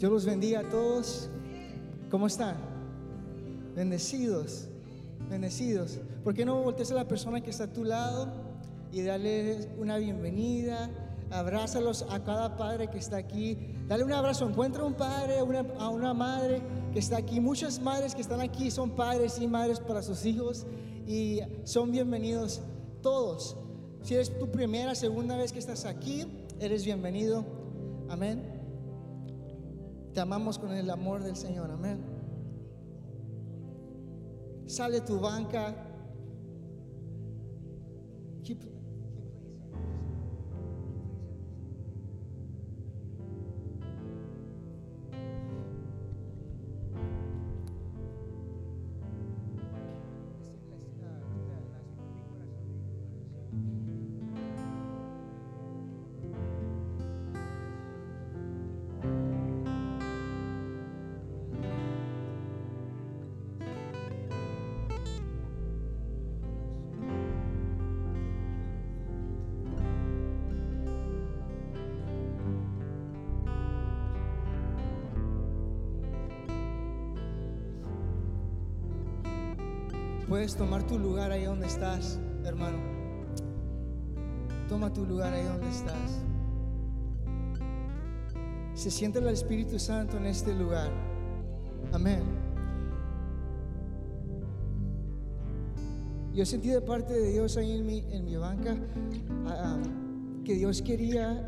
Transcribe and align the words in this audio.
Dios 0.00 0.10
los 0.10 0.24
bendiga 0.24 0.60
a 0.60 0.68
todos. 0.70 1.28
¿Cómo 2.10 2.26
están? 2.26 2.56
Bendecidos, 3.76 4.66
bendecidos. 5.28 5.98
¿Por 6.24 6.32
qué 6.32 6.46
no 6.46 6.62
volteas 6.62 6.90
a 6.92 6.94
la 6.94 7.06
persona 7.06 7.42
que 7.42 7.50
está 7.50 7.64
a 7.64 7.72
tu 7.74 7.84
lado 7.84 8.26
y 8.90 9.02
darle 9.02 9.68
una 9.78 9.98
bienvenida? 9.98 10.88
Abrázalos 11.30 12.06
a 12.08 12.24
cada 12.24 12.56
padre 12.56 12.88
que 12.88 12.96
está 12.96 13.18
aquí. 13.18 13.58
Dale 13.88 14.02
un 14.02 14.12
abrazo. 14.14 14.48
Encuentra 14.48 14.84
un 14.84 14.94
padre, 14.94 15.34
a 15.78 15.88
una 15.90 16.14
madre 16.14 16.62
que 16.94 16.98
está 16.98 17.18
aquí. 17.18 17.38
Muchas 17.38 17.78
madres 17.78 18.14
que 18.14 18.22
están 18.22 18.40
aquí 18.40 18.70
son 18.70 18.92
padres 18.92 19.38
y 19.38 19.46
madres 19.46 19.80
para 19.80 20.02
sus 20.02 20.24
hijos 20.24 20.66
y 21.06 21.40
son 21.64 21.92
bienvenidos 21.92 22.62
todos. 23.02 23.54
Si 24.02 24.14
es 24.14 24.38
tu 24.38 24.50
primera, 24.50 24.94
segunda 24.94 25.36
vez 25.36 25.52
que 25.52 25.58
estás 25.58 25.84
aquí, 25.84 26.26
eres 26.58 26.86
bienvenido. 26.86 27.44
Amén. 28.08 28.49
Te 30.12 30.20
amamos 30.20 30.58
con 30.58 30.72
el 30.72 30.90
amor 30.90 31.22
del 31.22 31.36
Señor, 31.36 31.70
amén. 31.70 32.04
Sale 34.66 35.00
tu 35.00 35.20
banca. 35.20 35.86
Puedes 80.50 80.68
tomar 80.68 80.82
tu 80.84 80.98
lugar 80.98 81.30
ahí 81.30 81.44
donde 81.44 81.68
estás, 81.68 82.18
hermano. 82.44 82.78
Toma 84.68 84.92
tu 84.92 85.06
lugar 85.06 85.32
ahí 85.32 85.44
donde 85.44 85.68
estás. 85.68 86.24
Se 88.74 88.90
siente 88.90 89.20
el 89.20 89.28
Espíritu 89.28 89.78
Santo 89.78 90.16
en 90.16 90.26
este 90.26 90.52
lugar. 90.52 90.90
Amén. 91.92 92.24
Yo 96.34 96.44
sentí 96.44 96.70
de 96.70 96.80
parte 96.80 97.14
de 97.14 97.30
Dios 97.30 97.56
ahí 97.56 97.78
en 97.78 97.86
mi, 97.86 97.98
en 98.10 98.24
mi 98.24 98.34
banca 98.34 98.76
ah, 99.46 99.78
que 100.44 100.54
Dios 100.54 100.82
quería 100.82 101.46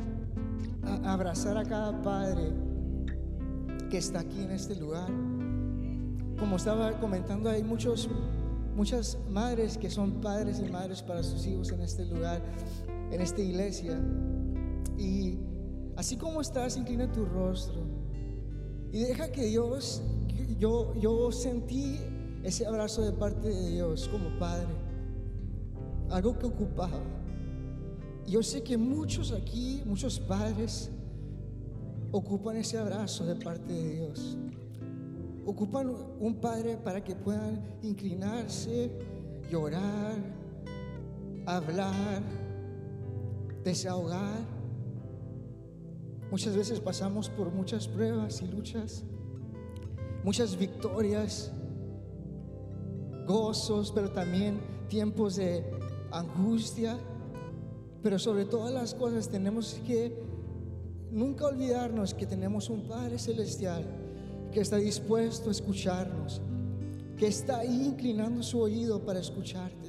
abrazar 1.03 1.59
a 1.59 1.65
cada 1.65 2.01
padre 2.03 2.53
que 3.91 3.99
está 3.99 4.21
aquí 4.21 4.43
en 4.43 4.53
este 4.53 4.77
lugar. 4.77 5.09
Como 6.39 6.55
estaba 6.55 6.93
comentando, 7.01 7.51
hay 7.51 7.65
muchos 7.65 8.09
muchas 8.75 9.19
madres 9.31 9.77
que 9.77 9.91
son 9.91 10.21
padres 10.21 10.61
y 10.61 10.71
madres 10.71 11.03
para 11.03 11.23
sus 11.23 11.47
hijos 11.47 11.71
en 11.73 11.83
este 11.83 12.05
lugar, 12.05 12.43
en 13.11 13.21
esta 13.21 13.41
iglesia. 13.41 14.01
Y 14.99 15.39
así 15.97 16.17
como 16.17 16.41
estás, 16.41 16.77
inclina 16.77 17.11
tu 17.11 17.25
rostro 17.25 17.83
y 18.93 19.05
deja 19.05 19.33
que 19.33 19.47
Dios, 19.47 20.03
yo, 20.59 20.95
yo 20.97 21.33
sentí 21.33 21.99
ese 22.43 22.67
abrazo 22.67 23.01
de 23.01 23.13
parte 23.13 23.49
de 23.49 23.71
Dios 23.71 24.07
como 24.09 24.39
padre, 24.39 24.69
algo 26.11 26.39
que 26.39 26.47
ocupaba. 26.47 27.03
Yo 28.27 28.43
sé 28.43 28.63
que 28.63 28.77
muchos 28.77 29.33
aquí, 29.33 29.83
muchos 29.87 30.21
padres, 30.21 30.91
ocupan 32.13 32.57
ese 32.57 32.77
abrazo 32.77 33.25
de 33.25 33.35
parte 33.35 33.73
de 33.73 33.95
Dios. 33.95 34.37
Ocupan 35.45 35.93
un 36.21 36.37
padre 36.41 36.77
para 36.77 37.03
que 37.03 37.17
puedan 37.17 37.61
inclinarse, 37.83 38.93
llorar, 39.51 40.15
hablar, 41.47 42.23
desahogar. 43.65 44.39
Muchas 46.31 46.57
veces 46.57 46.79
pasamos 46.79 47.29
por 47.29 47.51
muchas 47.51 47.89
pruebas 47.89 48.41
y 48.41 48.47
luchas, 48.47 49.05
muchas 50.23 50.57
victorias, 50.57 51.53
gozos, 53.27 53.91
pero 53.93 54.13
también 54.13 54.61
tiempos 54.89 55.37
de 55.37 55.65
angustia. 56.13 56.99
Pero 58.01 58.19
sobre 58.19 58.45
todas 58.45 58.73
las 58.73 58.95
cosas 58.95 59.29
tenemos 59.29 59.81
que 59.87 60.23
nunca 61.11 61.47
olvidarnos 61.47 62.15
que 62.15 62.27
tenemos 62.27 62.71
un 62.71 62.87
Padre 62.87 63.19
Celestial 63.19 64.02
que 64.53 64.61
está 64.61 64.77
dispuesto 64.77 65.49
a 65.49 65.53
escucharnos, 65.53 66.41
que 67.17 67.27
está 67.27 67.59
ahí 67.59 67.87
inclinando 67.87 68.43
su 68.43 68.61
oído 68.61 69.05
para 69.05 69.19
escucharte. 69.19 69.89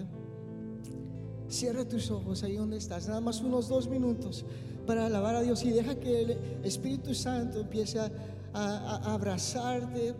Cierra 1.48 1.88
tus 1.88 2.10
ojos 2.10 2.44
ahí 2.44 2.56
donde 2.56 2.78
estás, 2.78 3.08
nada 3.08 3.22
más 3.22 3.42
unos 3.42 3.68
dos 3.68 3.88
minutos 3.88 4.46
para 4.88 5.06
alabar 5.06 5.36
a 5.36 5.42
Dios 5.42 5.64
y 5.64 5.70
deja 5.70 5.96
que 5.96 6.22
el 6.22 6.32
Espíritu 6.64 7.14
Santo 7.14 7.60
empiece 7.60 8.00
a, 8.00 8.12
a 8.54 9.14
abrazarte 9.14 10.16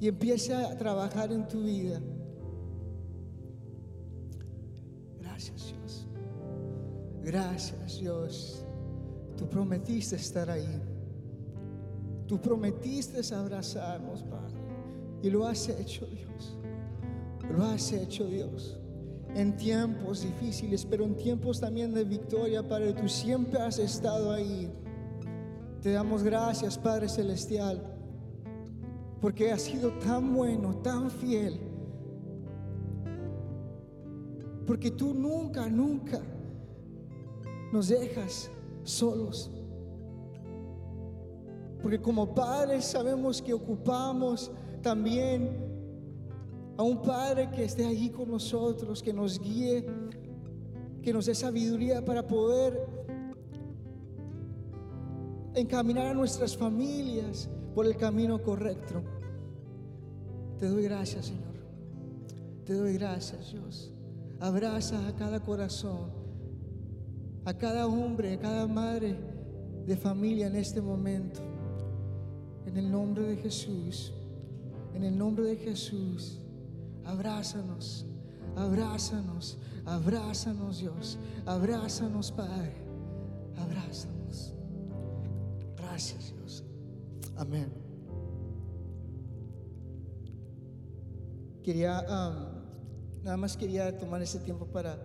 y 0.00 0.08
empiece 0.08 0.54
a 0.54 0.76
trabajar 0.76 1.32
en 1.32 1.46
tu 1.48 1.62
vida. 1.62 2.00
Gracias 5.20 5.66
Dios. 5.66 6.06
Gracias 7.22 7.98
Dios. 7.98 8.64
Tú 9.36 9.48
prometiste 9.48 10.16
estar 10.16 10.50
ahí. 10.50 10.80
Tú 12.28 12.38
prometiste 12.38 13.22
abrazarnos, 13.34 14.22
Padre. 14.22 14.54
Y 15.22 15.30
lo 15.30 15.46
has 15.46 15.66
hecho, 15.70 16.06
Dios. 16.06 16.58
Lo 17.50 17.64
has 17.64 17.90
hecho, 17.90 18.26
Dios. 18.26 18.78
En 19.34 19.56
tiempos 19.56 20.22
difíciles, 20.22 20.84
pero 20.84 21.04
en 21.04 21.16
tiempos 21.16 21.58
también 21.58 21.94
de 21.94 22.04
victoria, 22.04 22.62
Padre. 22.62 22.92
Tú 22.92 23.08
siempre 23.08 23.58
has 23.60 23.78
estado 23.78 24.30
ahí. 24.30 24.70
Te 25.80 25.92
damos 25.92 26.22
gracias, 26.22 26.76
Padre 26.76 27.08
Celestial, 27.08 27.82
porque 29.22 29.50
has 29.50 29.62
sido 29.62 29.90
tan 29.92 30.34
bueno, 30.34 30.76
tan 30.82 31.10
fiel. 31.10 31.58
Porque 34.66 34.90
tú 34.90 35.14
nunca, 35.14 35.66
nunca 35.66 36.20
nos 37.72 37.88
dejas 37.88 38.50
solos. 38.82 39.50
Porque 41.82 42.00
como 42.00 42.34
padres 42.34 42.84
sabemos 42.84 43.40
que 43.40 43.54
ocupamos 43.54 44.50
también 44.82 45.68
a 46.78 46.82
un 46.84 47.02
Padre 47.02 47.50
que 47.50 47.64
esté 47.64 47.84
allí 47.84 48.08
con 48.08 48.30
nosotros, 48.30 49.02
que 49.02 49.12
nos 49.12 49.40
guíe, 49.40 49.84
que 51.02 51.12
nos 51.12 51.26
dé 51.26 51.34
sabiduría 51.34 52.04
para 52.04 52.24
poder 52.24 52.86
encaminar 55.54 56.06
a 56.06 56.14
nuestras 56.14 56.56
familias 56.56 57.48
por 57.74 57.84
el 57.84 57.96
camino 57.96 58.40
correcto. 58.40 59.02
Te 60.58 60.68
doy 60.68 60.84
gracias, 60.84 61.26
Señor. 61.26 61.54
Te 62.64 62.74
doy 62.74 62.94
gracias, 62.94 63.50
Dios. 63.50 63.92
Abraza 64.38 65.08
a 65.08 65.16
cada 65.16 65.40
corazón, 65.40 66.12
a 67.44 67.54
cada 67.54 67.88
hombre, 67.88 68.34
a 68.34 68.38
cada 68.38 68.68
madre 68.68 69.16
de 69.84 69.96
familia 69.96 70.46
en 70.46 70.54
este 70.54 70.80
momento. 70.80 71.47
En 72.66 72.76
el 72.76 72.90
nombre 72.90 73.24
de 73.24 73.36
Jesús, 73.36 74.12
en 74.94 75.04
el 75.04 75.16
nombre 75.16 75.44
de 75.44 75.56
Jesús, 75.56 76.38
abrázanos, 77.04 78.04
abrázanos, 78.56 79.58
abrázanos 79.84 80.78
Dios, 80.78 81.18
abrázanos 81.46 82.32
Padre, 82.32 82.74
abrázanos. 83.56 84.52
Gracias 85.76 86.34
Dios. 86.34 86.64
Amén. 87.36 87.72
Quería, 91.62 92.02
nada 93.22 93.36
más 93.36 93.56
quería 93.56 93.96
tomar 93.98 94.22
ese 94.22 94.38
tiempo 94.40 94.66
para, 94.66 94.98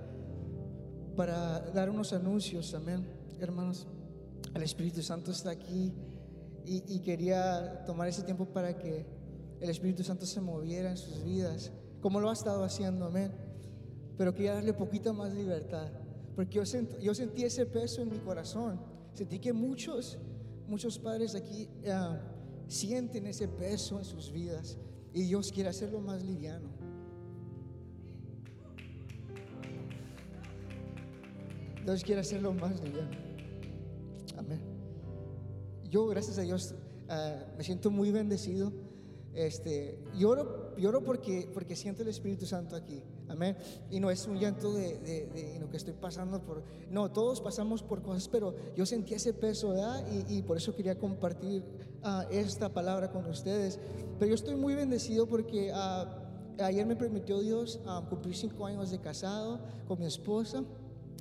para 1.16 1.60
dar 1.72 1.90
unos 1.90 2.14
anuncios, 2.14 2.74
amén, 2.74 3.06
hermanos. 3.40 3.86
El 4.54 4.64
Espíritu 4.64 5.02
Santo 5.02 5.32
está 5.32 5.52
aquí 5.52 5.94
y, 6.66 7.00
quería 7.00 7.84
tomar 7.86 8.08
ese 8.08 8.24
tiempo 8.24 8.46
para 8.46 8.78
que 8.78 9.06
el 9.60 9.70
Espíritu 9.70 10.04
Santo 10.04 10.26
se 10.26 10.42
moviera 10.42 10.92
en 10.92 10.98
sus 10.98 11.24
vidas, 11.24 11.72
como 12.02 12.20
lo 12.20 12.30
ha 12.30 12.34
estado 12.34 12.64
haciendo, 12.64 13.06
amén. 13.06 13.32
Pero 14.18 14.34
quería 14.34 14.54
darle 14.54 14.74
poquita 14.74 15.14
más 15.14 15.34
libertad, 15.34 15.90
porque 16.36 16.56
yo, 16.56 16.64
yo 17.02 17.16
sentí 17.16 17.44
ese 17.44 17.66
peso 17.66 18.02
en 18.02 18.10
mi 18.10 18.20
corazón. 18.20 18.80
Sentí 19.14 19.40
que 19.40 19.54
muchos, 19.54 20.18
muchos 20.68 20.98
padres 20.98 21.36
aquí 21.36 21.70
ah, 21.88 22.20
sienten 22.68 23.28
ese 23.28 23.48
peso 23.48 24.00
en 24.00 24.06
sus 24.06 24.32
vidas 24.32 24.78
y 25.14 25.24
Dios 25.24 25.52
quiere 25.52 25.70
hacerlo 25.70 26.00
más 26.00 26.24
liviano. 26.24 26.70
Dios 31.86 32.04
quiere 32.04 32.22
hacerlo 32.22 32.54
más 32.54 32.80
liviano. 32.82 33.33
Yo, 35.94 36.08
gracias 36.08 36.40
a 36.40 36.42
Dios, 36.42 36.74
ah, 37.08 37.36
me 37.56 37.64
siento 37.64 37.92
muy 37.92 38.10
bendecido. 38.10 38.74
Este, 39.36 40.00
lloro, 40.16 40.76
lloro 40.76 41.04
porque, 41.04 41.48
porque 41.54 41.76
siento 41.76 42.02
el 42.02 42.08
Espíritu 42.08 42.48
Santo 42.48 42.76
aquí. 42.76 43.04
Amén. 43.28 43.56
Y 43.92 44.00
no 44.00 44.10
es 44.10 44.26
un 44.26 44.40
llanto 44.40 44.74
de, 44.74 44.98
de, 44.98 45.60
lo 45.60 45.70
que 45.70 45.78
estoy 45.78 45.94
pasando 45.94 46.42
por. 46.42 46.64
No, 46.90 47.12
todos 47.12 47.42
pasamos 47.42 47.84
por 47.84 48.02
cosas, 48.02 48.28
pero 48.28 48.56
yo 48.76 48.88
sentí 48.88 49.14
ese 49.14 49.36
peso, 49.36 49.70
¿verdad? 49.70 50.04
Y, 50.28 50.42
por 50.42 50.58
eso 50.58 50.76
quería 50.76 50.98
compartir 50.98 51.64
ah, 52.02 52.26
esta 52.32 52.74
palabra 52.74 53.12
con 53.12 53.28
ustedes. 53.28 53.80
Pero 54.18 54.30
yo 54.30 54.34
estoy 54.34 54.56
muy 54.56 54.74
bendecido 54.74 55.28
porque 55.28 55.72
ah, 55.76 56.24
ayer 56.58 56.88
me 56.88 56.96
permitió 56.96 57.40
Dios 57.40 57.80
cumplir 58.10 58.36
cinco 58.36 58.66
años 58.66 58.90
de 58.90 58.98
casado 58.98 59.60
con 59.88 60.00
mi 60.00 60.08
esposa. 60.08 60.64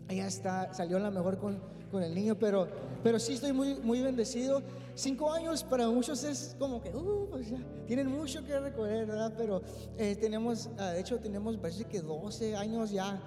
Ella 0.09 0.27
está, 0.27 0.73
salió 0.73 0.99
la 0.99 1.11
mejor 1.11 1.37
con, 1.37 1.61
con 1.93 2.03
el 2.03 2.15
niño, 2.15 2.37
pero, 2.39 2.67
pero 3.03 3.21
sí 3.21 3.35
estoy 3.35 3.53
muy, 3.53 3.75
muy 3.75 4.01
bendecido. 4.01 4.63
Cinco 4.95 5.31
años 5.31 5.63
para 5.63 5.87
muchos 5.89 6.25
es 6.25 6.57
como 6.59 6.81
que, 6.83 6.89
uh, 6.97 7.29
pues 7.31 7.51
ya, 7.51 7.59
tienen 7.87 8.09
mucho 8.09 8.43
que 8.45 8.59
recorrer, 8.59 9.07
¿verdad? 9.07 9.35
Pero 9.37 9.61
eh, 9.99 10.17
tenemos, 10.17 10.71
ah, 10.79 10.93
de 10.93 11.01
hecho, 11.01 11.19
tenemos, 11.21 11.57
parece 11.59 11.85
que 11.85 12.01
12 12.01 12.57
años 12.57 12.91
ya 12.91 13.21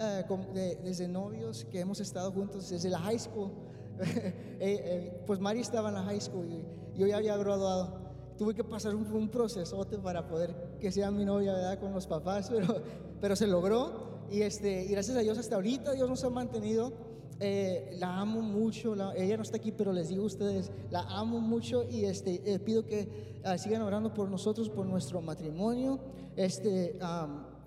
eh, 0.00 0.78
desde 0.82 1.06
novios 1.06 1.64
que 1.70 1.78
hemos 1.78 2.00
estado 2.00 2.32
juntos, 2.32 2.68
desde 2.68 2.90
la 2.90 2.98
high 2.98 3.18
school. 3.18 3.50
Eh, 4.60 5.22
pues 5.24 5.38
Mari 5.38 5.60
estaba 5.60 5.88
en 5.90 5.94
la 5.94 6.02
high 6.02 6.20
school 6.20 6.48
y 6.50 6.98
yo 6.98 7.06
ya 7.06 7.18
había 7.18 7.36
graduado. 7.36 7.96
Tuve 8.36 8.54
que 8.54 8.64
pasar 8.64 8.92
un, 8.96 9.06
un 9.06 9.28
proceso 9.28 9.80
para 10.02 10.26
poder 10.26 10.52
que 10.80 10.90
sea 10.90 11.12
mi 11.12 11.24
novia, 11.24 11.52
¿verdad? 11.52 11.78
Con 11.78 11.92
los 11.92 12.08
papás, 12.08 12.50
pero, 12.52 12.82
pero 13.20 13.36
se 13.36 13.46
logró. 13.46 14.18
Y, 14.30 14.42
este, 14.42 14.84
y 14.84 14.88
gracias 14.88 15.16
a 15.16 15.20
Dios 15.20 15.38
hasta 15.38 15.54
ahorita 15.54 15.92
Dios 15.92 16.08
nos 16.08 16.24
ha 16.24 16.30
mantenido. 16.30 16.92
Eh, 17.40 17.96
la 18.00 18.18
amo 18.18 18.42
mucho, 18.42 18.94
ella 19.14 19.36
no 19.36 19.42
está 19.42 19.58
aquí, 19.58 19.70
pero 19.70 19.92
les 19.92 20.08
digo 20.08 20.24
a 20.24 20.26
ustedes, 20.26 20.72
la 20.90 21.02
amo 21.02 21.40
mucho 21.40 21.84
y 21.88 22.04
este, 22.04 22.42
eh, 22.44 22.58
pido 22.58 22.84
que 22.84 23.40
ah, 23.44 23.56
sigan 23.56 23.82
orando 23.82 24.12
por 24.12 24.28
nosotros, 24.28 24.68
por 24.68 24.86
nuestro 24.86 25.20
matrimonio. 25.20 26.00
Este, 26.36 26.98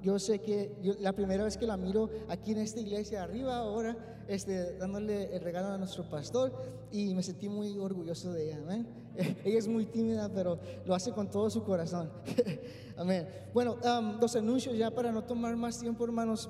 yo 0.02 0.18
sé 0.20 0.40
que 0.40 0.76
la 1.00 1.14
primera 1.14 1.44
vez 1.44 1.58
que 1.58 1.68
la 1.68 1.78
miro 1.78 2.10
aquí 2.28 2.52
en 2.52 2.60
esta 2.60 2.80
iglesia 2.80 3.24
arriba 3.24 3.58
ahora, 3.58 3.96
este, 4.28 4.78
dándole 4.78 5.34
el 5.36 5.42
regalo 5.42 5.68
a 5.68 5.78
nuestro 5.78 6.10
pastor 6.10 6.52
y 6.92 7.14
me 7.14 7.24
sentí 7.24 7.48
muy 7.48 7.78
orgulloso 7.78 8.34
de 8.34 8.46
ella. 8.46 8.60
Amén. 8.64 8.88
ella 9.46 9.60
es 9.60 9.68
muy 9.68 9.86
tímida, 9.86 10.30
pero 10.30 10.60
lo 10.86 10.96
hace 10.96 11.12
con 11.12 11.30
todo 11.30 11.50
su 11.50 11.64
corazón. 11.64 12.10
Amén. 12.98 13.28
Bueno, 13.54 13.78
los 14.20 14.36
anuncios 14.36 14.78
ya 14.78 14.92
para 14.92 15.12
no 15.14 15.24
tomar 15.24 15.56
más 15.56 15.80
tiempo, 15.80 16.04
hermanos. 16.04 16.50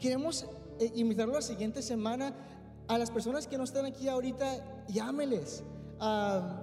queremos 0.00 0.46
invitarlo 0.94 1.34
la 1.34 1.42
siguiente 1.42 1.82
semana. 1.82 2.34
A 2.88 2.98
las 2.98 3.10
personas 3.10 3.46
que 3.46 3.56
no 3.56 3.64
están 3.64 3.86
aquí 3.86 4.08
ahorita, 4.08 4.86
llámeles. 4.88 5.62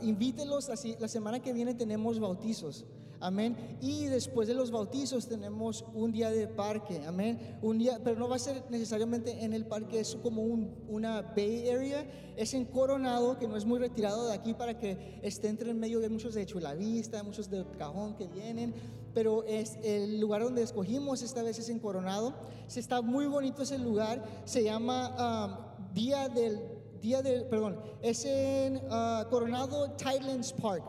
invítelos. 0.01 0.69
Así, 0.69 0.95
la 0.99 1.07
semana 1.07 1.41
que 1.41 1.53
viene 1.53 1.73
tenemos 1.73 2.19
bautizos. 2.19 2.85
Amén. 3.19 3.77
Y 3.81 4.05
después 4.05 4.47
de 4.47 4.53
los 4.53 4.69
bautizos 4.69 5.27
tenemos 5.27 5.85
un 5.93 6.11
día 6.11 6.29
de 6.29 6.47
parque. 6.47 7.01
Amén. 7.05 7.57
Un 7.61 7.79
día, 7.79 7.99
pero 8.03 8.19
no 8.19 8.29
va 8.29 8.35
a 8.35 8.39
ser 8.39 8.63
necesariamente 8.69 9.43
en 9.43 9.53
el 9.53 9.65
parque, 9.65 9.99
es 9.99 10.15
como 10.15 10.43
un, 10.43 10.75
una 10.87 11.21
Bay 11.35 11.69
Area. 11.69 12.05
Es 12.35 12.53
en 12.53 12.65
Coronado, 12.65 13.37
que 13.39 13.47
no 13.47 13.57
es 13.57 13.65
muy 13.65 13.79
retirado 13.79 14.27
de 14.27 14.33
aquí 14.33 14.53
para 14.53 14.77
que 14.77 15.19
esté 15.23 15.47
entre 15.47 15.71
el 15.71 15.75
medio 15.75 15.99
de 15.99 16.09
muchos 16.09 16.35
de 16.35 16.45
Chulavista, 16.45 17.23
muchos 17.23 17.49
de 17.49 17.65
Cajón 17.77 18.15
que 18.15 18.27
vienen. 18.27 18.75
Pero 19.13 19.43
es 19.45 19.77
el 19.83 20.19
lugar 20.19 20.43
donde 20.43 20.61
escogimos 20.61 21.23
esta 21.23 21.41
vez 21.41 21.57
es 21.57 21.69
en 21.69 21.79
Coronado. 21.79 22.35
Se 22.67 22.79
está 22.79 23.01
muy 23.01 23.25
bonito 23.25 23.63
ese 23.63 23.79
lugar. 23.79 24.23
Se 24.45 24.63
llama 24.63 25.57
um, 25.79 25.93
Día 25.93 26.29
del 26.29 26.59
Día 27.01 27.21
del, 27.21 27.45
perdón, 27.45 27.79
es 28.01 28.25
en 28.25 28.77
uh, 28.77 29.29
Coronado 29.29 29.91
Tightlands 29.91 30.51
Park. 30.53 30.83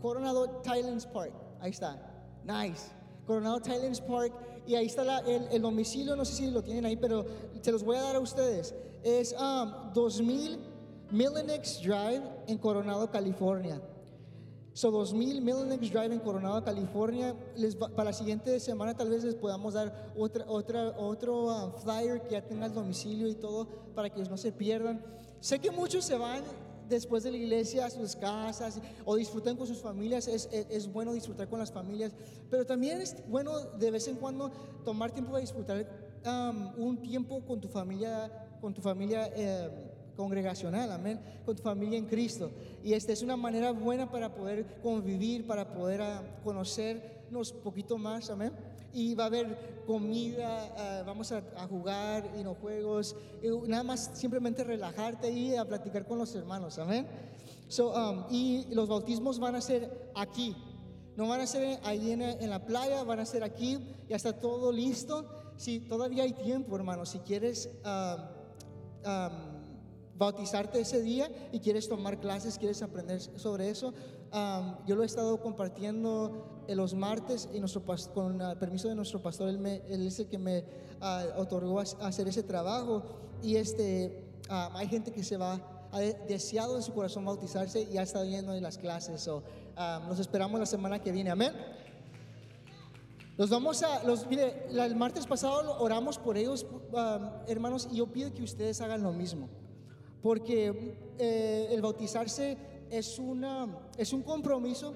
Coronado 0.00 0.60
Tightlands 0.62 1.06
Park. 1.06 1.32
Ahí 1.60 1.70
está. 1.70 1.98
Nice. 2.44 2.90
Coronado 3.26 3.60
Thailands 3.60 4.00
Park. 4.00 4.32
Y 4.66 4.74
ahí 4.74 4.86
está 4.86 5.20
el, 5.20 5.62
domicilio, 5.62 6.14
no 6.14 6.24
sé 6.24 6.34
si 6.34 6.50
lo 6.50 6.62
tienen 6.62 6.84
ahí, 6.86 6.96
pero 6.96 7.24
se 7.60 7.72
los 7.72 7.82
voy 7.82 7.96
a 7.96 8.02
dar 8.02 8.16
a 8.16 8.20
ustedes. 8.20 8.74
Es 9.02 9.34
2000 9.94 10.54
um, 10.54 11.16
Millenix 11.16 11.80
Drive 11.82 12.22
en 12.46 12.58
Coronado, 12.58 13.10
California. 13.10 13.80
So 14.72 14.90
2000 14.90 15.40
Millenix 15.40 15.90
Drive 15.90 16.12
en 16.12 16.20
Coronado, 16.20 16.62
California. 16.62 17.34
Les 17.56 17.74
para 17.74 18.04
la 18.04 18.12
siguiente 18.12 18.60
semana 18.60 18.96
tal 18.96 19.10
vez 19.10 19.24
les 19.24 19.34
podamos 19.34 19.74
dar 19.74 20.12
otra, 20.16 20.44
otra, 20.46 20.94
otro 20.96 21.46
um, 21.46 21.72
flyer 21.72 22.22
que 22.22 22.32
ya 22.32 22.46
tenga 22.46 22.66
el 22.66 22.74
domicilio 22.74 23.26
y 23.28 23.34
todo 23.34 23.66
para 23.94 24.10
que 24.10 24.22
no 24.22 24.36
se 24.36 24.52
pierdan. 24.52 25.04
Sé 25.40 25.58
que 25.58 25.70
muchos 25.70 26.04
se 26.04 26.16
van 26.16 26.44
después 26.90 27.22
de 27.22 27.30
la 27.30 27.38
iglesia 27.38 27.86
a 27.86 27.90
sus 27.90 28.16
casas 28.16 28.80
o 29.04 29.16
disfrutan 29.16 29.56
con 29.56 29.66
sus 29.66 29.78
familias. 29.78 30.28
Es, 30.28 30.48
es, 30.52 30.92
bueno 30.92 31.12
disfrutar 31.12 31.48
con 31.48 31.58
las 31.58 31.72
familias, 31.72 32.12
pero 32.50 32.66
también 32.66 33.00
es 33.00 33.16
bueno 33.28 33.58
de 33.78 33.90
vez 33.90 34.08
en 34.08 34.16
cuando 34.16 34.50
tomar 34.84 35.12
tiempo 35.12 35.34
de 35.36 35.40
disfrutar 35.42 35.86
um, 36.26 36.84
un 36.84 37.00
tiempo 37.00 37.44
con 37.46 37.60
tu 37.60 37.68
familia, 37.68 38.30
con 38.60 38.74
tu 38.74 38.82
familia. 38.82 39.30
Eh, 39.34 39.86
congregacional, 40.16 40.92
amén, 40.92 41.18
con 41.46 41.56
tu 41.56 41.62
familia 41.62 41.96
en 41.96 42.04
Cristo. 42.04 42.50
Y 42.84 42.92
esta 42.92 43.10
es 43.10 43.22
una 43.22 43.38
manera 43.38 43.70
buena 43.70 44.10
para 44.10 44.34
poder 44.34 44.66
convivir, 44.82 45.46
para 45.46 45.72
poder 45.72 46.02
uh, 46.02 46.44
conocernos 46.44 47.52
un 47.52 47.60
poquito 47.60 47.96
más, 47.96 48.28
amén 48.28 48.52
y 48.92 49.14
va 49.14 49.24
a 49.24 49.26
haber 49.26 49.82
comida, 49.86 50.72
ah, 50.76 51.02
vamos 51.06 51.32
a, 51.32 51.42
jugar 51.68 52.30
y 52.38 52.42
no 52.42 52.54
juegos, 52.54 53.16
y 53.42 53.48
nada 53.68 53.82
más 53.82 54.10
simplemente 54.14 54.64
relajarte 54.64 55.30
y 55.30 55.56
a 55.56 55.64
platicar 55.64 56.06
con 56.06 56.18
los 56.18 56.34
hermanos, 56.34 56.78
amén. 56.78 57.06
So, 57.68 57.92
um, 57.92 58.24
y 58.30 58.66
los 58.74 58.88
bautismos 58.88 59.38
van 59.38 59.54
a 59.54 59.60
ser 59.60 60.10
aquí, 60.14 60.56
no 61.16 61.28
van 61.28 61.40
a 61.40 61.46
ser 61.46 61.78
ahí 61.84 62.10
en, 62.10 62.50
la 62.50 62.66
playa, 62.66 63.04
van 63.04 63.20
a 63.20 63.26
ser 63.26 63.44
aquí, 63.44 63.78
ya 64.08 64.16
está 64.16 64.32
todo 64.32 64.72
listo. 64.72 65.28
Si 65.56 65.80
todavía 65.80 66.24
hay 66.24 66.32
tiempo, 66.32 66.74
hermano, 66.74 67.04
si 67.04 67.18
quieres 67.20 67.70
um, 67.84 69.10
um, 69.10 69.60
bautizarte 70.16 70.80
ese 70.80 71.00
día 71.00 71.30
y 71.52 71.60
quieres 71.60 71.88
tomar 71.88 72.20
clases, 72.20 72.58
quieres 72.58 72.82
aprender 72.82 73.20
sobre 73.20 73.70
eso, 73.70 73.94
yo 74.86 74.94
lo 74.94 75.02
he 75.02 75.06
estado 75.06 75.40
compartiendo 75.40 76.64
en 76.68 76.76
los 76.76 76.94
martes 76.94 77.48
y 77.52 77.58
nuestro, 77.58 77.82
con 78.14 78.40
el 78.40 78.56
permiso 78.56 78.88
de 78.88 78.94
nuestro 78.94 79.20
pastor, 79.20 79.48
él, 79.48 80.06
es 80.06 80.20
el 80.20 80.28
que 80.28 80.38
me 80.38 80.64
ah, 81.00 81.24
otorgó 81.36 81.80
a, 81.80 81.82
hacer 81.82 82.28
ese 82.28 82.42
trabajo. 82.42 83.02
Y 83.42 83.56
este, 83.56 84.24
hay 84.48 84.86
gente 84.88 85.10
que 85.12 85.24
se 85.24 85.36
va, 85.36 85.88
ha 85.90 85.98
deseado 85.98 86.76
en 86.76 86.82
su 86.82 86.92
corazón 86.92 87.24
bautizarse 87.24 87.88
y 87.90 87.98
ha 87.98 88.02
estado 88.02 88.24
yendo 88.24 88.54
en 88.54 88.62
las 88.62 88.78
clases. 88.78 89.20
So, 89.20 89.42
nos 90.08 90.20
esperamos 90.20 90.60
la 90.60 90.66
semana 90.66 91.00
que 91.00 91.10
viene. 91.10 91.30
Amén. 91.30 91.52
Los 93.36 93.48
vamos 93.48 93.82
a, 93.82 94.04
los, 94.04 94.26
mire, 94.26 94.66
el 94.68 94.96
martes 94.96 95.26
pasado 95.26 95.78
oramos 95.80 96.18
por 96.18 96.36
ellos, 96.36 96.66
hermanos, 97.48 97.88
y 97.90 97.96
yo 97.96 98.06
pido 98.06 98.32
que 98.34 98.42
ustedes 98.42 98.80
hagan 98.80 99.02
lo 99.02 99.12
mismo. 99.12 99.48
Porque 100.22 100.94
eh, 101.18 101.68
el 101.70 101.80
bautizarse 101.80 102.58
es, 102.90 103.18
una, 103.18 103.68
es 103.96 104.12
un 104.12 104.22
compromiso 104.22 104.94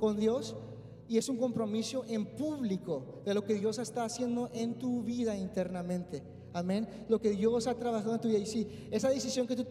con 0.00 0.16
Dios 0.16 0.56
y 1.08 1.18
es 1.18 1.28
un 1.28 1.36
compromiso 1.36 2.04
en 2.08 2.26
público 2.26 3.22
de 3.24 3.34
lo 3.34 3.44
que 3.44 3.54
Dios 3.54 3.78
está 3.78 4.04
haciendo 4.04 4.50
en 4.52 4.78
tu 4.78 5.02
vida 5.02 5.36
internamente. 5.36 6.22
Amén. 6.52 6.88
Lo 7.08 7.20
que 7.20 7.32
Dios 7.32 7.66
ha 7.66 7.74
trabajado 7.74 8.14
en 8.14 8.20
tu 8.20 8.28
vida. 8.28 8.38
Y 8.38 8.46
si 8.46 8.66
esa 8.90 9.10
decisión 9.10 9.46
que 9.46 9.54
tú, 9.54 9.64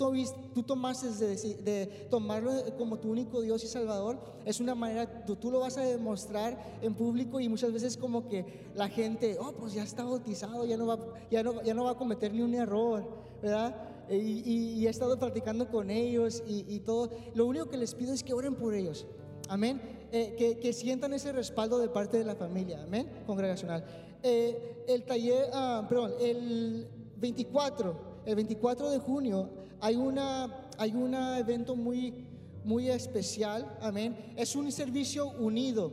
tú 0.53 0.63
tomaste 0.63 1.09
de, 1.09 1.55
de, 1.63 1.87
tomarlo 2.11 2.51
como 2.77 2.99
tu 2.99 3.09
único 3.09 3.41
Dios 3.41 3.63
y 3.63 3.67
Salvador, 3.67 4.19
es 4.45 4.59
una 4.59 4.75
manera, 4.75 5.25
tú, 5.25 5.35
tú, 5.35 5.49
lo 5.49 5.61
vas 5.61 5.77
a 5.77 5.81
demostrar 5.81 6.77
en 6.83 6.93
público 6.93 7.39
y 7.39 7.49
muchas 7.49 7.73
veces 7.73 7.97
como 7.97 8.27
que 8.27 8.69
la 8.75 8.87
gente, 8.87 9.35
oh, 9.39 9.53
pues 9.53 9.73
ya 9.73 9.81
está 9.81 10.03
bautizado, 10.03 10.63
ya 10.65 10.77
no 10.77 10.85
va, 10.85 10.99
ya 11.31 11.41
no, 11.41 11.63
ya 11.63 11.73
no 11.73 11.85
va 11.85 11.91
a 11.91 11.97
cometer 11.97 12.31
ni 12.31 12.43
un 12.43 12.53
error, 12.53 13.03
¿verdad? 13.41 13.94
Y, 14.09 14.85
he 14.85 14.89
estado 14.89 15.17
practicando 15.17 15.67
con 15.67 15.89
ellos 15.89 16.43
y, 16.47 16.79
todo. 16.79 17.11
Lo 17.33 17.45
único 17.45 17.69
que 17.69 17.77
les 17.77 17.95
pido 17.95 18.13
es 18.13 18.23
que 18.23 18.33
oren 18.33 18.55
por 18.55 18.73
ellos. 18.73 19.05
Amén. 19.49 19.81
Eh, 20.11 20.57
que, 20.61 20.73
sientan 20.73 21.13
ese 21.13 21.31
respaldo 21.31 21.77
de 21.79 21.89
parte 21.89 22.17
de 22.17 22.25
la 22.25 22.35
familia. 22.35 22.83
Amén. 22.83 23.09
Congregacional. 23.25 23.83
Eh, 24.23 24.85
el 24.87 25.03
taller, 25.03 25.49
ah, 25.53 25.85
perdón, 25.87 26.13
el 26.19 26.87
24, 27.17 28.21
el 28.25 28.35
24 28.35 28.89
de 28.89 28.99
junio 28.99 29.49
hay 29.81 29.95
una, 29.95 30.69
hay 30.77 30.93
un 30.93 31.13
evento 31.13 31.75
muy, 31.75 32.25
muy 32.63 32.89
especial. 32.89 33.77
Amén. 33.81 34.33
Es 34.35 34.55
un 34.55 34.71
servicio 34.71 35.27
unido. 35.31 35.91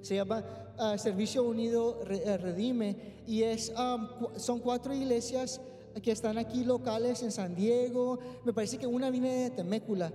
Se 0.00 0.14
llama 0.14 0.44
ah, 0.78 0.96
Servicio 0.96 1.44
Unido 1.44 2.00
eh, 2.08 2.36
Redime 2.38 3.22
y 3.26 3.42
es, 3.42 3.72
ah, 3.76 4.18
son 4.36 4.60
cuatro 4.60 4.94
iglesias 4.94 5.60
que 6.00 6.12
están 6.12 6.38
aquí 6.38 6.64
locales 6.64 7.22
en 7.22 7.32
San 7.32 7.54
Diego, 7.54 8.18
me 8.44 8.52
parece 8.52 8.78
que 8.78 8.86
una 8.86 9.10
viene 9.10 9.34
de 9.34 9.50
Temécula. 9.50 10.12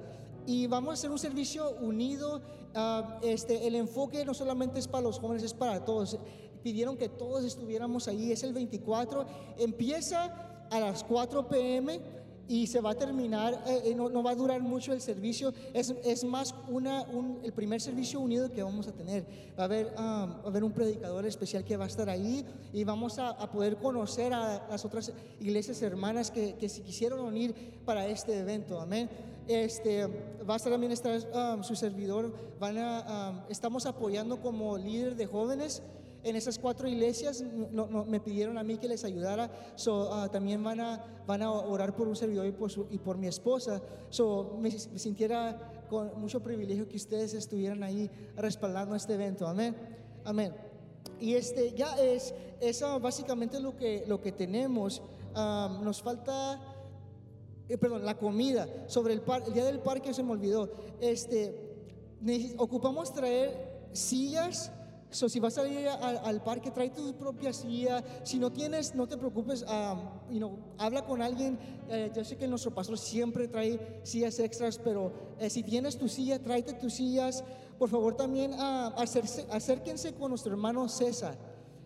y 0.47 0.67
vamos 0.67 0.91
a 0.91 0.93
hacer 0.93 1.09
un 1.09 1.17
servicio 1.17 1.71
unido. 1.81 2.41
Ah, 2.75 3.19
este, 3.23 3.65
el 3.67 3.75
enfoque 3.75 4.23
no 4.25 4.33
solamente 4.33 4.79
es 4.79 4.87
para 4.87 5.03
los 5.03 5.19
jóvenes, 5.19 5.43
es 5.43 5.53
para 5.53 5.83
todos. 5.83 6.17
Pidieron 6.61 6.97
que 6.97 7.09
todos 7.09 7.43
estuviéramos 7.43 8.07
ahí. 8.07 8.31
Es 8.31 8.43
el 8.43 8.53
24. 8.53 9.25
Empieza 9.57 10.67
a 10.69 10.79
las 10.79 11.03
4 11.03 11.47
pm 11.47 11.99
y 12.47 12.67
se 12.67 12.81
va 12.81 12.91
a 12.91 12.95
terminar, 12.95 13.63
eh, 13.65 13.81
eh, 13.85 13.95
no, 13.95 14.09
no, 14.09 14.21
va 14.21 14.31
a 14.31 14.35
durar 14.35 14.61
mucho 14.61 14.93
el 14.93 15.01
servicio, 15.01 15.53
es, 15.73 15.93
es 16.03 16.23
más 16.23 16.53
una, 16.67 17.03
un, 17.03 17.39
el 17.43 17.53
primer 17.53 17.81
servicio 17.81 18.19
unido 18.19 18.51
que 18.51 18.61
vamos 18.61 18.87
a 18.87 18.91
tener. 18.91 19.25
Va 19.57 19.63
a, 19.63 19.65
haber, 19.65 19.87
um, 19.87 19.93
va 19.97 20.41
a 20.43 20.47
haber 20.47 20.63
un 20.63 20.71
predicador 20.71 21.25
especial 21.25 21.63
que 21.63 21.77
va 21.77 21.85
a 21.85 21.87
estar 21.87 22.09
ahí 22.09 22.45
y 22.71 22.83
vamos 22.83 23.17
a, 23.19 23.29
a 23.29 23.51
poder 23.51 23.77
conocer 23.77 24.33
a 24.33 24.67
las 24.69 24.85
otras 24.85 25.11
iglesias 25.39 25.81
hermanas 25.81 26.31
que, 26.31 26.55
que 26.55 26.69
se 26.69 26.81
quisieron 26.81 27.19
unir 27.19 27.55
para 27.85 28.07
este 28.07 28.39
evento. 28.39 28.79
Amén. 28.79 29.09
Este, 29.47 30.07
va 30.47 30.55
a 30.55 30.57
estar 30.57 30.71
también 30.71 30.91
estar, 30.91 31.19
um, 31.33 31.63
su 31.63 31.75
servidor, 31.75 32.33
van 32.59 32.77
a, 32.77 33.31
um, 33.31 33.51
estamos 33.51 33.85
apoyando 33.85 34.41
como 34.41 34.77
líder 34.77 35.15
de 35.15 35.27
jóvenes 35.27 35.83
en 36.25 36.35
esas 36.35 36.57
cuatro 36.57 36.89
iglesias 36.89 37.41
no, 37.71 37.85
no, 37.87 38.03
me 38.03 38.19
pidieron 38.19 38.57
a 38.57 38.63
mí 38.63 38.77
que 38.79 38.87
les 38.87 39.03
ayudara. 39.03 39.49
So, 39.75 40.09
uh, 40.09 40.27
también 40.29 40.63
van 40.63 40.79
a, 40.79 41.05
van 41.27 41.43
a 41.43 41.51
orar 41.51 41.95
por 41.95 42.07
un 42.07 42.15
servidor 42.15 42.47
y 42.47 42.51
por, 42.51 42.71
su, 42.71 42.87
y 42.89 42.97
por 42.97 43.17
mi 43.17 43.27
esposa. 43.27 43.79
So, 44.09 44.57
me, 44.59 44.71
me, 44.71 44.99
sintiera 44.99 45.85
con 45.87 46.19
mucho 46.19 46.41
privilegio 46.41 46.89
que 46.89 46.95
ustedes 46.95 47.35
estuvieran 47.35 47.83
ahí 47.83 48.09
respaldando 48.35 48.95
este 48.95 49.13
evento. 49.13 49.47
Amén. 49.47 49.75
Amén. 50.23 50.51
Y 51.19 51.35
este 51.35 51.73
ya 51.73 51.93
es, 52.01 52.33
eso 52.59 52.99
básicamente 52.99 53.59
lo 53.59 53.77
que, 53.77 54.03
lo 54.07 54.19
que 54.19 54.31
tenemos. 54.31 55.03
Um, 55.35 55.83
nos 55.83 56.01
falta, 56.01 56.59
eh, 57.69 57.77
perdón, 57.77 58.03
la 58.03 58.17
comida. 58.17 58.67
Sobre 58.87 59.13
el, 59.13 59.21
par, 59.21 59.43
el 59.45 59.53
día 59.53 59.65
del 59.65 59.79
parque 59.79 60.11
se 60.11 60.23
me 60.23 60.31
olvidó. 60.31 60.71
Este, 60.99 61.53
ocupamos 62.57 63.13
traer 63.13 63.89
sillas 63.93 64.71
So, 65.15 65.29
si 65.29 65.39
vas 65.39 65.57
a 65.57 65.65
ir 65.65 65.87
al, 65.87 66.17
al, 66.25 66.43
parque, 66.43 66.71
trae 66.71 66.89
tu 66.89 67.15
propia 67.15 67.53
silla. 67.53 68.03
Si 68.25 68.37
no 68.37 68.51
tienes, 68.51 68.95
no 68.95 69.07
te 69.07 69.15
preocupes. 69.15 69.63
Um, 69.63 69.99
you 70.29 70.39
know, 70.39 70.59
habla 70.77 71.05
con 71.05 71.21
alguien. 71.21 71.57
Eh, 71.89 72.11
yo 72.13 72.25
sé 72.25 72.35
que 72.35 72.49
nuestro 72.49 72.75
pastor 72.75 72.97
siempre 72.97 73.47
trae 73.47 74.01
sillas 74.03 74.37
extras, 74.39 74.77
pero 74.77 75.13
eh, 75.39 75.49
si 75.49 75.63
tienes 75.63 75.97
tu 75.97 76.09
silla, 76.09 76.43
tráete 76.43 76.73
tus 76.73 76.95
sillas. 76.95 77.45
Por 77.79 77.87
favor, 77.87 78.17
también 78.17 78.51
uh, 78.55 78.91
acerse, 78.97 79.47
acérquense 79.51 80.13
con 80.13 80.31
nuestro 80.31 80.51
hermano 80.51 80.89
César. 80.89 81.37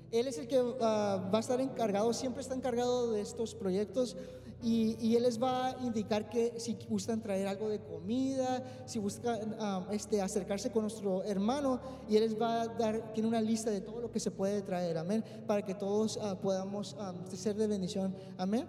Él 0.09 0.27
es 0.27 0.39
el 0.39 0.47
que 0.47 0.59
uh, 0.59 0.79
va 0.79 1.37
a 1.37 1.39
estar 1.39 1.61
encargado, 1.61 2.11
siempre 2.13 2.41
está 2.41 2.55
encargado 2.55 3.11
de 3.11 3.21
estos 3.21 3.53
proyectos. 3.53 4.17
Y, 4.61 5.15
Él 5.15 5.23
les 5.23 5.41
va 5.41 5.67
a 5.67 5.81
indicar 5.83 6.29
que 6.29 6.59
si 6.59 6.77
gustan 6.89 7.21
traer 7.21 7.47
algo 7.47 7.69
de 7.69 7.79
comida, 7.79 8.63
si 8.85 8.99
buscan 8.99 9.55
este, 9.91 10.21
acercarse 10.21 10.69
con 10.69 10.81
nuestro 10.81 11.23
hermano, 11.23 11.79
y 12.09 12.17
Él 12.17 12.23
les 12.23 12.39
va 12.39 12.63
a 12.63 12.67
dar, 12.67 13.13
tiene 13.13 13.29
una 13.29 13.41
lista 13.41 13.71
de 13.71 13.79
todo 13.79 14.01
lo 14.01 14.11
que 14.11 14.19
se 14.19 14.31
puede 14.31 14.61
traer, 14.61 14.97
amén, 14.97 15.23
para 15.47 15.61
que 15.61 15.75
todos 15.75 16.17
uh, 16.17 16.35
podamos 16.41 16.95
ser 17.31 17.55
de 17.55 17.67
bendición, 17.67 18.13
amén. 18.37 18.67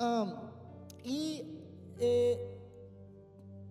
Um, 0.00 0.32
y 1.04 1.42
eh, 2.00 2.58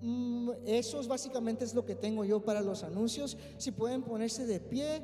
mm, 0.01 0.51
eso 0.65 0.99
es 1.01 1.07
básicamente 1.07 1.65
es 1.65 1.73
lo 1.73 1.85
que 1.85 1.95
tengo 1.95 2.23
yo 2.23 2.43
para 2.43 2.61
los 2.61 2.83
anuncios. 2.83 3.37
Si 3.57 3.71
pueden 3.71 4.03
ponerse 4.03 4.45
de 4.45 4.59
pie, 4.59 5.03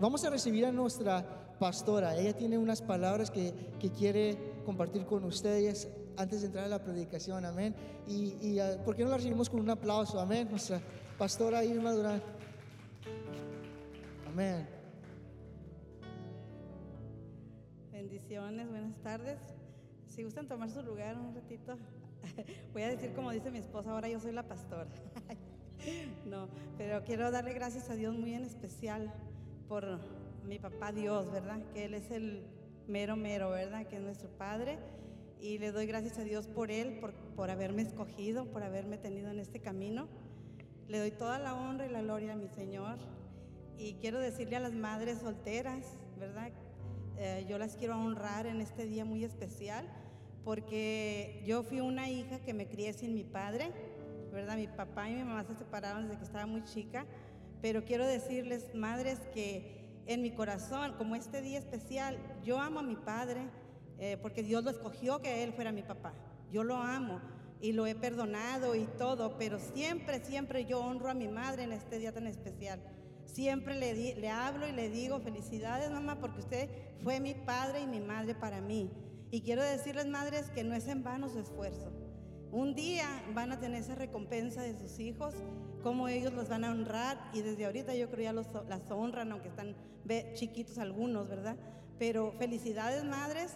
vamos 0.00 0.24
a 0.24 0.30
recibir 0.30 0.64
a 0.66 0.72
nuestra 0.72 1.56
pastora. 1.58 2.16
Ella 2.16 2.36
tiene 2.36 2.58
unas 2.58 2.82
palabras 2.82 3.30
que, 3.30 3.54
que 3.78 3.90
quiere 3.90 4.55
compartir 4.66 5.06
con 5.06 5.22
ustedes 5.24 5.88
antes 6.16 6.40
de 6.40 6.48
entrar 6.48 6.64
a 6.64 6.68
la 6.68 6.82
predicación, 6.82 7.44
amén. 7.44 7.74
Y, 8.08 8.36
y 8.42 8.60
uh, 8.60 8.82
¿por 8.84 8.96
qué 8.96 9.04
no 9.04 9.10
la 9.10 9.16
recibimos 9.16 9.48
con 9.48 9.60
un 9.60 9.70
aplauso, 9.70 10.18
amén? 10.18 10.48
Nuestra 10.50 10.80
pastora 11.16 11.64
Irma 11.64 11.92
Durán. 11.92 12.20
Amén. 14.26 14.68
Bendiciones, 17.92 18.68
buenas 18.68 18.96
tardes. 19.02 19.38
Si 20.08 20.24
gustan 20.24 20.48
tomar 20.48 20.68
su 20.68 20.82
lugar 20.82 21.16
un 21.16 21.32
ratito, 21.34 21.76
voy 22.72 22.82
a 22.82 22.88
decir 22.88 23.12
como 23.12 23.30
dice 23.30 23.52
mi 23.52 23.58
esposa, 23.58 23.92
ahora 23.92 24.08
yo 24.08 24.18
soy 24.18 24.32
la 24.32 24.42
pastora. 24.42 24.88
no, 26.26 26.48
pero 26.76 27.04
quiero 27.04 27.30
darle 27.30 27.54
gracias 27.54 27.88
a 27.88 27.94
Dios 27.94 28.18
muy 28.18 28.34
en 28.34 28.42
especial 28.42 29.14
por 29.68 30.00
mi 30.44 30.58
papá 30.58 30.90
Dios, 30.90 31.30
¿verdad? 31.30 31.60
Que 31.72 31.84
Él 31.84 31.94
es 31.94 32.10
el 32.10 32.42
mero, 32.88 33.16
mero, 33.16 33.50
¿verdad? 33.50 33.86
Que 33.86 33.96
es 33.96 34.02
nuestro 34.02 34.28
Padre. 34.30 34.78
Y 35.40 35.58
le 35.58 35.72
doy 35.72 35.86
gracias 35.86 36.18
a 36.18 36.24
Dios 36.24 36.46
por 36.46 36.70
Él, 36.70 36.98
por, 37.00 37.12
por 37.12 37.50
haberme 37.50 37.82
escogido, 37.82 38.46
por 38.46 38.62
haberme 38.62 38.98
tenido 38.98 39.30
en 39.30 39.38
este 39.38 39.60
camino. 39.60 40.08
Le 40.88 40.98
doy 40.98 41.10
toda 41.10 41.38
la 41.38 41.54
honra 41.54 41.86
y 41.86 41.90
la 41.90 42.02
gloria 42.02 42.32
a 42.32 42.36
mi 42.36 42.48
Señor. 42.48 42.98
Y 43.78 43.94
quiero 43.94 44.18
decirle 44.18 44.56
a 44.56 44.60
las 44.60 44.72
madres 44.72 45.18
solteras, 45.18 45.98
¿verdad? 46.18 46.50
Eh, 47.18 47.46
yo 47.48 47.58
las 47.58 47.76
quiero 47.76 47.98
honrar 47.98 48.46
en 48.46 48.60
este 48.60 48.86
día 48.86 49.04
muy 49.04 49.24
especial, 49.24 49.86
porque 50.44 51.42
yo 51.46 51.62
fui 51.62 51.80
una 51.80 52.10
hija 52.10 52.40
que 52.40 52.54
me 52.54 52.68
crié 52.68 52.92
sin 52.92 53.14
mi 53.14 53.24
padre, 53.24 53.70
¿verdad? 54.32 54.56
Mi 54.56 54.68
papá 54.68 55.08
y 55.08 55.14
mi 55.14 55.24
mamá 55.24 55.44
se 55.44 55.54
separaron 55.54 56.04
desde 56.04 56.18
que 56.18 56.24
estaba 56.24 56.46
muy 56.46 56.62
chica, 56.64 57.06
pero 57.62 57.84
quiero 57.84 58.06
decirles, 58.06 58.74
madres, 58.74 59.18
que 59.32 59.85
en 60.06 60.22
mi 60.22 60.30
corazón, 60.30 60.94
como 60.96 61.16
este 61.16 61.42
día 61.42 61.58
especial, 61.58 62.18
yo 62.44 62.58
amo 62.58 62.80
a 62.80 62.82
mi 62.82 62.96
padre 62.96 63.48
eh, 63.98 64.18
porque 64.20 64.42
Dios 64.42 64.62
lo 64.62 64.70
escogió 64.70 65.20
que 65.20 65.42
él 65.42 65.52
fuera 65.52 65.72
mi 65.72 65.82
papá. 65.82 66.12
Yo 66.50 66.62
lo 66.64 66.76
amo 66.76 67.20
y 67.60 67.72
lo 67.72 67.86
he 67.86 67.94
perdonado 67.94 68.74
y 68.74 68.86
todo, 68.98 69.36
pero 69.38 69.58
siempre, 69.58 70.20
siempre 70.24 70.64
yo 70.64 70.80
honro 70.80 71.10
a 71.10 71.14
mi 71.14 71.28
madre 71.28 71.64
en 71.64 71.72
este 71.72 71.98
día 71.98 72.12
tan 72.12 72.26
especial. 72.26 72.80
Siempre 73.24 73.74
le, 73.74 73.94
di, 73.94 74.14
le 74.14 74.28
hablo 74.28 74.68
y 74.68 74.72
le 74.72 74.88
digo, 74.88 75.18
felicidades 75.20 75.90
mamá, 75.90 76.20
porque 76.20 76.40
usted 76.40 76.68
fue 77.02 77.18
mi 77.20 77.34
padre 77.34 77.80
y 77.80 77.86
mi 77.86 78.00
madre 78.00 78.34
para 78.34 78.60
mí. 78.60 78.90
Y 79.30 79.40
quiero 79.40 79.62
decirles, 79.62 80.06
madres, 80.06 80.50
que 80.50 80.62
no 80.62 80.74
es 80.74 80.86
en 80.86 81.02
vano 81.02 81.28
su 81.28 81.40
esfuerzo. 81.40 81.90
Un 82.52 82.74
día 82.74 83.24
van 83.34 83.50
a 83.50 83.58
tener 83.58 83.80
esa 83.80 83.96
recompensa 83.96 84.62
de 84.62 84.78
sus 84.78 85.00
hijos 85.00 85.34
cómo 85.86 86.08
ellos 86.08 86.32
los 86.32 86.48
van 86.48 86.64
a 86.64 86.72
honrar 86.72 87.30
y 87.32 87.42
desde 87.42 87.64
ahorita 87.64 87.94
yo 87.94 88.10
creo 88.10 88.24
ya 88.24 88.32
los, 88.32 88.48
las 88.68 88.90
honran, 88.90 89.30
aunque 89.30 89.46
están 89.46 89.76
chiquitos 90.34 90.78
algunos, 90.78 91.28
¿verdad? 91.28 91.54
Pero 91.96 92.32
felicidades 92.32 93.04
madres 93.04 93.54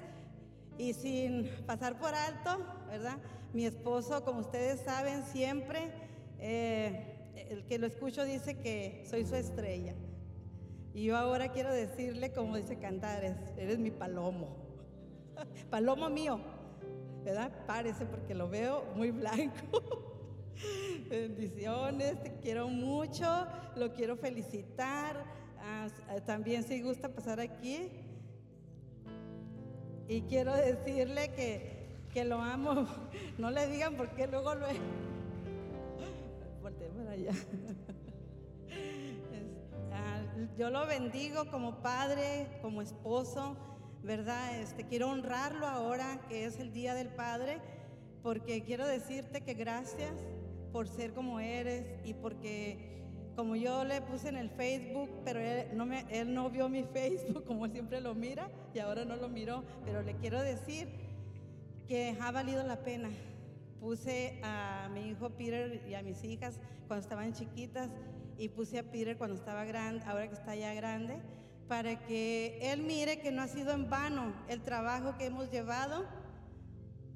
y 0.78 0.92
sin 0.92 1.50
pasar 1.66 1.99
por 1.99 2.14
alto, 2.14 2.64
¿verdad? 2.87 3.18
Mi 3.52 3.66
esposo, 3.66 4.25
como 4.25 4.42
ustedes 4.42 4.78
saben, 4.82 5.25
siempre, 5.25 5.90
eh, 6.38 7.34
el 7.50 7.64
que 7.64 7.80
lo 7.80 7.88
escucho 7.88 8.25
dice 8.25 8.56
que 8.58 9.04
soy 9.10 9.26
su 9.26 9.34
estrella. 9.34 9.96
Y 10.94 11.06
yo 11.06 11.16
ahora 11.16 11.50
quiero 11.50 11.72
decirle, 11.72 12.32
como 12.32 12.56
dice 12.58 12.78
Cantares, 12.78 13.34
eres 13.56 13.80
mi 13.80 13.90
palomo. 13.90 14.56
palomo 15.68 16.08
mío, 16.08 16.38
¿verdad? 17.25 17.50
Parece 17.66 18.06
porque 18.06 18.37
lo 18.37 18.49
veo 18.49 18.84
muy 18.94 19.10
blanco. 19.10 20.04
Bendiciones, 21.09 22.23
te 22.23 22.37
quiero 22.37 22.69
mucho, 22.69 23.47
lo 23.76 23.93
quiero 23.93 24.17
felicitar. 24.17 25.25
Ah, 25.59 25.88
también 26.25 26.62
si 26.62 26.81
gusta 26.83 27.09
pasar 27.09 27.40
aquí. 27.40 27.90
Y 30.09 30.23
quiero 30.23 30.55
decirle 30.55 31.33
que, 31.33 31.88
que 32.12 32.25
lo 32.25 32.40
amo. 32.40 32.87
No 33.38 33.50
le 33.50 33.67
digan 33.69 33.97
porque 33.97 34.26
luego 34.26 34.55
lo... 34.55 34.67
Volté 36.62 36.88
para 36.88 37.11
allá. 37.12 37.33
Ah, 39.93 40.23
yo 40.57 40.71
lo 40.71 40.87
bendigo 40.87 41.50
como 41.50 41.83
padre, 41.83 42.47
como 42.62 42.81
esposo, 42.81 43.57
¿verdad? 44.02 44.61
Este, 44.61 44.87
quiero 44.87 45.11
honrarlo 45.11 45.67
ahora 45.67 46.21
que 46.29 46.45
es 46.45 46.59
el 46.61 46.73
Día 46.73 46.95
del 46.95 47.09
Padre, 47.09 47.61
porque 48.23 48.62
quiero 48.62 48.87
decirte 48.87 49.40
que 49.43 49.55
gracias 49.55 50.12
por 50.72 50.88
ser 50.88 51.12
como 51.12 51.40
eres 51.40 51.84
y 52.04 52.14
porque 52.14 52.90
como 53.36 53.56
yo 53.56 53.84
le 53.84 54.02
puse 54.02 54.28
en 54.28 54.36
el 54.36 54.50
Facebook, 54.50 55.08
pero 55.24 55.40
él 55.40 55.68
no, 55.74 55.86
me, 55.86 56.04
él 56.10 56.34
no 56.34 56.50
vio 56.50 56.68
mi 56.68 56.82
Facebook 56.92 57.44
como 57.44 57.68
siempre 57.68 58.00
lo 58.00 58.14
mira 58.14 58.50
y 58.74 58.78
ahora 58.78 59.04
no 59.04 59.16
lo 59.16 59.28
miró, 59.28 59.64
pero 59.84 60.02
le 60.02 60.14
quiero 60.16 60.40
decir 60.42 60.88
que 61.88 62.16
ha 62.20 62.30
valido 62.30 62.62
la 62.64 62.84
pena. 62.84 63.10
Puse 63.80 64.38
a 64.42 64.90
mi 64.92 65.08
hijo 65.08 65.30
Peter 65.30 65.82
y 65.88 65.94
a 65.94 66.02
mis 66.02 66.22
hijas 66.22 66.60
cuando 66.86 67.02
estaban 67.02 67.32
chiquitas 67.32 67.88
y 68.36 68.48
puse 68.48 68.78
a 68.78 68.82
Peter 68.82 69.16
cuando 69.16 69.36
estaba 69.36 69.64
grande, 69.64 70.04
ahora 70.06 70.28
que 70.28 70.34
está 70.34 70.54
ya 70.54 70.74
grande, 70.74 71.16
para 71.66 71.98
que 72.06 72.58
él 72.60 72.82
mire 72.82 73.20
que 73.20 73.32
no 73.32 73.42
ha 73.42 73.48
sido 73.48 73.72
en 73.72 73.88
vano 73.88 74.34
el 74.48 74.60
trabajo 74.60 75.16
que 75.16 75.26
hemos 75.26 75.50
llevado 75.50 76.04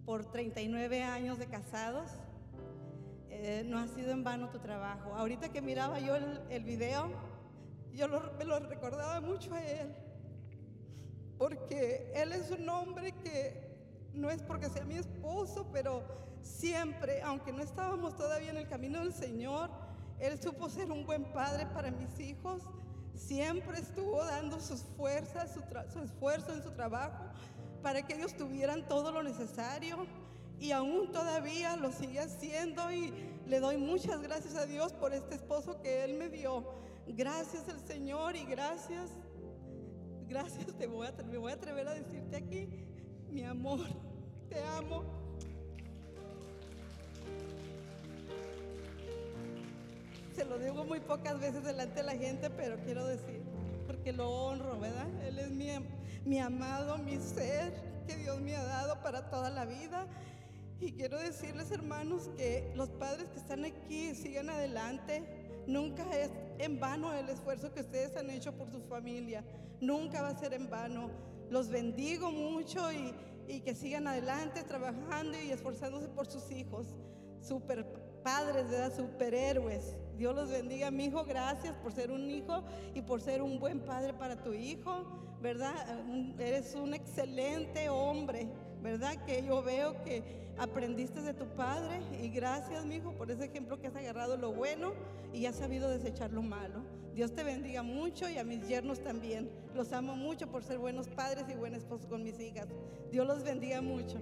por 0.07 0.31
39 0.31 1.03
años 1.03 1.39
de 1.39 1.47
casados 1.47 2.11
eh, 3.47 3.63
no 3.63 3.79
ha 3.79 3.87
sido 3.89 4.11
en 4.11 4.25
vano 4.25 4.49
tu 4.49 4.59
trabajo. 4.59 5.15
Ahorita 5.15 5.51
que 5.51 5.61
miraba 5.61 6.01
yo 6.01 6.17
el, 6.17 6.65
video, 6.65 7.11
yo 7.93 8.09
me 8.39 8.45
lo 8.47 8.59
recordaba 8.61 9.21
mucho 9.21 9.53
a 9.53 9.63
él, 9.63 9.95
porque 11.37 12.11
él 12.15 12.33
es 12.33 12.51
un 12.51 12.67
hombre 12.71 13.13
que 13.13 14.11
no 14.15 14.31
es 14.31 14.43
porque 14.43 14.71
sea 14.71 14.87
mi 14.87 14.97
esposo, 14.97 15.67
pero 15.73 16.03
siempre, 16.41 17.21
aunque 17.21 17.53
no 17.53 17.63
estábamos 17.63 18.17
todavía 18.17 18.51
en 18.51 18.57
el 18.57 18.69
camino 18.69 19.01
del 19.01 19.13
Señor, 19.13 19.69
Él 20.21 20.41
supo 20.41 20.71
ser 20.71 20.91
un 20.91 21.05
buen 21.05 21.25
padre 21.33 21.67
para 21.67 21.91
mis 21.91 22.19
hijos. 22.21 22.63
Siempre 23.15 23.79
estuvo 23.79 24.25
dando 24.25 24.59
sus 24.59 24.81
fuerzas, 24.97 25.59
su 25.93 26.01
esfuerzo 26.01 26.53
en 26.55 26.63
su 26.63 26.71
trabajo 26.71 27.25
para 27.83 28.07
que 28.07 28.15
ellos 28.15 28.35
tuvieran 28.35 28.89
todo 28.89 29.13
lo 29.13 29.23
necesario 29.23 30.07
y 30.59 30.73
aún 30.73 31.11
todavía 31.13 31.77
lo 31.77 31.93
sigue 31.93 32.21
haciendo 32.21 32.91
y 32.93 33.13
le 33.47 33.61
doy 33.61 33.77
muchas 33.77 34.23
gracias 34.23 34.57
a 34.57 34.67
Dios 34.67 34.93
por 34.93 35.13
este 35.13 35.35
esposo 35.35 35.81
que 35.83 36.05
Él 36.05 36.15
me 36.15 36.29
dio. 36.29 36.65
Gracias 37.07 37.69
al 37.69 37.81
Señor 37.81 38.35
y 38.37 38.45
gracias, 38.45 39.11
gracias, 40.27 40.67
te 40.79 40.87
voy 40.87 41.07
a, 41.07 41.13
me 41.25 41.37
voy 41.37 41.53
a 41.53 41.55
atrever 41.57 41.87
a 41.87 41.95
decirte 41.95 42.37
aquí, 42.37 42.69
mi 43.31 43.45
amor, 43.45 43.87
te 44.49 44.63
amo. 44.79 45.05
Se 50.35 50.45
lo 50.45 50.59
digo 50.59 50.85
muy 50.85 51.01
pocas 51.01 51.39
veces 51.39 51.63
delante 51.63 51.97
de 51.97 52.03
la 52.05 52.17
gente, 52.17 52.49
pero 52.51 52.77
quiero 52.85 53.07
decir, 53.07 53.43
porque 53.87 54.13
lo 54.13 54.31
honro, 54.31 54.81
¿verdad? 54.81 55.09
Él 55.25 55.39
es 55.39 55.51
mi, 55.51 55.69
mi 56.25 56.41
amado, 56.41 56.97
mi 56.99 57.19
ser 57.19 57.75
que 58.07 58.17
Dios 58.17 58.41
me 58.41 58.57
ha 58.57 58.65
dado 58.65 59.01
para 59.03 59.31
toda 59.31 59.51
la 59.51 59.65
vida 59.65 60.07
y 60.81 60.93
quiero 60.93 61.19
decirles, 61.19 61.71
hermanos, 61.71 62.31
que 62.37 62.73
los 62.75 62.91
padres 62.91 63.29
que 63.31 63.39
están 63.39 63.65
aquí 63.65 64.15
sigan 64.15 64.51
adelante. 64.51 65.23
Nunca 65.67 66.05
es 66.19 66.31
en 66.59 66.79
vano 66.79 67.13
el 67.15 67.29
esfuerzo 67.29 67.73
que 67.73 67.81
ustedes 67.81 68.17
han 68.17 68.29
hecho 68.31 68.53
por 68.53 68.71
su 68.71 68.83
familia. 68.83 69.45
Nunca 69.81 70.23
va 70.23 70.29
a 70.29 70.39
ser 70.39 70.53
en 70.53 70.69
vano. 70.69 71.11
Los 71.51 71.69
bendigo 71.69 72.31
mucho 72.31 72.93
y, 72.93 73.15
y 73.49 73.61
que 73.61 73.75
sigan 73.75 74.07
adelante 74.07 74.63
trabajando 74.65 75.39
y 75.41 75.51
esforzándose 75.51 76.09
por 76.09 76.27
sus 76.27 76.51
hijos. 76.51 76.87
Super 77.41 77.85
padres, 78.23 78.69
¿verdad? 78.69 78.97
Superhéroes. 78.97 79.97
Dios 80.17 80.35
los 80.35 80.51
bendiga, 80.51 80.91
mi 80.91 81.07
hijo. 81.07 81.25
Gracias 81.25 81.75
por 81.75 81.93
ser 81.93 82.11
un 82.11 82.29
hijo 82.31 82.65
y 82.95 83.03
por 83.03 83.21
ser 83.21 83.43
un 83.43 83.59
buen 83.59 83.81
padre 83.81 84.15
para 84.15 84.43
tu 84.43 84.53
hijo, 84.53 85.05
¿verdad? 85.41 85.75
Eres 86.39 86.75
un 86.75 86.95
excelente 86.95 87.89
hombre, 87.89 88.49
¿verdad? 88.85 89.25
Que 89.25 89.43
yo 89.43 89.63
veo 89.63 90.01
que 90.05 90.23
aprendiste 90.59 91.23
de 91.23 91.33
tu 91.33 91.47
padre 91.57 92.03
y 92.23 92.29
gracias, 92.29 92.85
mi 92.85 92.97
hijo, 92.97 93.13
por 93.13 93.31
ese 93.31 93.47
ejemplo 93.47 93.81
que 93.81 93.87
has 93.87 93.97
agarrado 93.97 94.37
lo 94.37 94.53
bueno 94.53 94.93
y 95.33 95.47
has 95.47 95.57
sabido 95.57 95.89
desechar 95.89 96.31
lo 96.33 96.43
malo. 96.43 96.83
Dios 97.15 97.33
te 97.33 97.43
bendiga 97.45 97.83
mucho 97.83 98.29
y 98.29 98.37
a 98.37 98.45
mis 98.45 98.69
yernos 98.69 99.01
también. 99.01 99.51
Los 99.75 99.95
amo 99.95 100.15
mucho 100.17 100.49
por 100.49 100.63
ser 100.63 100.79
buenos 100.79 101.09
padres 101.09 101.47
y 101.49 101.55
buen 101.55 101.75
esposo 101.75 102.07
con 102.09 102.23
mis 102.23 102.39
hijas. 102.39 102.69
Dios 103.11 103.27
los 103.27 103.43
bendiga 103.43 103.81
mucho. 103.81 104.21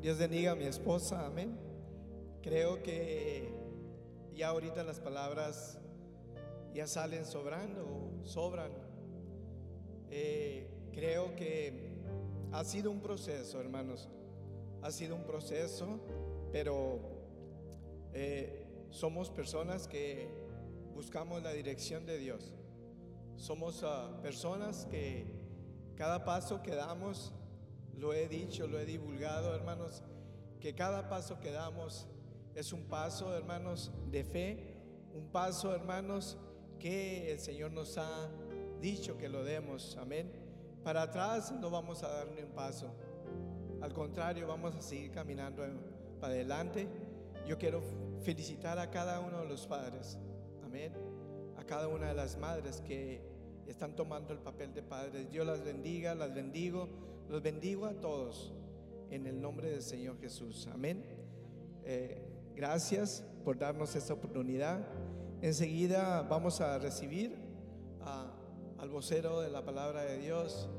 Dios 0.00 0.18
bendiga 0.18 0.50
a 0.50 0.54
mi 0.56 0.64
esposa, 0.64 1.26
amén. 1.26 1.56
Creo 2.42 2.82
que 2.82 3.54
ya 4.34 4.48
ahorita 4.48 4.82
las 4.82 4.98
palabras 4.98 5.78
ya 6.74 6.86
salen 6.86 7.24
sobrando, 7.24 8.10
sobran. 8.24 8.72
Eh, 10.10 10.68
creo 10.92 11.34
que 11.36 11.92
ha 12.52 12.64
sido 12.64 12.90
un 12.90 13.00
proceso, 13.00 13.60
hermanos. 13.60 14.08
Ha 14.82 14.90
sido 14.90 15.16
un 15.16 15.24
proceso, 15.24 16.00
pero 16.50 16.98
eh, 18.12 18.66
somos 18.90 19.30
personas 19.30 19.86
que 19.86 20.28
buscamos 20.94 21.42
la 21.42 21.52
dirección 21.52 22.04
de 22.04 22.18
Dios. 22.18 22.54
Somos 23.36 23.82
ah, 23.84 24.18
personas 24.22 24.86
que 24.90 25.26
cada 25.96 26.24
paso 26.24 26.62
que 26.62 26.74
damos, 26.74 27.32
lo 27.94 28.12
he 28.12 28.28
dicho, 28.28 28.66
lo 28.66 28.78
he 28.78 28.84
divulgado, 28.84 29.54
hermanos, 29.54 30.02
que 30.60 30.74
cada 30.74 31.08
paso 31.08 31.40
que 31.40 31.50
damos 31.50 32.06
es 32.54 32.72
un 32.72 32.84
paso, 32.84 33.34
hermanos, 33.34 33.90
de 34.10 34.24
fe, 34.24 34.76
un 35.14 35.28
paso, 35.28 35.74
hermanos, 35.74 36.38
que 36.82 37.30
el 37.30 37.38
Señor 37.38 37.70
nos 37.70 37.96
ha 37.96 38.28
dicho 38.80 39.16
que 39.16 39.28
lo 39.28 39.44
demos. 39.44 39.96
Amén. 40.00 40.28
Para 40.82 41.02
atrás 41.02 41.52
no 41.52 41.70
vamos 41.70 42.02
a 42.02 42.08
dar 42.08 42.32
ni 42.32 42.42
un 42.42 42.50
paso. 42.50 42.92
Al 43.80 43.92
contrario, 43.92 44.48
vamos 44.48 44.74
a 44.74 44.82
seguir 44.82 45.12
caminando 45.12 45.62
para 46.20 46.32
adelante. 46.32 46.88
Yo 47.46 47.56
quiero 47.56 47.82
felicitar 48.24 48.80
a 48.80 48.90
cada 48.90 49.20
uno 49.20 49.42
de 49.42 49.48
los 49.48 49.64
padres. 49.68 50.18
Amén. 50.64 50.92
A 51.56 51.62
cada 51.62 51.86
una 51.86 52.08
de 52.08 52.14
las 52.14 52.36
madres 52.36 52.80
que 52.80 53.22
están 53.68 53.94
tomando 53.94 54.32
el 54.32 54.40
papel 54.40 54.74
de 54.74 54.82
padres. 54.82 55.30
Dios 55.30 55.46
las 55.46 55.62
bendiga, 55.62 56.16
las 56.16 56.34
bendigo. 56.34 56.88
Los 57.28 57.42
bendigo 57.42 57.86
a 57.86 57.94
todos 57.94 58.52
en 59.10 59.28
el 59.28 59.40
nombre 59.40 59.70
del 59.70 59.82
Señor 59.82 60.18
Jesús. 60.20 60.66
Amén. 60.74 61.04
Eh, 61.84 62.20
gracias 62.56 63.24
por 63.44 63.56
darnos 63.56 63.94
esta 63.94 64.14
oportunidad. 64.14 64.84
Enseguida 65.42 66.22
vamos 66.22 66.60
a 66.60 66.78
recibir 66.78 67.36
al 68.78 68.88
vocero 68.88 69.40
de 69.40 69.50
la 69.50 69.64
palabra 69.64 70.04
de 70.04 70.18
Dios, 70.18 70.70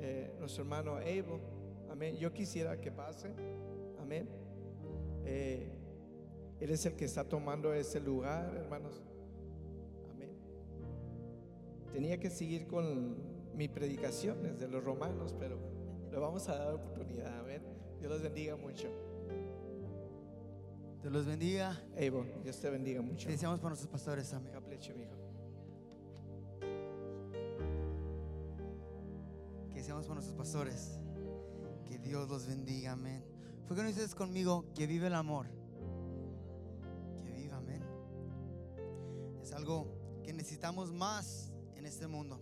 eh, 0.00 0.34
nuestro 0.40 0.64
hermano 0.64 0.96
Abel. 0.96 1.24
Amén. 1.88 2.16
Yo 2.16 2.32
quisiera 2.32 2.80
que 2.80 2.90
pase. 2.90 3.32
Amén. 4.00 4.28
Eh, 5.24 5.70
él 6.58 6.70
es 6.70 6.84
el 6.84 6.96
que 6.96 7.04
está 7.04 7.22
tomando 7.22 7.72
ese 7.72 8.00
lugar, 8.00 8.56
hermanos. 8.56 9.00
Amén. 10.10 10.30
Tenía 11.92 12.18
que 12.18 12.28
seguir 12.28 12.66
con 12.66 13.16
mis 13.54 13.68
predicaciones 13.68 14.58
de 14.58 14.66
los 14.66 14.82
romanos, 14.82 15.32
pero 15.38 15.60
le 16.10 16.18
vamos 16.18 16.48
a 16.48 16.56
dar 16.56 16.74
oportunidad. 16.74 17.38
Amén. 17.38 17.62
Dios 18.00 18.10
los 18.10 18.20
bendiga 18.20 18.56
mucho. 18.56 18.88
Dios 21.08 21.24
los 21.24 21.26
bendiga. 21.26 21.82
Evo, 21.96 22.26
Dios 22.42 22.60
te 22.60 22.68
bendiga 22.68 23.00
mucho. 23.00 23.30
Deseamos 23.30 23.60
por 23.60 23.70
nuestros 23.70 23.90
pastores. 23.90 24.30
Amén. 24.34 24.52
Que 29.70 29.74
deseamos 29.74 30.04
por 30.04 30.16
nuestros 30.16 30.36
pastores. 30.36 31.00
Que 31.86 31.98
Dios 31.98 32.28
los 32.28 32.46
bendiga. 32.46 32.92
Amén. 32.92 33.24
Fue 33.66 33.74
que 33.74 33.84
no 33.84 33.88
dices 33.88 34.14
conmigo 34.14 34.66
que 34.74 34.86
vive 34.86 35.06
el 35.06 35.14
amor. 35.14 35.46
Que 37.22 37.32
viva. 37.32 37.56
Amén. 37.56 37.82
Es 39.42 39.54
algo 39.54 40.20
que 40.22 40.34
necesitamos 40.34 40.92
más 40.92 41.54
en 41.74 41.86
este 41.86 42.06
mundo. 42.06 42.38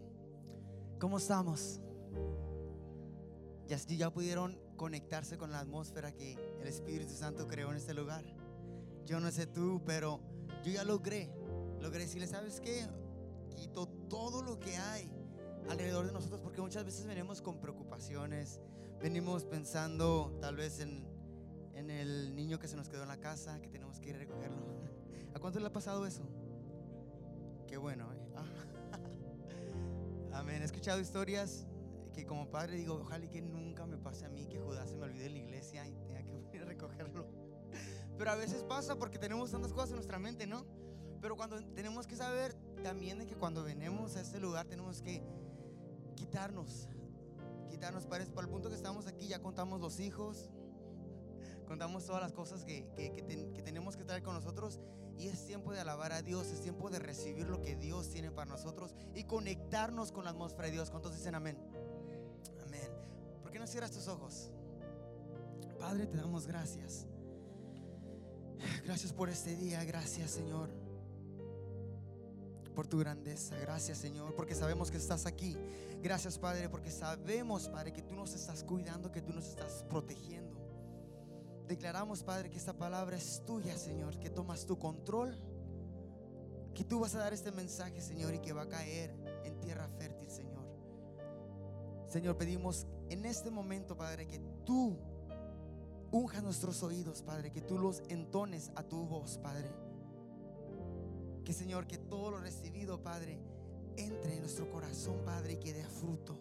¿Cómo 0.98 1.18
estamos? 1.18 1.80
Ya, 3.68 3.76
ya 3.76 4.10
pudieron 4.10 4.58
conectarse 4.76 5.38
con 5.38 5.52
la 5.52 5.60
atmósfera 5.60 6.10
que 6.10 6.32
el 6.60 6.66
Espíritu 6.66 7.14
Santo 7.14 7.46
creó 7.46 7.70
en 7.70 7.76
este 7.76 7.94
lugar. 7.94 8.24
Yo 9.06 9.20
no 9.20 9.30
sé 9.30 9.46
tú, 9.46 9.80
pero 9.86 10.20
yo 10.64 10.72
ya 10.72 10.82
logré. 10.82 11.30
Logré 11.80 12.00
decirle, 12.00 12.26
¿sabes 12.26 12.60
qué? 12.60 12.84
Quito 13.54 13.86
todo 13.86 14.42
lo 14.42 14.58
que 14.58 14.76
hay 14.76 15.08
alrededor 15.68 16.06
de 16.06 16.12
nosotros 16.12 16.40
porque 16.40 16.60
muchas 16.60 16.84
veces 16.84 17.06
venimos 17.06 17.40
con 17.40 17.60
preocupaciones, 17.60 18.60
venimos 19.00 19.44
pensando 19.44 20.36
tal 20.40 20.56
vez 20.56 20.80
en, 20.80 21.06
el 21.74 22.34
niño 22.34 22.58
que 22.58 22.66
se 22.66 22.76
nos 22.76 22.88
quedó 22.88 23.02
en 23.02 23.08
la 23.08 23.20
casa, 23.20 23.60
que 23.60 23.68
tenemos 23.68 24.00
que 24.00 24.10
ir 24.10 24.16
a 24.16 24.18
recogerlo. 24.18 24.66
¿A 25.34 25.38
cuánto 25.38 25.60
le 25.60 25.66
ha 25.66 25.72
pasado 25.72 26.04
eso? 26.04 26.22
Qué 27.68 27.76
bueno, 27.76 28.12
¿eh? 28.12 28.18
Amén. 30.32 30.62
He 30.62 30.64
escuchado 30.64 30.98
historias 31.00 31.66
que 32.12 32.26
como 32.26 32.50
padre 32.50 32.76
digo, 32.76 32.94
ojalá 32.94 33.28
que 33.28 33.40
nunca 33.40 33.86
me 33.86 33.98
pase 33.98 34.24
a 34.24 34.28
mí 34.30 34.46
que 34.46 34.58
Judá 34.58 34.86
se 34.86 34.96
me 34.96 35.04
olvide 35.04 35.26
en 35.26 35.34
la 35.34 35.38
iglesia 35.38 35.86
y 35.86 35.94
tenga 36.06 36.24
que 36.24 36.40
ir 36.56 36.62
a 36.62 36.64
recogerlo. 36.64 37.25
Pero 38.18 38.30
a 38.30 38.36
veces 38.36 38.62
pasa 38.62 38.96
porque 38.96 39.18
tenemos 39.18 39.50
tantas 39.50 39.72
cosas 39.72 39.90
en 39.90 39.96
nuestra 39.96 40.18
mente, 40.18 40.46
¿no? 40.46 40.64
Pero 41.20 41.36
cuando 41.36 41.60
tenemos 41.74 42.06
que 42.06 42.16
saber 42.16 42.54
también 42.82 43.18
de 43.18 43.26
que 43.26 43.36
cuando 43.36 43.64
venimos 43.64 44.16
a 44.16 44.20
este 44.20 44.38
lugar 44.38 44.66
tenemos 44.66 45.02
que 45.02 45.22
quitarnos, 46.14 46.88
quitarnos 47.68 48.06
para, 48.06 48.24
el 48.24 48.30
punto 48.30 48.68
que 48.68 48.74
estamos 48.74 49.06
aquí, 49.06 49.28
ya 49.28 49.40
contamos 49.40 49.80
los 49.80 50.00
hijos, 50.00 50.50
contamos 51.66 52.06
todas 52.06 52.22
las 52.22 52.32
cosas 52.32 52.64
que, 52.64 52.88
que, 52.94 53.12
que, 53.12 53.62
tenemos 53.62 53.96
que 53.96 54.04
traer 54.04 54.22
con 54.22 54.34
nosotros 54.34 54.80
y 55.18 55.28
es 55.28 55.46
tiempo 55.46 55.72
de 55.72 55.80
alabar 55.80 56.12
a 56.12 56.22
Dios, 56.22 56.48
es 56.48 56.60
tiempo 56.60 56.90
de 56.90 56.98
recibir 56.98 57.48
lo 57.48 57.60
que 57.60 57.76
Dios 57.76 58.10
tiene 58.10 58.30
para 58.30 58.50
nosotros 58.50 58.94
y 59.14 59.24
conectarnos 59.24 60.12
con 60.12 60.24
la 60.24 60.30
atmósfera 60.30 60.66
de 60.66 60.72
Dios. 60.72 60.90
¿Cuántos 60.90 61.14
dicen 61.14 61.34
amén? 61.34 61.58
Amén. 62.64 62.90
¿Por 63.42 63.50
qué 63.50 63.58
no 63.58 63.66
cierras 63.66 63.90
tus 63.90 64.08
ojos? 64.08 64.50
Padre, 65.78 66.06
te 66.06 66.16
damos 66.16 66.46
gracias. 66.46 67.06
Gracias 68.84 69.12
por 69.12 69.28
este 69.28 69.56
día, 69.56 69.84
gracias 69.84 70.30
Señor. 70.30 70.70
Por 72.74 72.86
tu 72.86 72.98
grandeza, 72.98 73.56
gracias 73.56 73.98
Señor, 73.98 74.34
porque 74.34 74.54
sabemos 74.54 74.90
que 74.90 74.98
estás 74.98 75.26
aquí. 75.26 75.56
Gracias 76.02 76.38
Padre, 76.38 76.68
porque 76.68 76.90
sabemos 76.90 77.68
Padre 77.68 77.92
que 77.92 78.02
tú 78.02 78.14
nos 78.14 78.34
estás 78.34 78.64
cuidando, 78.64 79.10
que 79.10 79.22
tú 79.22 79.32
nos 79.32 79.46
estás 79.46 79.84
protegiendo. 79.88 80.56
Declaramos 81.66 82.22
Padre 82.22 82.50
que 82.50 82.58
esta 82.58 82.76
palabra 82.76 83.16
es 83.16 83.42
tuya 83.46 83.76
Señor, 83.76 84.18
que 84.18 84.30
tomas 84.30 84.66
tu 84.66 84.78
control, 84.78 85.38
que 86.74 86.84
tú 86.84 87.00
vas 87.00 87.14
a 87.14 87.18
dar 87.18 87.32
este 87.32 87.50
mensaje 87.50 88.00
Señor 88.00 88.34
y 88.34 88.40
que 88.40 88.52
va 88.52 88.62
a 88.62 88.68
caer 88.68 89.14
en 89.44 89.58
tierra 89.60 89.88
Señor, 92.16 92.38
pedimos 92.38 92.86
en 93.10 93.26
este 93.26 93.50
momento, 93.50 93.94
Padre, 93.94 94.26
que 94.26 94.38
tú 94.64 94.96
unjas 96.10 96.42
nuestros 96.42 96.82
oídos, 96.82 97.22
Padre, 97.22 97.50
que 97.52 97.60
tú 97.60 97.78
los 97.78 98.02
entones 98.08 98.70
a 98.76 98.82
tu 98.82 99.04
voz, 99.06 99.38
Padre. 99.38 99.70
Que 101.44 101.52
Señor, 101.52 101.86
que 101.86 101.98
todo 101.98 102.32
lo 102.32 102.38
recibido, 102.40 103.02
Padre, 103.02 103.38
entre 103.96 104.34
en 104.34 104.40
nuestro 104.40 104.70
corazón, 104.70 105.22
Padre, 105.24 105.54
y 105.54 105.56
que 105.58 105.72
dé 105.72 105.84
fruto. 105.84 106.36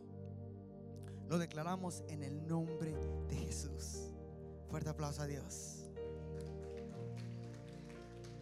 Lo 1.30 1.38
declaramos 1.38 2.04
en 2.08 2.24
el 2.24 2.48
nombre 2.48 2.96
de 3.28 3.36
Jesús. 3.36 4.12
Fuerte 4.70 4.90
aplauso 4.90 5.22
a 5.22 5.28
Dios. 5.28 5.86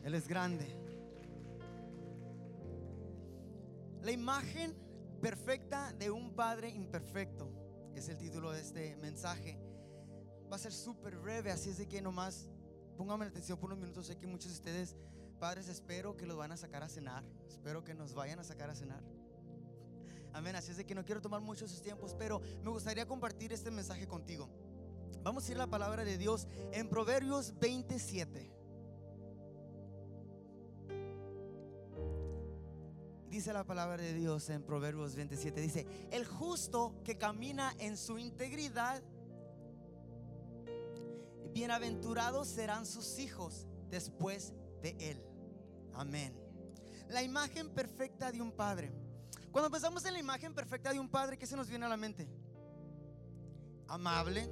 Él 0.03 0.15
es 0.15 0.27
grande. 0.27 0.67
La 4.01 4.11
imagen 4.11 4.73
perfecta 5.21 5.93
de 5.93 6.11
un 6.11 6.35
padre 6.35 6.69
imperfecto 6.69 7.49
es 7.95 8.09
el 8.09 8.17
título 8.17 8.51
de 8.51 8.59
este 8.59 8.97
mensaje. 8.97 9.57
Va 10.53 10.57
a 10.57 10.59
ser 10.59 10.71
súper 10.71 11.17
breve, 11.17 11.49
así 11.49 11.71
es 11.71 11.79
de 11.79 11.87
que 11.87 11.99
nomás 11.99 12.47
pónganme 12.95 13.25
atención 13.25 13.57
por 13.57 13.71
unos 13.71 13.79
minutos. 13.79 14.05
Sé 14.05 14.17
que 14.17 14.27
muchos 14.27 14.49
de 14.49 14.53
ustedes, 14.53 14.95
padres, 15.39 15.67
espero 15.67 16.15
que 16.15 16.27
los 16.27 16.37
van 16.37 16.51
a 16.51 16.57
sacar 16.57 16.83
a 16.83 16.89
cenar. 16.89 17.23
Espero 17.49 17.83
que 17.83 17.95
nos 17.95 18.13
vayan 18.13 18.37
a 18.37 18.43
sacar 18.43 18.69
a 18.69 18.75
cenar. 18.75 19.01
Amén. 20.31 20.55
Así 20.55 20.69
es 20.69 20.77
de 20.77 20.85
que 20.85 20.93
no 20.93 21.03
quiero 21.03 21.23
tomar 21.23 21.41
muchos 21.41 21.71
sus 21.71 21.81
tiempos, 21.81 22.13
pero 22.19 22.39
me 22.61 22.69
gustaría 22.69 23.07
compartir 23.07 23.51
este 23.51 23.71
mensaje 23.71 24.07
contigo. 24.07 24.47
Vamos 25.23 25.49
a 25.49 25.51
ir 25.51 25.55
a 25.55 25.61
la 25.61 25.67
palabra 25.71 26.05
de 26.05 26.19
Dios 26.19 26.47
en 26.71 26.87
Proverbios 26.87 27.57
27. 27.59 28.53
Dice 33.27 33.53
la 33.53 33.63
palabra 33.63 34.03
de 34.03 34.13
Dios 34.13 34.51
en 34.51 34.61
Proverbios 34.61 35.15
27. 35.15 35.61
Dice, 35.61 35.87
el 36.11 36.27
justo 36.27 36.93
que 37.03 37.17
camina 37.17 37.73
en 37.79 37.97
su 37.97 38.19
integridad, 38.19 39.01
bienaventurados 41.53 42.47
serán 42.47 42.85
sus 42.85 43.19
hijos 43.19 43.67
después 43.89 44.53
de 44.81 44.95
él. 44.99 45.23
Amén. 45.93 46.35
La 47.09 47.21
imagen 47.21 47.69
perfecta 47.69 48.31
de 48.31 48.41
un 48.41 48.51
padre. 48.51 48.91
Cuando 49.51 49.69
pensamos 49.69 50.03
en 50.05 50.13
la 50.13 50.19
imagen 50.19 50.53
perfecta 50.53 50.91
de 50.91 50.99
un 50.99 51.09
padre, 51.09 51.37
¿qué 51.37 51.45
se 51.45 51.55
nos 51.55 51.69
viene 51.69 51.85
a 51.85 51.89
la 51.89 51.97
mente? 51.97 52.27
Amable, 53.87 54.49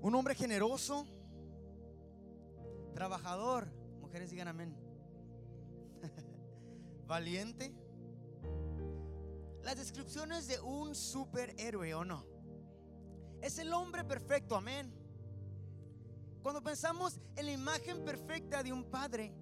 un 0.00 0.14
hombre 0.14 0.34
generoso, 0.34 1.06
trabajador. 2.94 3.70
Mujeres 4.00 4.30
digan 4.30 4.48
amén 4.48 4.74
valiente. 7.06 7.74
Las 9.62 9.76
descripciones 9.76 10.46
de 10.48 10.58
un 10.60 10.94
superhéroe 10.94 11.92
o 11.92 12.04
no. 12.04 12.24
Es 13.42 13.58
el 13.58 13.72
hombre 13.74 14.04
perfecto, 14.04 14.56
amén. 14.56 14.99
Cuando 16.42 16.62
pensamos 16.62 17.20
en 17.36 17.46
la 17.46 17.52
imagen 17.52 18.04
perfecta 18.04 18.62
de 18.62 18.72
un 18.72 18.84
padre, 18.84 19.32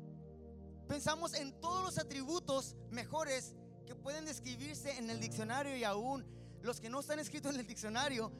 pensamos 0.89 1.35
en 1.35 1.53
todos 1.61 1.85
los 1.85 1.99
atributos 1.99 2.77
mejores 2.91 3.55
que 3.87 3.95
pueden 3.95 4.25
describirse 4.25 4.99
en 4.99 5.09
el 5.09 5.21
diccionario 5.21 5.77
y 5.77 5.85
aún 5.85 6.27
los 6.63 6.81
que 6.81 6.91
no 6.91 7.01
están 7.01 7.21
escritos 7.21 7.55
en 7.55 7.61
el 7.61 7.67
diccionario 7.67 8.33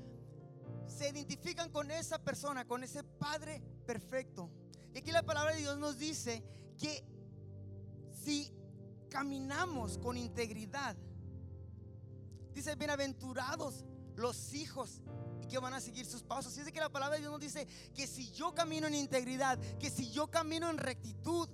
se 0.89 1.09
identifican 1.09 1.71
con 1.71 1.91
esa 1.91 2.19
persona, 2.19 2.67
con 2.67 2.83
ese 2.83 3.05
padre 3.05 3.63
perfecto. 3.87 4.51
Y 4.93 4.99
aquí 4.99 5.13
la 5.13 5.23
palabra 5.23 5.53
de 5.53 5.61
Dios 5.61 5.79
nos 5.79 5.99
dice 5.99 6.43
que 6.79 7.05
si 8.11 8.53
caminamos 9.09 9.99
con 9.99 10.17
integridad. 10.17 10.97
Dice, 12.53 12.75
bienaventurados 12.75 13.85
los 14.17 14.53
hijos 14.55 15.03
que 15.49 15.59
van 15.59 15.75
a 15.75 15.81
seguir 15.81 16.07
sus 16.07 16.23
pasos. 16.23 16.57
Y 16.57 16.61
es 16.61 16.67
de 16.67 16.73
que 16.73 16.81
la 16.81 16.89
palabra 16.89 17.17
de 17.17 17.23
Dios 17.23 17.33
nos 17.33 17.41
dice 17.41 17.67
que 17.95 18.07
si 18.07 18.31
yo 18.33 18.55
camino 18.55 18.87
en 18.87 18.95
integridad, 18.95 19.59
que 19.79 19.91
si 19.91 20.11
yo 20.11 20.31
camino 20.31 20.71
en 20.71 20.79
rectitud, 20.79 21.49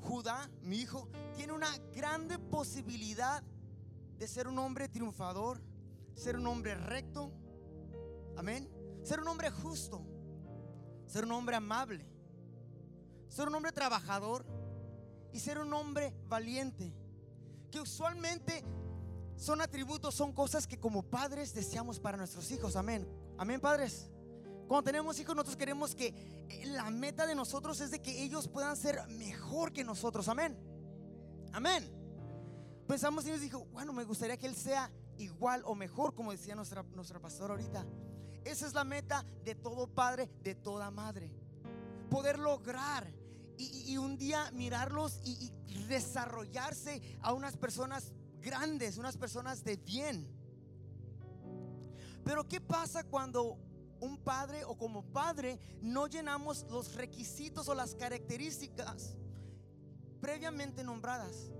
Judá, 0.00 0.48
mi 0.62 0.78
hijo, 0.78 1.08
tiene 1.34 1.52
una 1.52 1.76
grande 1.94 2.38
posibilidad 2.38 3.42
de 4.16 4.28
ser 4.28 4.46
un 4.48 4.58
hombre 4.58 4.88
triunfador, 4.88 5.60
ser 6.14 6.36
un 6.36 6.46
hombre 6.46 6.74
recto, 6.76 7.32
amén, 8.36 8.68
ser 9.02 9.20
un 9.20 9.28
hombre 9.28 9.50
justo, 9.50 10.04
ser 11.06 11.24
un 11.24 11.32
hombre 11.32 11.56
amable, 11.56 12.06
ser 13.28 13.48
un 13.48 13.54
hombre 13.56 13.72
trabajador 13.72 14.46
y 15.32 15.40
ser 15.40 15.58
un 15.58 15.72
hombre 15.72 16.14
valiente. 16.28 16.94
Que 17.70 17.80
usualmente 17.80 18.64
son 19.36 19.60
atributos, 19.60 20.14
son 20.14 20.32
cosas 20.32 20.66
que 20.66 20.78
como 20.78 21.02
padres 21.02 21.54
deseamos 21.54 22.00
para 22.00 22.16
nuestros 22.16 22.50
hijos. 22.50 22.76
Amén. 22.76 23.06
Amén, 23.38 23.60
padres. 23.60 24.10
Cuando 24.66 24.84
tenemos 24.84 25.18
hijos, 25.18 25.34
nosotros 25.34 25.56
queremos 25.56 25.94
que 25.94 26.08
eh, 26.48 26.66
la 26.66 26.90
meta 26.90 27.26
de 27.26 27.34
nosotros 27.34 27.80
es 27.80 27.90
de 27.90 28.02
que 28.02 28.22
ellos 28.22 28.48
puedan 28.48 28.76
ser 28.76 29.06
mejor 29.08 29.72
que 29.72 29.84
nosotros. 29.84 30.28
Amén. 30.28 30.58
Amén. 31.52 31.88
Pensamos 32.86 33.26
y 33.26 33.30
nos 33.30 33.40
dijo, 33.40 33.64
bueno, 33.72 33.92
me 33.92 34.04
gustaría 34.04 34.36
que 34.36 34.46
él 34.46 34.54
sea 34.54 34.90
igual 35.18 35.62
o 35.64 35.74
mejor, 35.74 36.14
como 36.14 36.32
decía 36.32 36.54
nuestra, 36.54 36.82
nuestra 36.94 37.20
pastora 37.20 37.54
ahorita. 37.54 37.86
Esa 38.44 38.66
es 38.66 38.74
la 38.74 38.84
meta 38.84 39.24
de 39.44 39.54
todo 39.54 39.86
padre, 39.86 40.30
de 40.42 40.54
toda 40.54 40.90
madre. 40.90 41.30
Poder 42.10 42.38
lograr 42.38 43.12
y, 43.58 43.96
un 43.96 44.16
día 44.16 44.50
mirarlos 44.52 45.20
y, 45.24 45.52
desarrollarse 45.88 47.00
a 47.22 47.32
unas 47.32 47.56
personas 47.56 48.12
grandes, 48.40 48.98
unas 48.98 49.16
personas 49.16 49.64
de 49.64 49.76
bien. 49.76 50.28
Pero 52.28 52.46
¿qué 52.46 52.60
pasa 52.60 53.04
cuando 53.04 53.56
un 54.00 54.18
padre 54.18 54.62
o 54.62 54.76
como 54.76 55.02
padre 55.02 55.58
no 55.80 56.08
llenamos 56.08 56.66
los 56.68 56.94
requisitos 56.94 57.70
o 57.70 57.74
las 57.74 57.94
características 57.94 59.16
previamente 60.20 60.84
nombradas? 60.84 61.50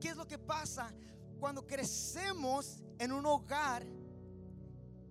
¿Qué 0.00 0.08
es 0.08 0.16
lo 0.16 0.26
que 0.26 0.38
pasa 0.38 0.94
cuando 1.38 1.66
crecemos 1.66 2.82
en 2.98 3.12
un 3.12 3.26
hogar 3.26 3.86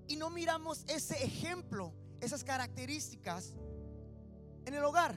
y 0.07 0.15
no 0.15 0.31
miramos 0.31 0.83
ese 0.87 1.23
ejemplo, 1.23 1.93
esas 2.21 2.43
características 2.43 3.53
en 4.65 4.73
el 4.73 4.83
hogar. 4.83 5.15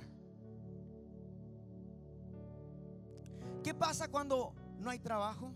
¿Qué 3.63 3.73
pasa 3.73 4.09
cuando 4.09 4.55
no 4.79 4.91
hay 4.91 4.99
trabajo? 4.99 5.55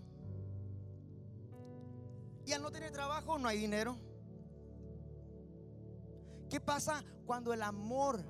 Y 2.49 2.55
al 2.55 2.63
no 2.63 2.71
tener 2.71 2.91
trabajo 2.91 3.39
no 3.39 3.47
hay 3.47 3.59
dinero. 3.59 3.99
¿Qué 6.49 6.59
pasa 6.63 7.05
cuando 7.27 7.53
el 7.53 7.61
amor 7.61 8.25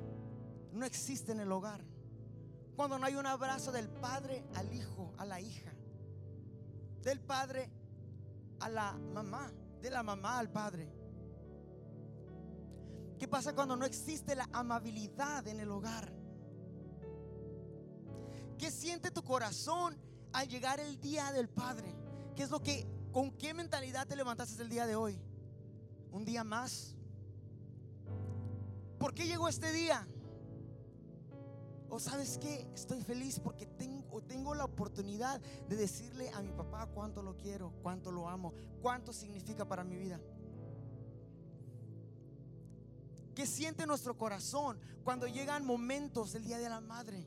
no 0.73 0.85
existe 0.85 1.31
en 1.31 1.39
el 1.39 1.53
hogar? 1.53 1.85
Cuando 2.75 2.99
no 2.99 3.07
hay 3.07 3.15
un 3.15 3.27
abrazo 3.27 3.71
del 3.71 3.89
padre 3.89 4.45
al 4.57 4.75
hijo, 4.75 5.15
a 5.19 5.25
la 5.25 5.41
hija. 5.41 5.73
Del 7.01 7.21
padre 7.21 7.71
a 8.59 8.69
la 8.69 8.93
mamá, 8.95 9.53
de 9.81 9.89
la 9.89 10.03
mamá 10.03 10.41
al 10.41 10.51
padre. 10.51 10.93
¿Qué 13.21 13.29
pasa 13.29 13.55
cuando 13.55 13.77
no 13.77 13.85
existe 13.85 14.35
la 14.35 14.49
amabilidad 14.53 15.47
en 15.47 15.61
el 15.61 15.71
hogar? 15.71 16.13
¿Qué 18.59 18.73
siente 18.73 19.13
tu 19.13 19.23
corazón 19.23 19.97
al 20.33 20.49
llegar 20.49 20.81
el 20.81 21.01
día 21.01 21.31
del 21.31 21.49
Padre? 21.49 21.95
¿Qué 22.35 22.43
es 22.43 22.51
lo 22.51 22.61
que, 22.61 22.98
con 23.19 23.33
qué 23.33 23.53
mentalidad 23.53 24.07
te 24.07 24.15
levantaste 24.15 24.63
el 24.63 24.69
día 24.69 24.87
de 24.87 24.95
hoy? 24.95 25.21
¿Un 26.13 26.25
día 26.25 26.45
más? 26.45 26.95
¿Por 28.97 29.13
qué 29.13 29.27
llegó 29.27 29.49
este 29.49 29.73
día? 29.73 30.07
¿O 31.89 31.99
sabes 31.99 32.39
qué? 32.39 32.71
Estoy 32.73 33.03
feliz 33.03 33.41
porque 33.41 33.67
tengo, 33.67 34.23
tengo 34.23 34.55
la 34.55 34.65
oportunidad 34.65 35.41
de 35.41 35.75
decirle 35.75 36.31
a 36.31 36.43
mi 36.43 36.53
papá 36.53 36.87
cuánto 36.87 37.21
lo 37.25 37.37
quiero, 37.37 37.73
cuánto 37.83 38.13
lo 38.13 38.29
amo, 38.29 38.55
cuánto 38.81 39.13
significa 39.13 39.65
para 39.65 39.83
mi 39.83 39.97
vida. 39.97 40.21
¿Qué 43.35 43.47
siente 43.49 43.85
nuestro 43.85 44.17
corazón 44.17 44.79
cuando 45.03 45.27
llegan 45.27 45.67
momentos 45.67 46.35
del 46.35 46.45
Día 46.45 46.59
de 46.59 46.69
la 46.69 46.81
Madre? 46.81 47.27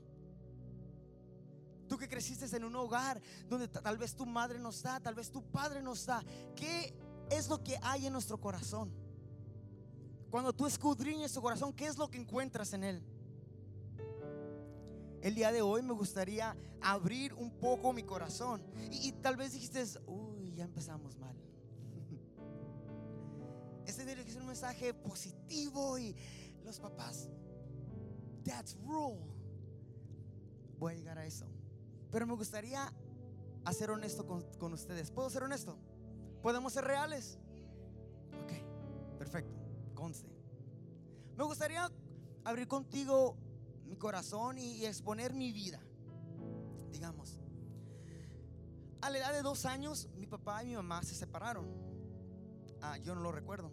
Tú 1.91 1.97
que 1.97 2.07
creciste 2.07 2.45
en 2.55 2.63
un 2.63 2.73
hogar 2.77 3.21
donde 3.49 3.67
tal 3.67 3.97
vez 3.97 4.15
tu 4.15 4.25
madre 4.25 4.57
no 4.57 4.69
está, 4.69 5.01
tal 5.01 5.13
vez 5.13 5.29
tu 5.29 5.43
padre 5.43 5.83
no 5.83 5.91
está. 5.91 6.23
¿Qué 6.55 6.95
es 7.29 7.49
lo 7.49 7.61
que 7.61 7.77
hay 7.81 8.07
en 8.07 8.13
nuestro 8.13 8.39
corazón? 8.39 8.93
Cuando 10.29 10.53
tú 10.53 10.65
escudriñas 10.65 11.33
tu 11.33 11.41
corazón, 11.41 11.73
¿qué 11.73 11.87
es 11.87 11.97
lo 11.97 12.09
que 12.09 12.17
encuentras 12.17 12.71
en 12.71 12.85
él? 12.85 13.03
El 15.21 15.35
día 15.35 15.51
de 15.51 15.61
hoy 15.61 15.81
me 15.81 15.91
gustaría 15.91 16.55
abrir 16.79 17.33
un 17.33 17.51
poco 17.51 17.91
mi 17.91 18.03
corazón. 18.03 18.63
Y, 18.89 19.11
tal 19.11 19.35
vez 19.35 19.51
dijiste, 19.51 19.83
uy, 20.07 20.53
ya 20.53 20.63
empezamos 20.63 21.17
mal. 21.17 21.35
Este 23.85 24.05
tiene 24.05 24.23
que 24.23 24.31
ser 24.31 24.39
un 24.39 24.47
mensaje 24.47 24.93
positivo 24.93 25.99
y 25.99 26.15
los 26.63 26.79
papás, 26.79 27.27
that's 28.45 28.77
rule. 28.85 29.19
Voy 30.79 30.93
a 30.93 30.95
llegar 30.95 31.17
a 31.17 31.25
eso. 31.25 31.51
Pero 32.11 32.27
me 32.27 32.35
gustaría 32.35 32.91
ser 33.71 33.91
honesto 33.91 34.25
con, 34.25 34.43
con 34.57 34.73
ustedes. 34.73 35.11
¿Puedo 35.11 35.29
ser 35.29 35.43
honesto? 35.43 35.77
¿Podemos 36.41 36.73
ser 36.73 36.83
reales? 36.83 37.37
Ok, 38.43 39.17
perfecto, 39.17 39.55
conste. 39.93 40.29
Me 41.37 41.43
gustaría 41.43 41.89
abrir 42.43 42.67
contigo 42.67 43.37
mi 43.85 43.97
corazón 43.97 44.57
y, 44.57 44.85
exponer 44.85 45.33
mi 45.33 45.51
vida. 45.51 45.79
Digamos, 46.91 47.37
a 49.01 49.09
la 49.09 49.17
edad 49.17 49.33
de 49.33 49.41
dos 49.41 49.65
años, 49.65 50.09
mi 50.15 50.27
papá 50.27 50.63
y 50.63 50.67
mi 50.67 50.75
mamá 50.75 51.03
se 51.03 51.15
separaron. 51.15 51.67
Ah, 52.81 52.97
yo 52.97 53.15
no 53.15 53.21
lo 53.21 53.31
recuerdo. 53.31 53.71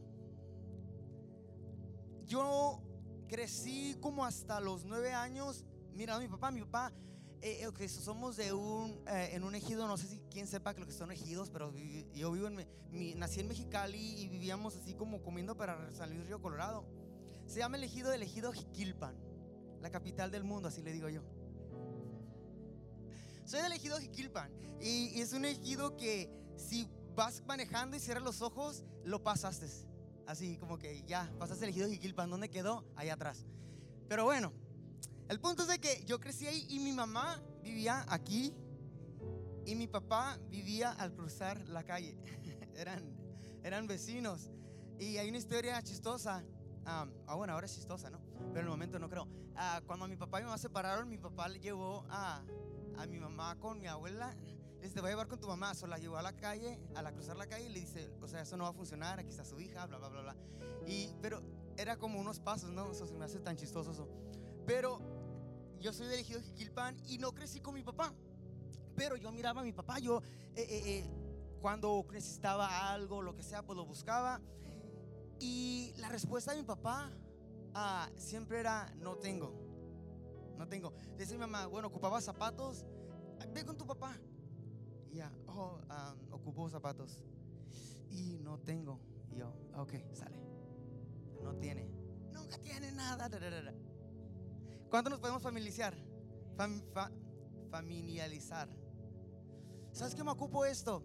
Yo 2.27 2.83
crecí 3.29 3.97
como 4.01 4.25
hasta 4.25 4.61
los 4.61 4.85
nueve 4.85 5.13
años 5.13 5.65
mirando 5.93 6.25
a 6.25 6.27
mi 6.27 6.29
papá. 6.29 6.51
Mi 6.51 6.61
papá, 6.63 6.93
eh, 7.43 7.69
eh 7.79 7.89
somos 7.89 8.37
de 8.37 8.53
un, 8.53 9.01
eh, 9.07 9.31
en 9.33 9.45
un 9.45 9.55
ejido, 9.55 9.87
no 9.87 9.97
sé 9.97 10.07
si 10.07 10.21
quién 10.31 10.47
sepa 10.47 10.75
que 10.75 10.81
lo 10.81 10.87
que 10.87 10.93
son 10.93 11.13
ejidos, 11.13 11.51
pero 11.51 11.73
yo 12.15 12.33
vivo 12.33 12.47
en, 12.49 12.67
mi, 12.91 13.15
nací 13.15 13.41
en 13.41 13.49
Mexicali 13.49 13.99
y 13.99 14.29
vivíamos 14.29 14.77
así 14.77 14.95
como 14.95 15.23
comiendo 15.23 15.57
para 15.57 15.93
San 15.93 16.11
Luis 16.11 16.27
Río 16.27 16.41
Colorado. 16.41 16.85
Se 17.47 17.61
llama 17.61 17.77
el 17.77 17.85
ejido 17.85 18.11
del 18.11 18.23
ejido 18.23 18.53
Jiquilpan, 18.53 19.15
la 19.81 19.91
capital 19.91 20.31
del 20.31 20.45
mundo, 20.45 20.69
así 20.69 20.83
le 20.83 20.93
digo 20.93 21.09
yo. 21.09 21.23
Soy 23.45 23.63
del 23.63 23.73
ejido 23.73 23.99
Jiquilpan 23.99 24.53
y, 24.81 25.09
y 25.17 25.21
es 25.21 25.33
un 25.33 25.45
ejido 25.45 25.97
que 25.97 26.31
si 26.57 26.89
vas 27.15 27.43
manejando 27.47 27.97
y 27.97 28.01
cierras 28.01 28.25
los 28.25 28.43
ojos, 28.43 28.85
lo 29.05 29.23
pasaste. 29.23 29.67
Así 30.27 30.59
como 30.59 30.79
que 30.79 31.03
ya, 31.05 31.33
pasaste 31.39 31.65
el 31.65 31.71
ejido 31.71 31.89
Jiquilpan, 31.89 32.29
¿dónde 32.29 32.51
quedó? 32.51 32.85
Ahí 32.97 33.09
atrás. 33.09 33.47
Pero 34.09 34.25
bueno, 34.25 34.53
el 35.29 35.41
punto 35.41 35.63
es 35.63 35.69
de 35.69 35.79
que 35.79 36.03
yo 36.05 36.21
crecí 36.21 36.47
ahí 36.47 36.67
y 36.69 36.79
mi 36.79 36.93
mamá 36.93 37.43
vivía 37.63 38.05
aquí 38.09 38.55
y 39.67 39.75
mi 39.75 39.87
papá 39.87 40.39
vivía 40.49 40.91
al 40.93 41.13
cruzar 41.13 41.69
la 41.69 41.85
calle. 41.85 42.17
eran, 42.75 43.03
eran 43.63 43.87
vecinos. 43.87 44.51
Y 44.99 45.19
hay 45.19 45.29
una 45.29 45.39
historia 45.39 45.81
chistosa 45.83 46.45
ah, 46.89 47.35
bueno, 47.37 47.53
ahora 47.53 47.67
es 47.67 47.75
chistosa, 47.75 48.11
¿no? 48.11 48.21
Pero 48.53 48.61
en 48.61 48.67
el 48.67 48.71
momento 48.71 48.99
no 48.99 49.09
creo. 49.09 49.29
Ah, 49.55 49.81
cuando 49.87 50.09
mi 50.09 50.17
papá 50.17 50.39
y 50.39 50.43
mi 50.43 50.47
mamá 50.47 50.59
se 50.59 50.63
separaron, 50.63 51.09
mi 51.09 51.19
papá 51.19 51.49
le 51.49 51.61
llevó 51.61 52.05
a, 52.09 52.43
a 52.97 53.07
mi 53.07 53.19
mamá 53.19 53.57
con 53.59 53.81
mi 53.81 53.87
abuela. 53.87 54.35
Le 54.77 54.83
dice, 54.83 54.95
te 54.95 55.01
voy 55.01 55.09
a 55.09 55.13
llevar 55.13 55.29
con 55.29 55.41
tu 55.41 55.49
mamá. 55.49 55.75
So, 55.75 55.87
la 55.87 55.99
llevó 55.99 56.17
a 56.17 56.23
la 56.23 56.33
calle, 56.33 56.79
a 56.95 57.03
la 57.03 57.13
cruzar 57.13 57.37
la 57.37 57.47
calle 57.47 57.67
y 57.67 57.71
le 57.71 57.81
dice, 57.81 58.11
o 58.21 58.29
sea, 58.29 58.43
eso 58.43 58.57
no 58.57 58.65
va 58.65 58.71
a 58.71 58.73
funcionar, 58.73 59.19
aquí 59.19 59.31
está 59.31 59.45
su 59.45 59.61
hija, 59.61 59.87
bla, 59.87 59.99
bla, 59.99 60.09
bla, 60.09 60.23
bla. 60.23 60.37
Y, 60.87 61.13
pero 61.21 61.43
era 61.77 61.97
como 61.97 62.21
unos 62.21 62.41
pasos, 62.41 62.71
¿no? 62.71 62.93
Eso 62.93 63.07
se 63.07 63.15
me 63.15 63.25
hace 63.25 63.41
tan 63.41 63.57
chistoso 63.57 63.91
eso. 63.91 64.09
Pero 64.67 65.01
yo 65.81 65.93
soy 65.93 66.07
del 66.09 66.21
ejido 66.21 66.41
Jiquilpan 66.41 66.97
y 67.07 67.19
no 67.19 67.33
crecí 67.33 67.61
con 67.61 67.75
mi 67.75 67.83
papá. 67.83 68.13
Pero 68.97 69.17
yo 69.17 69.31
miraba 69.31 69.61
a 69.61 69.65
mi 69.65 69.73
papá, 69.73 69.99
yo 69.99 70.21
eh, 70.55 70.67
eh, 70.69 70.83
eh, 70.87 71.11
cuando 71.61 72.05
necesitaba 72.13 72.93
algo, 72.93 73.23
lo 73.23 73.35
que 73.35 73.43
sea, 73.43 73.65
pues 73.65 73.77
lo 73.77 73.85
buscaba. 73.85 74.41
Y 75.39 75.95
la 75.99 76.09
respuesta 76.09 76.53
de 76.53 76.59
mi 76.59 76.65
papá 76.65 77.13
ah, 77.75 78.11
siempre 78.17 78.59
era, 78.59 78.93
no 78.97 79.17
tengo, 79.17 79.55
no 80.57 80.67
tengo. 80.67 80.93
Dice 81.17 81.35
mi 81.35 81.41
mamá, 81.41 81.67
bueno, 81.67 81.89
ocupaba 81.89 82.21
zapatos, 82.21 82.85
ve 83.55 83.65
con 83.65 83.77
tu 83.77 83.87
papá. 83.87 84.19
Y 85.13 85.17
ya, 85.17 85.33
oh, 85.47 85.79
um, 85.79 86.33
ocupo 86.33 86.69
zapatos. 86.69 87.23
Y 88.11 88.39
no 88.43 88.59
tengo. 88.59 89.01
Y 89.31 89.37
yo, 89.37 89.55
ok, 89.77 89.93
sale. 90.13 90.39
No 91.43 91.55
tiene. 91.55 91.89
Nunca 92.33 92.59
tiene 92.59 92.91
nada. 92.93 93.29
¿Cuánto 94.91 95.11
nos 95.11 95.21
podemos 95.21 95.43
familiarizar? 95.43 95.95
familiarizar. 97.71 98.69
¿Sabes 99.93 100.15
qué 100.15 100.25
me 100.25 100.31
ocupo 100.31 100.65
esto? 100.65 101.05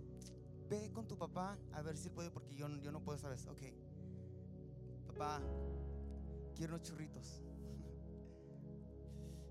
Ve 0.69 0.91
con 0.91 1.07
tu 1.07 1.17
papá 1.17 1.59
a 1.73 1.81
ver 1.81 1.97
si 1.97 2.09
puede, 2.09 2.31
porque 2.31 2.55
yo, 2.55 2.67
yo 2.81 2.91
no 2.91 3.03
puedo, 3.03 3.19
¿sabes? 3.19 3.45
Ok 3.47 3.61
papá, 5.13 5.41
quiero 6.55 6.75
unos 6.75 6.87
churritos. 6.87 7.41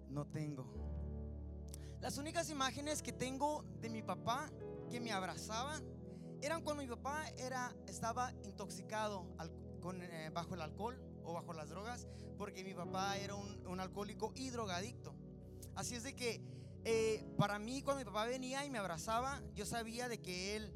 No 0.08 0.26
tengo. 0.26 0.66
Las 2.02 2.18
únicas 2.18 2.50
imágenes 2.50 3.00
que 3.00 3.14
tengo 3.14 3.64
de 3.80 3.88
mi 3.88 4.02
papá 4.02 4.50
que 4.90 5.00
me 5.00 5.10
abrazaba 5.10 5.80
eran 6.42 6.60
cuando 6.60 6.82
mi 6.82 6.88
papá 6.90 7.30
era, 7.38 7.74
estaba 7.86 8.30
intoxicado 8.44 9.26
eh, 10.02 10.30
bajo 10.34 10.54
el 10.54 10.60
alcohol 10.60 11.00
o 11.24 11.32
bajo 11.32 11.52
las 11.52 11.68
drogas, 11.68 12.06
porque 12.38 12.64
mi 12.64 12.74
papá 12.74 13.16
era 13.16 13.34
un, 13.34 13.80
alcohólico 13.80 14.32
y 14.34 14.50
drogadicto. 14.50 15.14
Así 15.74 15.94
es 15.94 16.02
de 16.02 16.14
que 16.14 16.40
eh, 16.84 17.24
para 17.36 17.58
mí 17.58 17.82
cuando 17.82 18.00
mi 18.00 18.04
papá 18.04 18.26
venía 18.26 18.64
y 18.64 18.70
me 18.70 18.78
abrazaba, 18.78 19.42
yo 19.54 19.64
sabía 19.64 20.08
de 20.08 20.20
que 20.20 20.56
él 20.56 20.72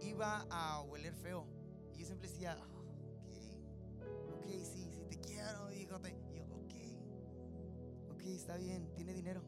iba 0.00 0.46
a 0.50 0.82
hueler 0.82 1.14
feo. 1.14 1.46
Y 1.94 2.00
yo 2.00 2.06
siempre 2.06 2.28
decía, 2.28 2.56
sí, 4.46 4.64
sí, 4.64 4.90
te 5.08 5.18
quiero, 5.18 5.72
hijote. 5.72 6.16
Y 6.30 6.36
yo, 6.36 6.44
ok, 6.44 8.14
ok, 8.14 8.22
está 8.22 8.56
bien, 8.56 8.92
tiene 8.94 9.14
dinero. 9.14 9.42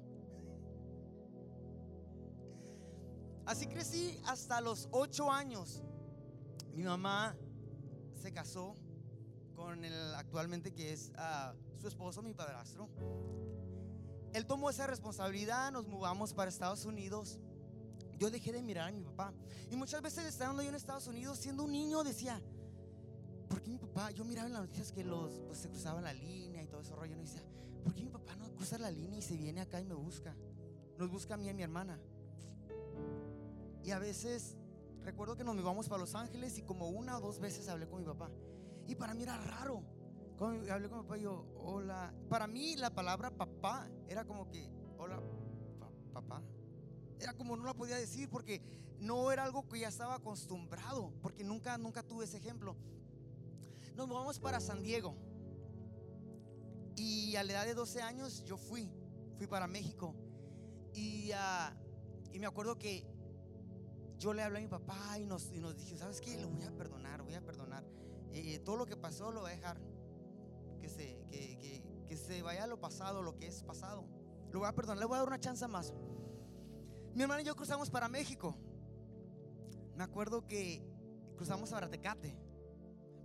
Así 3.44 3.66
crecí 3.66 4.20
hasta 4.26 4.60
los 4.60 4.88
ocho 4.92 5.30
años. 5.30 5.82
Mi 6.74 6.84
mamá 6.84 7.36
se 8.14 8.32
casó 8.32 8.76
con 9.54 9.84
el 9.84 10.14
actualmente 10.14 10.72
que 10.72 10.92
es 10.92 11.12
ah, 11.16 11.54
su 11.80 11.88
esposo, 11.88 12.22
mi 12.22 12.34
padrastro. 12.34 12.88
Él 14.32 14.46
tomó 14.46 14.70
esa 14.70 14.86
responsabilidad, 14.86 15.72
nos 15.72 15.86
mudamos 15.86 16.32
para 16.32 16.48
Estados 16.48 16.84
Unidos. 16.84 17.38
Yo 18.18 18.30
dejé 18.30 18.52
de 18.52 18.62
mirar 18.62 18.88
a 18.88 18.92
mi 18.92 19.00
papá. 19.00 19.32
Y 19.70 19.76
muchas 19.76 20.00
veces 20.00 20.24
estando 20.24 20.62
yo 20.62 20.68
en 20.68 20.74
Estados 20.74 21.06
Unidos, 21.06 21.38
siendo 21.38 21.64
un 21.64 21.72
niño, 21.72 22.02
decía, 22.02 22.40
¿por 23.48 23.60
qué 23.60 23.70
mi 23.70 23.78
papá, 23.78 24.10
yo 24.10 24.24
miraba 24.24 24.46
en 24.46 24.54
las 24.54 24.62
noticias 24.62 24.92
que 24.92 25.04
los, 25.04 25.40
pues, 25.40 25.58
se 25.58 25.68
cruzaban 25.68 26.04
la 26.04 26.14
línea 26.14 26.62
y 26.62 26.66
todo 26.66 26.80
ese 26.80 26.94
rollo, 26.94 27.14
y 27.14 27.20
decía, 27.20 27.42
¿por 27.84 27.94
qué 27.94 28.02
mi 28.02 28.10
papá 28.10 28.34
no 28.36 28.50
cruza 28.54 28.78
la 28.78 28.90
línea 28.90 29.18
y 29.18 29.22
se 29.22 29.36
viene 29.36 29.60
acá 29.60 29.80
y 29.80 29.84
me 29.84 29.94
busca? 29.94 30.34
Nos 30.98 31.10
busca 31.10 31.34
a 31.34 31.36
mí 31.36 31.46
y 31.46 31.50
a 31.50 31.54
mi 31.54 31.62
hermana. 31.62 31.98
Y 33.84 33.90
a 33.90 33.98
veces 33.98 34.56
recuerdo 35.02 35.36
que 35.36 35.44
nos 35.44 35.56
íbamos 35.56 35.88
para 35.88 36.00
Los 36.00 36.14
Ángeles 36.14 36.56
y 36.58 36.62
como 36.62 36.88
una 36.88 37.18
o 37.18 37.20
dos 37.20 37.40
veces 37.40 37.68
hablé 37.68 37.86
con 37.88 38.00
mi 38.00 38.06
papá. 38.06 38.30
Y 38.86 38.94
para 38.94 39.14
mí 39.14 39.22
era 39.22 39.36
raro. 39.38 39.82
Hablé 40.40 40.88
con 40.88 40.98
mi 40.98 41.04
papá, 41.04 41.16
yo, 41.16 41.46
hola. 41.56 42.12
Para 42.28 42.46
mí 42.46 42.76
la 42.76 42.90
palabra 42.90 43.30
papá 43.30 43.88
era 44.08 44.24
como 44.24 44.48
que, 44.48 44.68
hola, 44.98 45.20
papá. 46.12 46.42
Era 47.20 47.34
como 47.34 47.56
no 47.56 47.64
la 47.64 47.74
podía 47.74 47.96
decir 47.96 48.28
porque 48.28 48.60
no 48.98 49.30
era 49.30 49.44
algo 49.44 49.68
que 49.68 49.80
ya 49.80 49.88
estaba 49.88 50.16
acostumbrado, 50.16 51.12
porque 51.22 51.44
nunca, 51.44 51.78
nunca 51.78 52.02
tuve 52.02 52.24
ese 52.24 52.38
ejemplo 52.38 52.76
nos 53.94 54.08
vamos 54.08 54.38
para 54.38 54.60
San 54.60 54.82
Diego. 54.82 55.16
Y 56.96 57.36
a 57.36 57.44
la 57.44 57.52
edad 57.52 57.66
de 57.66 57.74
12 57.74 58.02
años 58.02 58.44
yo 58.44 58.56
fui, 58.56 58.90
fui 59.36 59.46
para 59.46 59.66
México. 59.66 60.14
Y, 60.94 61.30
ah, 61.34 61.74
y 62.32 62.38
me 62.38 62.46
acuerdo 62.46 62.78
que 62.78 63.06
yo 64.18 64.32
le 64.32 64.42
hablé 64.42 64.58
a 64.58 64.62
mi 64.62 64.68
papá 64.68 65.18
y 65.18 65.26
nos, 65.26 65.50
y 65.52 65.58
nos 65.58 65.76
dije, 65.76 65.96
¿sabes 65.96 66.20
qué? 66.20 66.40
Lo 66.40 66.48
voy 66.48 66.62
a 66.62 66.70
perdonar, 66.70 67.22
voy 67.22 67.34
a 67.34 67.40
perdonar. 67.40 67.84
Eh, 68.32 68.58
todo 68.60 68.76
lo 68.76 68.86
que 68.86 68.96
pasó 68.96 69.30
lo 69.30 69.40
voy 69.40 69.52
a 69.52 69.54
dejar. 69.54 69.80
Que 70.80 70.88
se, 70.88 71.24
que, 71.30 71.58
que, 71.58 71.82
que 72.06 72.16
se 72.16 72.42
vaya 72.42 72.66
lo 72.66 72.80
pasado, 72.80 73.22
lo 73.22 73.36
que 73.36 73.46
es 73.46 73.62
pasado. 73.62 74.04
Lo 74.50 74.60
voy 74.60 74.68
a 74.68 74.72
perdonar, 74.72 74.98
le 74.98 75.06
voy 75.06 75.16
a 75.16 75.18
dar 75.18 75.28
una 75.28 75.40
chance 75.40 75.66
más. 75.68 75.94
Mi 77.14 77.22
hermano 77.22 77.40
y 77.40 77.44
yo 77.44 77.54
cruzamos 77.54 77.90
para 77.90 78.08
México. 78.08 78.56
Me 79.96 80.04
acuerdo 80.04 80.46
que 80.46 80.82
cruzamos 81.36 81.70
a 81.72 81.76
Baratecate 81.76 82.36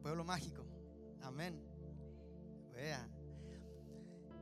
pueblo 0.07 0.23
mágico. 0.23 0.65
Amén. 1.21 1.61
Vea. 2.73 3.05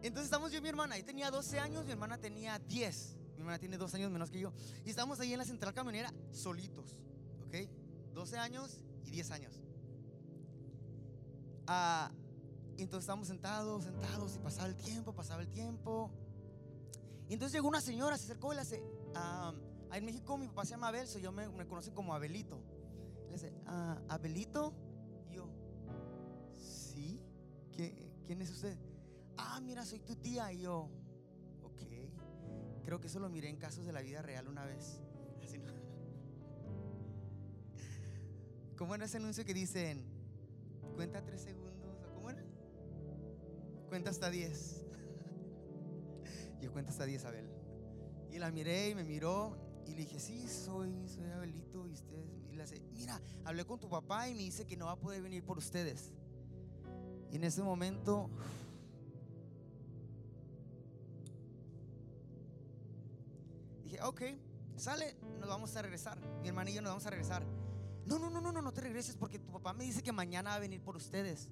Entonces 0.04 0.26
estamos 0.26 0.52
yo 0.52 0.60
y 0.60 0.62
mi 0.62 0.70
hermana. 0.70 0.96
Yo 0.96 1.04
tenía 1.06 1.32
12 1.32 1.60
años, 1.60 1.86
mi 1.86 1.92
hermana 1.92 2.20
tenía 2.20 2.60
10. 2.60 3.18
Mi 3.34 3.40
hermana 3.40 3.58
tiene 3.58 3.76
2 3.78 3.96
años 3.96 4.12
menos 4.12 4.30
que 4.30 4.40
yo. 4.40 4.54
Y 4.84 4.92
estamos 4.92 5.20
ahí 5.20 5.34
en 5.34 5.40
la 5.40 5.46
central 5.46 5.74
camionera 5.74 6.14
solitos. 6.30 6.96
¿Ok? 7.48 7.56
12 8.14 8.38
años 8.38 8.80
y 9.06 9.10
10 9.10 9.32
años. 9.32 9.65
Ah, 11.68 12.12
entonces 12.78 13.06
estamos 13.06 13.28
sentados, 13.28 13.84
sentados 13.84 14.36
y 14.36 14.40
pasaba 14.40 14.68
el 14.68 14.76
tiempo, 14.76 15.14
pasaba 15.14 15.42
el 15.42 15.50
tiempo. 15.50 16.12
Y 17.30 17.34
entonces 17.34 17.54
llegó 17.54 17.68
una 17.68 17.82
señora, 17.82 18.18
se 18.18 18.26
acercó 18.26 18.54
y 18.54 18.56
le 18.56 18.62
dice, 18.62 18.84
ah, 19.16 19.54
en 19.94 20.06
México 20.06 20.38
mi 20.38 20.48
papá 20.48 20.66
se 20.66 20.72
llama 20.72 20.90
Abel, 20.90 21.08
so 21.08 21.20
yo 21.20 21.32
me, 21.32 21.48
me 21.50 21.68
conocen 21.68 21.94
como 21.94 22.14
Abelito. 22.14 22.60
Le 23.28 23.34
dice, 23.34 23.54
ah, 23.66 24.00
Abelito, 24.10 24.74
¿quién 28.26 28.42
es 28.42 28.50
usted? 28.50 28.78
Ah, 29.38 29.60
mira, 29.62 29.86
soy 29.86 30.00
tu 30.00 30.16
tía. 30.16 30.52
Y 30.52 30.62
yo, 30.62 30.90
ok. 31.64 31.82
Creo 32.84 33.00
que 33.00 33.08
eso 33.08 33.20
lo 33.20 33.30
miré 33.30 33.50
en 33.50 33.58
casos 33.58 33.86
de 33.86 33.94
la 33.94 34.02
vida 34.02 34.22
real 34.22 34.48
una 34.48 34.66
vez. 34.66 35.02
¿Cómo 38.78 38.96
era 38.96 39.06
ese 39.06 39.18
anuncio 39.18 39.46
que 39.46 39.54
dicen, 39.54 40.06
cuenta 40.94 41.24
tres 41.24 41.42
segundos? 41.42 41.98
¿Cómo 42.14 42.30
era? 42.30 42.44
Cuenta 43.90 44.10
hasta 44.10 44.30
diez. 44.30 44.86
Yo 46.62 46.72
cuento 46.72 46.92
hasta 46.92 47.06
diez, 47.06 47.26
Abel. 47.26 47.50
Y 48.32 48.40
la 48.40 48.52
miré 48.52 48.90
y 48.90 48.96
me 48.96 49.04
miró 49.04 49.58
Y 49.86 49.92
le 49.92 50.02
dije, 50.02 50.20
sí, 50.20 50.48
soy, 50.48 51.08
soy 51.08 51.30
Abelito. 51.32 51.88
Y 51.88 51.94
ustedes, 51.94 52.26
y 52.52 52.56
le 52.56 52.64
hace, 52.64 52.82
mira, 52.94 53.22
hablé 53.44 53.66
con 53.66 53.80
tu 53.80 53.90
papá 53.90 54.28
y 54.30 54.34
me 54.34 54.42
dice 54.42 54.66
que 54.66 54.76
no 54.76 54.86
va 54.86 54.94
a 54.94 55.00
poder 55.00 55.22
venir 55.22 55.44
por 55.44 55.58
ustedes. 55.58 56.12
Y 57.32 57.38
en 57.38 57.44
ese 57.44 57.62
momento, 57.62 58.30
dije, 63.84 64.02
ok, 64.02 64.22
sale, 64.76 65.16
nos 65.40 65.50
vamos 65.50 65.76
a 65.76 65.82
regresar. 65.82 66.18
Mi 66.42 66.48
hermana 66.48 66.70
y 66.70 66.74
yo 66.74 66.82
nos 66.82 66.92
vamos 66.92 67.06
a 67.06 67.10
regresar. 67.10 67.46
No, 68.06 68.20
no, 68.20 68.30
no, 68.30 68.40
no, 68.40 68.52
no, 68.52 68.62
no 68.62 68.72
te 68.72 68.82
regreses 68.82 69.16
porque 69.16 69.40
tu 69.40 69.52
papá 69.52 69.74
me 69.74 69.84
dice 69.84 70.04
que 70.04 70.12
mañana 70.12 70.52
va 70.52 70.56
a 70.58 70.60
venir 70.60 70.82
por 70.82 70.96
ustedes. 70.96 71.50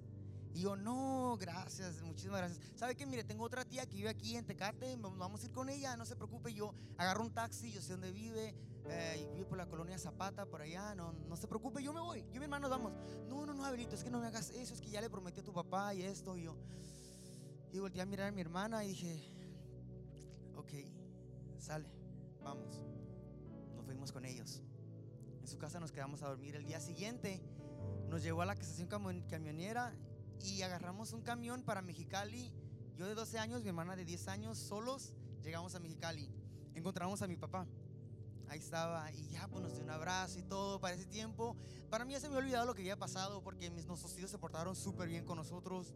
Y 0.54 0.62
yo, 0.62 0.76
no, 0.76 1.36
gracias, 1.40 2.02
muchísimas 2.04 2.38
gracias. 2.40 2.60
¿Sabe 2.76 2.96
qué? 2.96 3.08
Mire, 3.08 3.24
tengo 3.24 3.44
otra 3.44 3.66
tía 3.66 3.88
que 3.88 3.96
vive 3.96 4.10
aquí 4.10 4.36
en 4.36 4.46
Tecate, 4.46 4.96
vamos 4.98 5.42
a 5.42 5.46
ir 5.48 5.52
con 5.52 5.68
ella, 5.68 5.98
no 5.98 6.06
se 6.06 6.16
preocupe. 6.16 6.54
Yo 6.54 6.76
agarro 6.98 7.24
un 7.24 7.34
taxi, 7.34 7.72
yo 7.72 7.82
sé 7.82 7.94
dónde 7.94 8.12
vive, 8.12 8.54
eh, 8.86 9.30
vive 9.34 9.46
por 9.46 9.58
la 9.58 9.66
colonia 9.66 9.98
Zapata, 9.98 10.46
por 10.46 10.62
allá, 10.62 10.94
no, 10.94 11.14
no 11.28 11.36
se 11.38 11.48
preocupe, 11.48 11.82
yo 11.82 11.92
me 11.92 12.02
voy, 12.02 12.22
yo 12.30 12.36
y 12.36 12.40
mi 12.40 12.44
hermano 12.44 12.70
vamos. 12.70 12.94
No, 13.28 13.48
no, 13.48 13.56
no, 13.56 13.66
Abelito, 13.66 13.96
es 13.96 14.04
que 14.04 14.12
no 14.12 14.20
me 14.20 14.28
hagas 14.28 14.52
eso, 14.52 14.76
es 14.76 14.82
que 14.82 14.92
ya 14.92 15.02
le 15.02 15.10
prometí 15.10 15.40
a 15.40 15.44
tu 15.44 15.54
papá 15.54 15.92
y 15.96 16.04
esto. 16.04 16.38
Y 16.38 16.44
yo, 16.44 16.56
y 17.72 17.80
volteé 17.80 18.04
a 18.04 18.06
mirar 18.06 18.28
a 18.28 18.32
mi 18.32 18.42
hermana 18.42 18.86
y 18.86 18.90
dije, 18.90 19.34
ok, 20.56 20.72
sale, 21.58 21.90
vamos. 22.44 22.86
Nos 23.76 23.86
fuimos 23.86 24.12
con 24.12 24.24
ellos. 24.24 24.62
En 25.44 25.48
su 25.50 25.58
casa 25.58 25.78
nos 25.82 25.92
quedamos 25.92 26.22
a 26.24 26.30
dormir. 26.30 26.56
El 26.56 26.66
día 26.66 26.80
siguiente 26.80 27.42
nos 28.08 28.24
llevó 28.24 28.44
a 28.44 28.46
la 28.46 28.54
estación 28.54 28.88
camion- 28.88 29.28
camionera 29.28 29.94
y 30.42 30.62
agarramos 30.62 31.12
un 31.12 31.22
camión 31.22 31.64
para 31.64 31.82
Mexicali. 31.82 32.50
Yo 32.96 33.06
de 33.08 33.14
12 33.14 33.40
años, 33.40 33.62
mi 33.62 33.68
hermana 33.68 33.98
de 33.98 34.06
10 34.06 34.30
años, 34.30 34.58
solos 34.58 35.12
llegamos 35.44 35.76
a 35.76 35.80
Mexicali. 35.82 36.30
Encontramos 36.76 37.22
a 37.22 37.28
mi 37.28 37.36
papá. 37.36 37.68
Ahí 38.48 38.60
estaba 38.60 39.12
y 39.12 39.28
ya 39.32 39.50
pues 39.50 39.62
nos 39.64 39.74
dio 39.74 39.84
un 39.84 39.90
abrazo 39.90 40.40
y 40.40 40.44
todo 40.44 40.80
para 40.80 40.96
ese 40.96 41.06
tiempo. 41.08 41.58
Para 41.90 42.06
mí 42.06 42.14
ya 42.14 42.22
se 42.22 42.30
me 42.30 42.36
había 42.36 42.46
olvidado 42.46 42.66
lo 42.68 42.74
que 42.74 42.82
había 42.82 42.98
pasado 42.98 43.44
porque 43.44 43.70
mis, 43.70 43.86
nuestros 43.86 44.16
tíos 44.16 44.32
se 44.32 44.38
portaron 44.38 44.78
súper 44.78 45.10
bien 45.10 45.26
con 45.26 45.38
nosotros. 45.38 45.94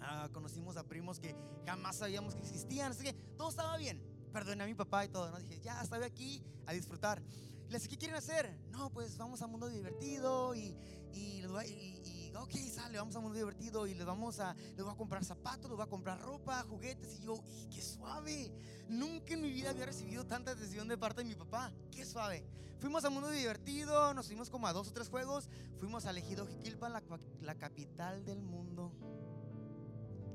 Ah, 0.00 0.28
conocimos 0.32 0.76
a 0.76 0.82
primos 0.82 1.20
que 1.20 1.36
jamás 1.64 1.94
sabíamos 1.96 2.34
que 2.34 2.40
existían. 2.42 2.90
Así 2.90 3.04
que 3.04 3.12
todo 3.36 3.50
estaba 3.50 3.76
bien. 3.76 4.02
Perdoné 4.32 4.64
a 4.64 4.66
mi 4.66 4.74
papá 4.74 5.04
y 5.04 5.08
todo. 5.08 5.30
¿no? 5.30 5.38
Dije, 5.38 5.60
ya, 5.60 5.80
estoy 5.80 6.02
aquí 6.02 6.42
a 6.66 6.72
disfrutar. 6.72 7.22
Y 7.68 7.72
les 7.72 7.82
dije, 7.82 7.88
¿qué 7.94 7.98
quieren 7.98 8.16
hacer? 8.16 8.58
No, 8.70 8.90
pues 8.90 9.16
vamos 9.16 9.40
a 9.42 9.46
Mundo 9.46 9.68
Divertido 9.68 10.54
y, 10.54 10.76
y, 11.12 11.42
a- 11.42 11.64
y- 11.66 12.02
y, 12.30 12.32
ok, 12.36 12.50
sale, 12.72 12.98
vamos 12.98 13.16
a 13.16 13.20
Mundo 13.20 13.38
Divertido 13.38 13.86
y 13.86 13.94
les 13.94 14.04
vamos 14.06 14.38
a, 14.40 14.54
les 14.54 14.82
voy 14.84 14.92
a 14.92 14.96
comprar 14.96 15.24
zapatos, 15.24 15.70
les 15.70 15.76
voy 15.76 15.86
a 15.86 15.88
comprar 15.88 16.20
ropa, 16.20 16.62
juguetes. 16.68 17.18
Y 17.20 17.22
yo, 17.24 17.34
"Ih, 17.46 17.68
qué 17.70 17.80
suave. 17.80 18.52
Nunca 18.88 19.32
en 19.34 19.40
mi 19.42 19.50
vida 19.50 19.70
había 19.70 19.86
recibido 19.86 20.26
tanta 20.26 20.50
atención 20.50 20.86
de 20.88 20.98
parte 20.98 21.22
de 21.22 21.28
mi 21.28 21.34
papá. 21.34 21.72
Qué 21.90 22.04
suave. 22.04 22.44
Fuimos 22.80 23.02
a 23.04 23.10
Mundo 23.10 23.30
Divertido, 23.30 24.12
nos 24.12 24.26
fuimos 24.26 24.50
como 24.50 24.66
a 24.66 24.72
dos 24.74 24.88
o 24.88 24.92
tres 24.92 25.08
juegos. 25.08 25.48
Fuimos 25.78 26.04
al 26.04 26.18
Ejido 26.18 26.46
Jiquilpan, 26.46 26.92
la, 26.92 27.02
la 27.40 27.54
capital 27.54 28.24
del 28.26 28.42
mundo. 28.42 28.92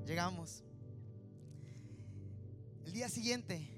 Llegamos. 0.05 0.63
El 2.85 2.93
día 2.93 3.07
siguiente, 3.07 3.69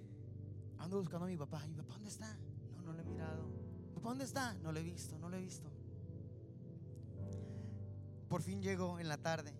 ando 0.77 0.99
buscando 0.99 1.25
a 1.25 1.27
mi 1.29 1.35
papá. 1.35 1.65
¿Mi 1.67 1.75
papá 1.75 1.95
dónde 1.95 2.09
está? 2.09 2.37
Dónde 4.09 4.25
está? 4.25 4.53
No 4.55 4.71
lo 4.71 4.79
he 4.79 4.83
visto, 4.83 5.17
no 5.19 5.29
lo 5.29 5.37
he 5.37 5.41
visto. 5.41 5.69
Por 8.29 8.41
fin 8.41 8.61
llegó 8.61 8.99
en 8.99 9.07
la 9.07 9.17
tarde. 9.17 9.53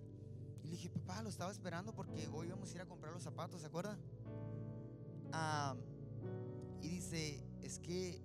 Y 0.64 0.68
le 0.68 0.72
dije, 0.72 0.90
papá, 0.90 1.22
lo 1.22 1.30
estaba 1.30 1.52
esperando 1.52 1.94
porque 1.94 2.28
hoy 2.32 2.48
íbamos 2.48 2.72
a 2.72 2.76
ir 2.76 2.82
a 2.82 2.86
comprar 2.86 3.14
los 3.14 3.24
zapatos, 3.24 3.62
¿se 3.62 3.68
acuerda? 3.68 3.98
Ah, 5.34 5.76
y 6.82 6.88
dice, 6.88 7.44
es 7.62 7.80
que 7.80 8.22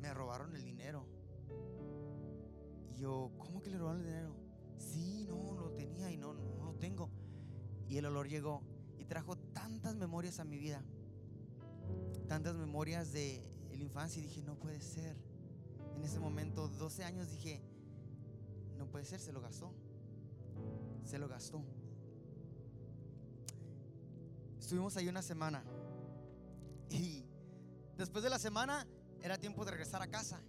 me 0.00 0.12
robaron 0.12 0.54
el 0.54 0.64
dinero. 0.64 1.06
Y 2.90 3.00
yo, 3.00 3.32
¿cómo 3.38 3.62
que 3.62 3.70
le 3.70 3.78
robaron 3.78 4.00
el 4.02 4.06
dinero? 4.06 4.36
Sí, 4.76 5.24
no, 5.26 5.54
lo 5.54 5.70
tenía 5.70 6.10
y 6.10 6.16
no, 6.16 6.34
no 6.34 6.64
lo 6.64 6.74
tengo. 6.74 7.10
Y 7.88 7.96
el 7.96 8.06
olor 8.06 8.28
llegó 8.28 8.62
y 8.98 9.04
trajo 9.04 9.36
tantas 9.36 9.96
memorias 9.96 10.40
a 10.40 10.44
mi 10.44 10.58
vida. 10.58 10.82
Tantas 12.28 12.54
memorias 12.54 13.12
de 13.12 13.42
infancia 13.84 14.20
y 14.20 14.26
dije, 14.26 14.42
no 14.42 14.56
puede 14.56 14.80
ser. 14.80 15.16
En 15.96 16.04
ese 16.04 16.18
momento, 16.18 16.68
12 16.68 17.04
años, 17.04 17.30
dije, 17.30 17.62
no 18.78 18.86
puede 18.86 19.04
ser, 19.04 19.20
se 19.20 19.32
lo 19.32 19.40
gastó. 19.40 19.72
Se 21.04 21.18
lo 21.18 21.28
gastó. 21.28 21.62
Estuvimos 24.58 24.96
ahí 24.96 25.08
una 25.08 25.22
semana. 25.22 25.62
Y 26.90 27.24
después 27.96 28.24
de 28.24 28.30
la 28.30 28.38
semana 28.38 28.86
era 29.22 29.38
tiempo 29.38 29.64
de 29.64 29.72
regresar 29.72 30.02
a 30.02 30.08
casa. 30.08 30.40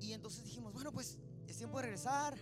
Y 0.00 0.12
entonces 0.12 0.44
dijimos, 0.44 0.72
bueno, 0.72 0.92
pues 0.92 1.18
es 1.46 1.56
tiempo 1.56 1.76
de 1.78 1.82
regresar. 1.82 2.36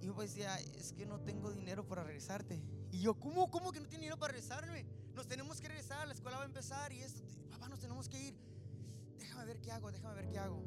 Y 0.00 0.06
yo 0.06 0.14
pues 0.14 0.34
decía, 0.34 0.58
es 0.76 0.92
que 0.92 1.06
no 1.06 1.20
tengo 1.20 1.52
dinero 1.52 1.86
para 1.86 2.04
regresarte. 2.04 2.62
Y 2.90 3.00
yo, 3.00 3.14
¿cómo, 3.14 3.50
cómo 3.50 3.72
que 3.72 3.80
no 3.80 3.86
tiene 3.86 4.02
dinero 4.02 4.18
para 4.18 4.32
regresarme? 4.32 4.84
Nos 5.14 5.26
tenemos 5.26 5.60
que 5.60 5.68
regresar, 5.68 6.06
la 6.06 6.14
escuela 6.14 6.38
va 6.38 6.44
a 6.44 6.46
empezar 6.46 6.92
y 6.92 7.00
esto. 7.00 7.22
Papá, 7.50 7.68
nos 7.68 7.80
tenemos 7.80 8.08
que 8.08 8.20
ir. 8.20 8.36
Déjame 9.32 9.46
ver 9.46 9.60
qué 9.62 9.72
hago, 9.72 9.90
déjame 9.90 10.14
ver 10.14 10.28
qué 10.28 10.38
hago. 10.38 10.62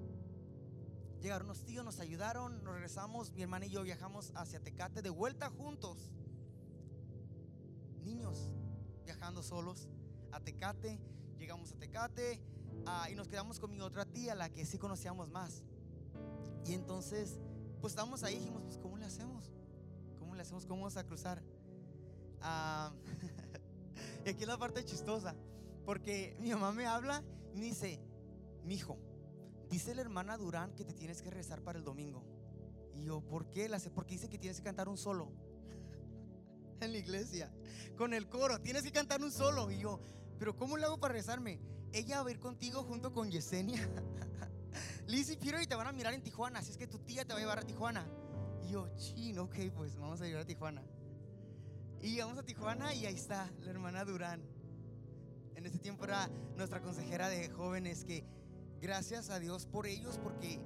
Llegaron 1.21 1.45
unos 1.45 1.63
tíos, 1.63 1.86
nos 1.86 1.99
ayudaron, 1.99 2.63
nos 2.63 2.73
regresamos. 2.73 3.32
Mi 3.34 3.43
hermana 3.43 3.67
y 3.67 3.69
yo 3.69 3.84
viajamos 3.84 4.32
hacia 4.34 4.60
Tecate 4.60 5.04
de 5.04 5.12
vuelta 5.12 5.51
juntos. 5.51 6.12
Niños 8.04 8.49
viajando 9.04 9.43
solos 9.43 9.88
a 10.32 10.39
Tecate. 10.39 10.99
Llegamos 11.38 11.73
a 11.73 11.75
Tecate 11.78 12.41
ah, 12.88 13.08
y 13.12 13.13
nos 13.13 13.28
quedamos 13.28 13.60
con 13.60 13.69
mi 13.69 13.82
otra 13.82 14.04
tía, 14.04 14.34
la 14.34 14.49
que 14.49 14.65
sí 14.65 14.80
conocíamos 14.80 15.30
más. 15.30 15.63
Y 16.65 16.73
entonces, 16.73 17.38
pues 17.82 17.91
estábamos 17.91 18.23
ahí 18.23 18.34
y 18.34 18.39
dijimos, 18.39 18.63
pues 18.63 18.80
¿cómo 18.80 18.97
le 18.97 19.06
hacemos? 19.06 19.51
¿Cómo 20.17 20.34
le 20.34 20.41
hacemos? 20.41 20.65
¿Cómo 20.65 20.82
vamos 20.82 20.97
a 20.97 21.04
cruzar? 21.04 21.43
Ah, 22.41 22.91
y 24.25 24.30
aquí 24.30 24.41
es 24.41 24.47
la 24.47 24.58
parte 24.58 24.84
chistosa, 24.84 25.36
porque 25.86 26.36
mi 26.39 26.49
mamá 26.49 26.71
me 26.71 26.88
habla 26.88 27.23
y 27.54 27.60
me 27.60 27.65
dice, 27.65 28.01
mi 28.65 28.75
hijo, 28.75 28.97
dice 29.69 29.95
la 29.95 30.01
hermana 30.01 30.38
Durán 30.38 30.73
que 30.75 30.84
te 30.84 30.93
tienes 30.93 31.21
que 31.21 31.30
rezar 31.30 31.62
para 31.62 31.80
el 31.80 31.86
domingo. 31.86 32.23
Y 32.93 33.04
yo, 33.04 33.21
¿por 33.21 33.49
qué? 33.49 33.69
Porque 33.93 34.13
dice 34.13 34.30
que 34.30 34.38
tienes 34.38 34.58
que 34.58 34.63
cantar 34.63 34.88
un 34.89 34.97
solo 34.97 35.32
en 36.82 36.91
la 36.91 36.97
iglesia, 36.97 37.54
con 37.97 38.13
el 38.13 38.28
coro, 38.30 38.60
tienes 38.62 38.84
que 38.84 38.91
cantar 38.91 39.21
un 39.21 39.32
solo. 39.32 39.69
Y 39.71 39.80
yo, 39.80 39.99
¿pero 40.39 40.56
cómo 40.56 40.78
le 40.78 40.86
hago 40.86 40.99
para 40.99 41.13
rezarme? 41.13 41.60
Ella 41.93 42.21
va 42.21 42.30
a 42.30 42.32
ir 42.32 42.39
contigo 42.39 42.84
junto 42.84 43.13
con 43.13 43.32
Yesenia. 43.32 43.82
Liz 45.08 45.30
y 45.30 45.34
y 45.34 45.67
te 45.67 45.75
van 45.75 45.88
a 45.88 45.93
mirar 45.93 46.13
en 46.13 46.23
Tijuana, 46.23 46.60
así 46.60 46.71
es 46.71 46.78
que 46.78 46.88
tu 46.88 46.99
tía 46.99 47.25
te 47.25 47.34
va 47.34 47.38
a 47.39 47.41
llevar 47.41 47.60
a 47.60 47.62
Tijuana. 47.62 48.08
Y 48.63 48.71
yo, 48.71 48.89
chin, 48.97 49.38
ok, 49.39 49.56
pues 49.75 49.95
vamos 49.97 50.19
a 50.21 50.25
llevar 50.25 50.41
a 50.41 50.45
Tijuana. 50.45 50.84
Y 52.01 52.12
llegamos 52.12 52.38
a 52.38 52.43
Tijuana 52.43 52.93
y 52.93 53.06
ahí 53.06 53.15
está 53.15 53.51
la 53.62 53.71
hermana 53.71 54.04
Durán. 54.04 54.41
En 55.56 55.65
ese 55.65 55.80
tiempo 55.80 56.04
era 56.04 56.28
nuestra 56.56 56.82
consejera 56.82 57.30
de 57.30 57.49
jóvenes 57.49 58.04
que 58.04 58.25
gracias 58.81 59.29
a 59.29 59.39
Dios 59.39 59.65
por 59.65 59.88
ellos 59.88 60.19
porque 60.21 60.59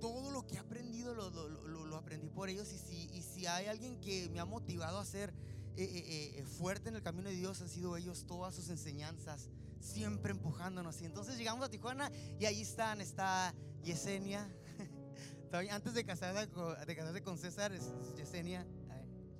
todo 0.00 0.30
lo 0.30 0.46
que 0.46 0.54
he 0.54 0.58
aprendido 0.58 1.14
lo, 1.14 1.30
lo- 1.30 1.48
lo- 1.48 1.86
lo 1.86 1.96
aprendí 1.96 2.28
por 2.30 2.48
ellos. 2.48 2.72
Y 2.72 2.78
si, 2.78 3.04
y 3.12 3.22
si 3.22 3.46
hay 3.46 3.66
alguien 3.66 4.00
que 4.00 4.28
me 4.30 4.40
ha 4.40 4.44
motivado 4.44 4.98
a 4.98 5.04
ser 5.04 5.30
eh, 5.76 5.84
eh, 5.84 6.32
eh, 6.38 6.44
fuerte 6.44 6.88
en 6.88 6.96
el 6.96 7.02
camino 7.02 7.28
de 7.28 7.34
Dios 7.36 7.60
han 7.60 7.68
sido 7.68 7.96
ellos 7.96 8.24
todas 8.26 8.54
sus 8.54 8.68
enseñanzas 8.70 9.48
siempre 9.80 10.32
empujándonos. 10.32 11.00
Y 11.02 11.04
entonces 11.06 11.36
llegamos 11.36 11.64
a 11.64 11.70
Tijuana 11.70 12.10
y 12.38 12.44
ahí 12.46 12.60
están 12.62 13.00
está 13.00 13.54
Yesenia. 13.84 14.48
Antes 15.70 15.94
de 15.94 16.04
casarse, 16.04 16.48
con- 16.50 16.74
de 16.86 16.96
casarse 16.96 17.22
con 17.22 17.38
César 17.38 17.72
es 17.72 17.82
es 17.84 18.16
Yesenia. 18.16 18.66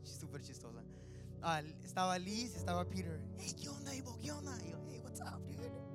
Súper 0.02 0.42
chistosa. 0.42 0.82
Estaba 1.84 2.18
Liz 2.18 2.54
estaba 2.54 2.84
Peter. 2.88 3.18
Hey 3.38 3.54
qué 3.58 3.68
onda 3.70 3.94
Ivo 3.94 4.18
qué 4.18 4.30
onda 4.32 4.54
Y 4.66 4.70
yo, 4.72 4.78
hey 4.90 5.00
what's 5.02 5.20
up 5.20 5.40
dude 5.46 5.89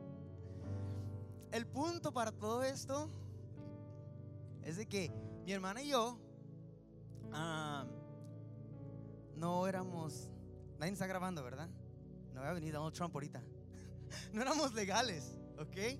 el 1.56 1.66
punto 1.66 2.12
para 2.12 2.34
todo 2.34 2.64
esto 2.64 3.10
es 4.64 4.76
de 4.76 4.86
que 4.86 5.10
mi 5.45 5.53
hermana 5.53 5.82
y 5.82 5.89
yo 5.89 6.20
ah, 7.32 7.86
no 9.38 9.66
éramos, 9.66 10.30
nadie 10.80 10.91
está 10.91 11.08
grabando, 11.08 11.43
¿verdad? 11.43 11.70
No 12.34 12.41
va 12.41 12.49
a 12.49 12.53
venir 12.53 12.74
Donald 12.74 12.93
Trump 12.93 13.16
ahorita. 13.16 13.41
no 14.34 14.41
éramos 14.41 14.74
legales, 14.74 15.38
¿ok? 15.58 15.97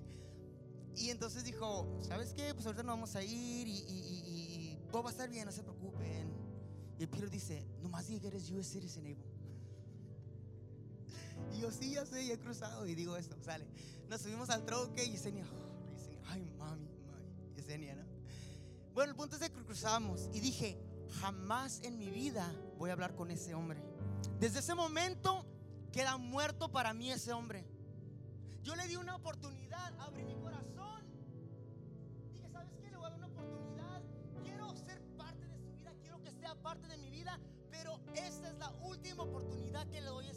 Y 0.96 1.08
entonces 1.08 1.42
dijo, 1.44 1.88
¿sabes 2.02 2.34
qué? 2.34 2.52
Pues 2.52 2.66
ahorita 2.66 2.82
nos 2.82 2.94
vamos 2.94 3.16
a 3.16 3.22
ir 3.22 3.66
y, 3.68 4.78
todo 4.90 5.02
va 5.02 5.08
a 5.08 5.12
estar 5.12 5.28
bien, 5.28 5.46
no 5.46 5.52
se 5.52 5.62
preocupen. 5.62 6.32
Y 6.98 7.06
Peter 7.06 7.30
dice, 7.30 7.66
nomás 7.80 8.06
diga 8.06 8.20
que 8.20 8.28
eres 8.28 8.50
US 8.50 8.66
citizen, 8.66 9.04
Abel. 9.04 9.35
Y 11.56 11.60
yo, 11.60 11.70
sí, 11.70 11.92
ya 11.94 12.04
sé, 12.04 12.26
ya 12.26 12.34
he 12.34 12.38
cruzado. 12.38 12.86
Y 12.86 12.94
digo 12.94 13.16
esto, 13.16 13.36
sale. 13.42 13.66
Nos 14.08 14.20
subimos 14.20 14.50
al 14.50 14.64
troque 14.64 15.04
y 15.04 15.12
Yesenia, 15.12 15.44
oh, 15.44 15.92
Yesenia, 15.94 16.20
ay, 16.28 16.44
mami, 16.58 16.88
mami, 17.06 17.54
Yesenia, 17.56 17.94
¿no? 17.94 18.04
Bueno, 18.94 19.10
el 19.10 19.16
punto 19.16 19.36
es 19.36 19.42
que 19.42 19.50
cruzamos 19.50 20.28
y 20.32 20.40
dije, 20.40 20.78
jamás 21.20 21.80
en 21.82 21.98
mi 21.98 22.10
vida 22.10 22.50
voy 22.78 22.90
a 22.90 22.92
hablar 22.92 23.14
con 23.14 23.30
ese 23.30 23.54
hombre. 23.54 23.82
Desde 24.38 24.60
ese 24.60 24.74
momento 24.74 25.44
queda 25.92 26.16
muerto 26.16 26.70
para 26.70 26.94
mí 26.94 27.10
ese 27.10 27.32
hombre. 27.32 27.64
Yo 28.62 28.74
le 28.74 28.86
di 28.86 28.96
una 28.96 29.16
oportunidad 29.16 29.66
abrí 30.00 30.24
mi 30.24 30.34
corazón. 30.36 31.04
Dije, 32.32 32.48
¿sabes 32.50 32.70
qué? 32.80 32.90
Le 32.90 32.96
voy 32.96 33.06
a 33.06 33.10
dar 33.10 33.18
una 33.18 33.26
oportunidad. 33.28 34.02
Quiero 34.42 34.76
ser 34.76 35.00
parte 35.16 35.46
de 35.46 35.58
su 35.58 35.70
vida, 35.70 35.92
quiero 36.00 36.22
que 36.22 36.32
sea 36.32 36.54
parte 36.56 36.88
de 36.88 36.96
mi 36.98 37.10
vida, 37.10 37.38
pero 37.70 38.00
esta 38.14 38.48
es 38.48 38.54
la 38.58 38.70
última 38.82 39.22
oportunidad 39.22 39.86
que 39.88 40.00
le 40.00 40.06
doy 40.06 40.26
a 40.26 40.30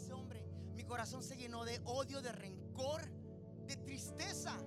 corazón 0.90 1.22
se 1.22 1.36
llenó 1.36 1.64
de 1.64 1.80
odio, 1.84 2.20
de 2.20 2.32
rencor, 2.32 3.00
de 3.64 3.76
tristeza. 3.76 4.58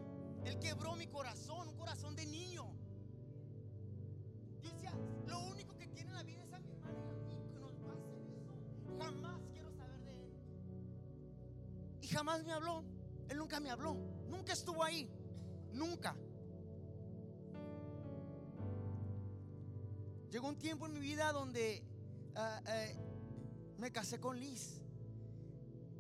Él 0.46 0.58
quebró 0.58 0.96
mi 0.96 1.06
corazón, 1.08 1.68
un 1.68 1.76
corazón 1.76 2.16
de 2.16 2.26
niño. 2.26 2.66
Yo 4.62 4.70
decía, 4.72 4.94
lo 5.28 5.42
único 5.48 5.78
que 5.78 5.86
tiene 5.90 6.12
en 6.12 6.16
la 6.16 6.24
vida 6.24 6.46
es 6.46 6.54
a 6.54 6.60
mi 6.60 6.70
hermana 6.70 6.98
y 7.04 7.10
a 7.10 7.14
mí 7.16 7.36
que 7.52 7.60
nos 7.60 7.74
pase 7.74 8.08
eso. 8.38 8.56
Jamás 8.98 9.42
quiero 9.52 9.70
saber 9.74 10.00
de 10.06 10.14
él. 10.14 10.34
Y 12.00 12.08
jamás 12.08 12.42
me 12.46 12.54
habló. 12.54 12.86
Él 13.28 13.38
nunca 13.38 13.60
me 13.60 13.70
habló. 13.70 13.98
Nunca 14.30 14.54
estuvo 14.54 14.82
ahí. 14.82 15.10
Nunca. 15.74 16.16
Llegó 20.32 20.48
un 20.48 20.58
tiempo 20.58 20.86
en 20.86 20.94
mi 20.94 21.02
vida 21.02 21.34
donde 21.34 21.84
ah, 22.36 22.62
eh, 22.66 22.96
me 23.78 23.92
casé 23.92 24.22
con 24.22 24.40
Liz. 24.40 24.83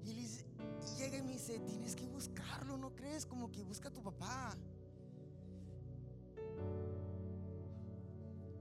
Y 0.03 0.13
Liz 0.13 0.45
y 0.81 0.97
llega 0.97 1.17
y 1.17 1.21
me 1.21 1.33
dice, 1.33 1.59
tienes 1.59 1.95
que 1.95 2.05
buscarlo, 2.07 2.77
¿no 2.77 2.95
crees? 2.95 3.25
Como 3.25 3.51
que 3.51 3.63
busca 3.63 3.89
a 3.89 3.93
tu 3.93 4.01
papá. 4.01 4.57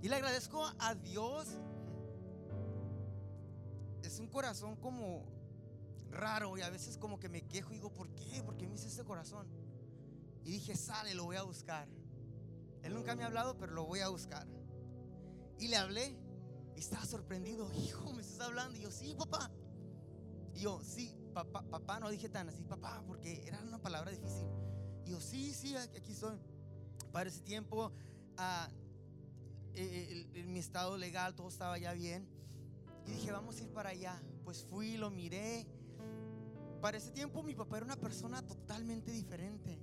Y 0.01 0.09
le 0.09 0.17
agradezco 0.17 0.65
a 0.79 0.95
Dios. 0.95 1.49
Es 4.03 4.19
un 4.19 4.29
corazón 4.29 4.77
como 4.77 5.25
raro 6.11 6.59
y 6.59 6.63
a 6.63 6.71
veces 6.71 6.99
como 6.99 7.19
que 7.19 7.29
me 7.29 7.43
quejo 7.43 7.71
y 7.71 7.77
digo, 7.77 7.93
¿por 7.93 8.09
qué? 8.15 8.43
¿Por 8.43 8.57
qué 8.57 8.69
me 8.69 8.75
hice 8.75 8.89
este 8.89 9.05
corazón? 9.05 9.47
Y 10.45 10.51
dije, 10.51 10.75
sale, 10.75 11.15
lo 11.15 11.25
voy 11.25 11.37
a 11.37 11.43
buscar. 11.45 11.89
Él 12.83 12.95
nunca 12.95 13.15
me 13.15 13.23
ha 13.23 13.27
hablado, 13.27 13.57
pero 13.57 13.73
lo 13.73 13.85
voy 13.85 14.01
a 14.01 14.09
buscar. 14.09 14.47
Y 15.59 15.69
le 15.69 15.77
hablé 15.77 16.17
y 16.75 16.81
estaba 16.81 17.05
sorprendido. 17.05 17.73
Hijo, 17.79 18.13
me 18.13 18.23
estás 18.23 18.49
hablando. 18.49 18.77
Y 18.77 18.83
yo, 18.83 18.91
sí, 18.91 19.15
papá. 19.17 19.51
Y 20.55 20.61
yo, 20.61 20.81
sí, 20.83 21.15
papá, 21.33 22.01
no 22.01 22.11
dije 22.11 22.29
tan 22.29 22.49
así, 22.49 22.65
papá, 22.65 23.03
porque 23.07 23.47
era 23.47 23.61
una 23.63 23.79
palabra 23.79 24.11
difícil. 24.11 24.47
Y 25.05 25.11
yo, 25.11 25.21
sí, 25.21 25.53
sí, 25.53 25.77
aquí 25.77 26.13
estoy. 26.13 26.39
Para 27.13 27.29
ese 27.29 27.41
tiempo, 27.43 27.93
ah, 28.37 28.69
eh, 29.75 30.27
en 30.35 30.53
mi 30.53 30.59
estado 30.59 30.97
legal, 30.97 31.35
todo 31.35 31.49
estaba 31.49 31.79
ya 31.79 31.93
bien. 31.93 32.27
Y 33.07 33.13
dije, 33.13 33.33
vamos 33.33 33.59
a 33.59 33.63
ir 33.63 33.71
para 33.71 33.91
allá. 33.91 34.23
Pues 34.45 34.65
fui, 34.65 34.97
lo 34.97 35.11
miré. 35.11 35.67
Para 36.81 36.97
ese 36.97 37.11
tiempo 37.13 37.43
mi 37.43 37.55
papá 37.55 37.77
era 37.79 37.87
una 37.87 37.97
persona 37.97 38.43
totalmente 38.43 39.13
diferente. 39.13 39.79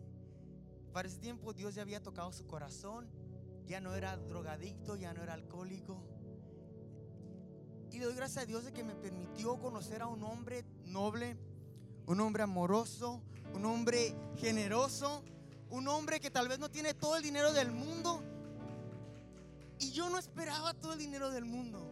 Para 0.91 1.07
ese 1.07 1.19
tiempo 1.19 1.53
Dios 1.53 1.75
ya 1.75 1.81
había 1.81 2.01
tocado 2.01 2.31
su 2.31 2.45
corazón. 2.45 3.09
Ya 3.65 3.79
no 3.79 3.93
era 3.93 4.17
drogadicto, 4.17 4.95
ya 4.95 5.13
no 5.13 5.21
era 5.21 5.33
alcohólico. 5.33 6.03
Y 7.91 7.99
doy 7.99 8.13
gracias 8.15 8.43
a 8.43 8.45
Dios 8.45 8.65
de 8.65 8.73
que 8.73 8.83
me 8.83 8.95
permitió 8.95 9.59
conocer 9.59 10.01
a 10.01 10.07
un 10.07 10.23
hombre 10.23 10.63
noble, 10.89 11.37
un 12.05 12.19
hombre 12.19 12.43
amoroso, 12.43 13.21
un 13.53 13.65
hombre 13.65 14.15
generoso, 14.37 15.23
un 15.69 15.87
hombre 15.87 16.19
que 16.19 16.31
tal 16.31 16.47
vez 16.47 16.59
no 16.59 16.69
tiene 16.69 16.93
todo 16.93 17.15
el 17.15 17.23
dinero 17.23 17.53
del 17.53 17.71
mundo. 17.71 18.21
Y 19.79 19.91
yo 19.91 20.09
no 20.09 20.17
esperaba 20.17 20.73
todo 20.73 20.93
el 20.93 20.99
dinero 20.99 21.29
del 21.29 21.45
mundo. 21.45 21.89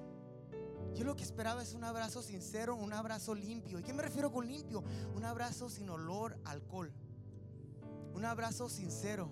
Yo 0.95 1.03
lo 1.03 1.15
que 1.15 1.23
esperaba 1.23 1.61
es 1.61 1.73
un 1.73 1.83
abrazo 1.83 2.23
sincero, 2.23 2.75
un 2.75 2.91
abrazo 2.91 3.35
limpio. 3.35 3.79
¿Y 3.79 3.83
qué 3.83 3.93
me 3.93 4.01
refiero 4.01 4.31
con 4.31 4.47
limpio? 4.47 4.83
Un 5.15 5.23
abrazo 5.23 5.69
sin 5.69 5.89
olor 5.89 6.37
alcohol. 6.43 6.91
Un 8.13 8.25
abrazo 8.25 8.67
sincero. 8.67 9.31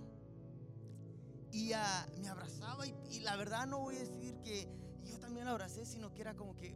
Y 1.51 1.73
ah, 1.73 2.07
me 2.19 2.27
abrazaba 2.27 2.85
y, 2.85 3.19
la 3.21 3.35
verdad 3.35 3.65
no 3.65 3.79
voy 3.79 3.95
a 3.95 3.99
decir 3.99 4.37
que 4.41 4.67
yo 5.05 5.17
también 5.19 5.45
lo 5.45 5.51
abracé, 5.51 5.85
sino 5.85 6.13
que 6.13 6.21
era 6.21 6.35
como 6.35 6.55
que 6.55 6.75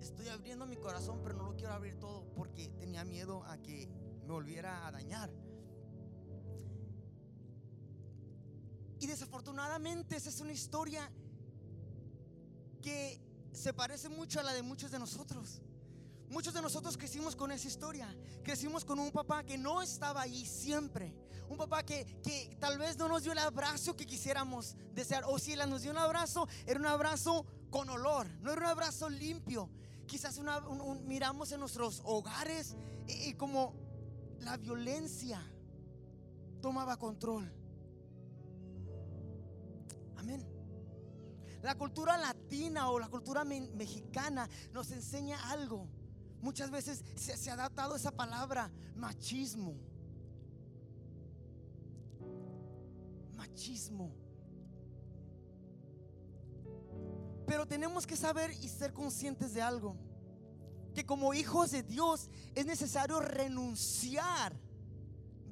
estoy 0.00 0.28
abriendo 0.28 0.66
mi 0.66 0.76
corazón, 0.76 1.20
pero 1.22 1.36
no 1.36 1.44
lo 1.44 1.56
quiero 1.56 1.72
abrir 1.72 1.98
todo 1.98 2.24
porque 2.34 2.68
tenía 2.78 3.04
miedo 3.04 3.44
a 3.44 3.58
que 3.58 3.88
me 4.24 4.32
volviera 4.32 4.86
a 4.86 4.92
dañar. 4.92 5.30
Y 8.98 9.06
desafortunadamente 9.06 10.16
esa 10.16 10.30
es 10.30 10.40
una 10.40 10.52
historia 10.52 11.10
que 12.82 13.20
se 13.52 13.72
parece 13.72 14.08
mucho 14.08 14.40
a 14.40 14.42
la 14.42 14.52
de 14.52 14.62
muchos 14.62 14.90
de 14.90 14.98
nosotros. 14.98 15.62
Muchos 16.28 16.54
de 16.54 16.62
nosotros 16.62 16.96
crecimos 16.96 17.36
con 17.36 17.52
esa 17.52 17.68
historia. 17.68 18.08
Crecimos 18.42 18.84
con 18.84 18.98
un 18.98 19.10
papá 19.12 19.44
que 19.44 19.56
no 19.56 19.82
estaba 19.82 20.22
ahí 20.22 20.44
siempre. 20.44 21.14
Un 21.48 21.56
papá 21.56 21.84
que, 21.84 22.04
que 22.22 22.56
tal 22.58 22.78
vez 22.78 22.96
no 22.96 23.08
nos 23.08 23.22
dio 23.22 23.32
el 23.32 23.38
abrazo 23.38 23.94
que 23.94 24.06
quisiéramos 24.06 24.76
desear. 24.92 25.24
O 25.26 25.38
si 25.38 25.52
él 25.52 25.70
nos 25.70 25.82
dio 25.82 25.92
un 25.92 25.98
abrazo, 25.98 26.48
era 26.66 26.80
un 26.80 26.86
abrazo 26.86 27.46
con 27.70 27.88
olor. 27.88 28.26
No 28.40 28.52
era 28.52 28.62
un 28.62 28.66
abrazo 28.66 29.08
limpio. 29.08 29.70
Quizás 30.06 30.40
miramos 31.04 31.52
en 31.52 31.60
nuestros 31.60 32.00
hogares 32.04 32.76
y, 33.08 33.34
como 33.34 33.74
la 34.40 34.56
violencia 34.56 35.40
tomaba 36.60 36.96
control. 36.96 37.52
Amén. 40.16 40.44
La 41.62 41.74
cultura 41.76 42.16
latina 42.16 42.90
o 42.90 42.98
la 42.98 43.08
cultura 43.08 43.44
me- 43.44 43.68
mexicana 43.72 44.48
nos 44.72 44.90
enseña 44.92 45.50
algo. 45.50 45.88
Muchas 46.40 46.70
veces 46.70 47.02
se 47.16 47.50
ha 47.50 47.54
adaptado 47.54 47.96
esa 47.96 48.12
palabra, 48.12 48.70
machismo. 48.94 49.74
Machismo. 53.34 54.12
Pero 57.46 57.66
tenemos 57.66 58.06
que 58.06 58.16
saber 58.16 58.50
y 58.62 58.68
ser 58.68 58.92
conscientes 58.92 59.54
de 59.54 59.62
algo. 59.62 59.96
Que 60.94 61.04
como 61.04 61.34
hijos 61.34 61.70
de 61.70 61.82
Dios 61.82 62.30
es 62.54 62.66
necesario 62.66 63.20
renunciar 63.20 64.56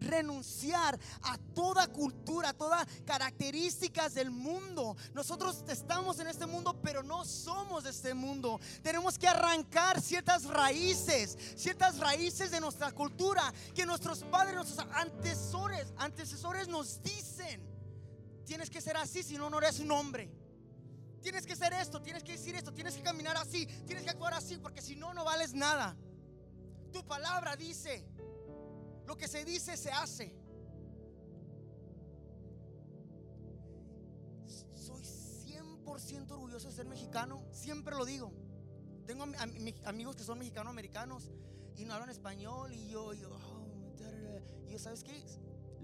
renunciar 0.04 0.98
a 1.22 1.38
toda 1.54 1.86
cultura, 1.86 2.50
a 2.50 2.52
todas 2.52 2.86
características 3.04 4.14
del 4.14 4.30
mundo. 4.30 4.96
Nosotros 5.14 5.64
estamos 5.68 6.18
en 6.20 6.28
este 6.28 6.46
mundo, 6.46 6.78
pero 6.82 7.02
no 7.02 7.24
somos 7.24 7.84
de 7.84 7.90
este 7.90 8.14
mundo. 8.14 8.60
Tenemos 8.82 9.18
que 9.18 9.28
arrancar 9.28 10.00
ciertas 10.00 10.44
raíces, 10.44 11.36
ciertas 11.56 11.98
raíces 11.98 12.50
de 12.50 12.60
nuestra 12.60 12.92
cultura 12.92 13.52
que 13.74 13.86
nuestros 13.86 14.22
padres, 14.24 14.54
nuestros 14.54 14.86
antecesores, 14.94 15.92
antecesores 15.96 16.68
nos 16.68 17.02
dicen. 17.02 17.62
Tienes 18.44 18.68
que 18.68 18.80
ser 18.80 18.96
así, 18.96 19.22
si 19.22 19.36
no, 19.38 19.48
no 19.48 19.58
eres 19.58 19.78
un 19.78 19.90
hombre. 19.90 20.43
Tienes 21.24 21.46
que 21.46 21.56
ser 21.56 21.72
esto, 21.72 22.02
tienes 22.02 22.22
que 22.22 22.32
decir 22.32 22.54
esto, 22.54 22.70
tienes 22.74 22.94
que 22.94 23.02
caminar 23.02 23.34
así, 23.38 23.64
tienes 23.86 24.04
que 24.04 24.10
actuar 24.10 24.34
así, 24.34 24.58
porque 24.58 24.82
si 24.82 24.94
no, 24.94 25.14
no 25.14 25.24
vales 25.24 25.54
nada. 25.54 25.96
Tu 26.92 27.02
palabra 27.06 27.56
dice, 27.56 28.06
lo 29.06 29.16
que 29.16 29.26
se 29.26 29.42
dice 29.42 29.74
se 29.78 29.90
hace. 29.90 30.36
Soy 34.74 35.02
100% 35.02 36.30
orgulloso 36.32 36.68
de 36.68 36.74
ser 36.74 36.86
mexicano, 36.86 37.42
siempre 37.52 37.96
lo 37.96 38.04
digo. 38.04 38.30
Tengo 39.06 39.22
am- 39.22 39.34
am- 39.38 39.54
mi- 39.62 39.74
amigos 39.86 40.16
que 40.16 40.24
son 40.24 40.38
mexicanos 40.38 40.70
americanos 40.70 41.30
y 41.74 41.86
no 41.86 41.94
hablan 41.94 42.10
español 42.10 42.70
y 42.74 42.88
yo, 42.90 43.14
yo, 43.14 43.30
oh, 43.30 43.64
y 44.68 44.72
yo, 44.72 44.78
¿sabes 44.78 45.02
qué? 45.02 45.24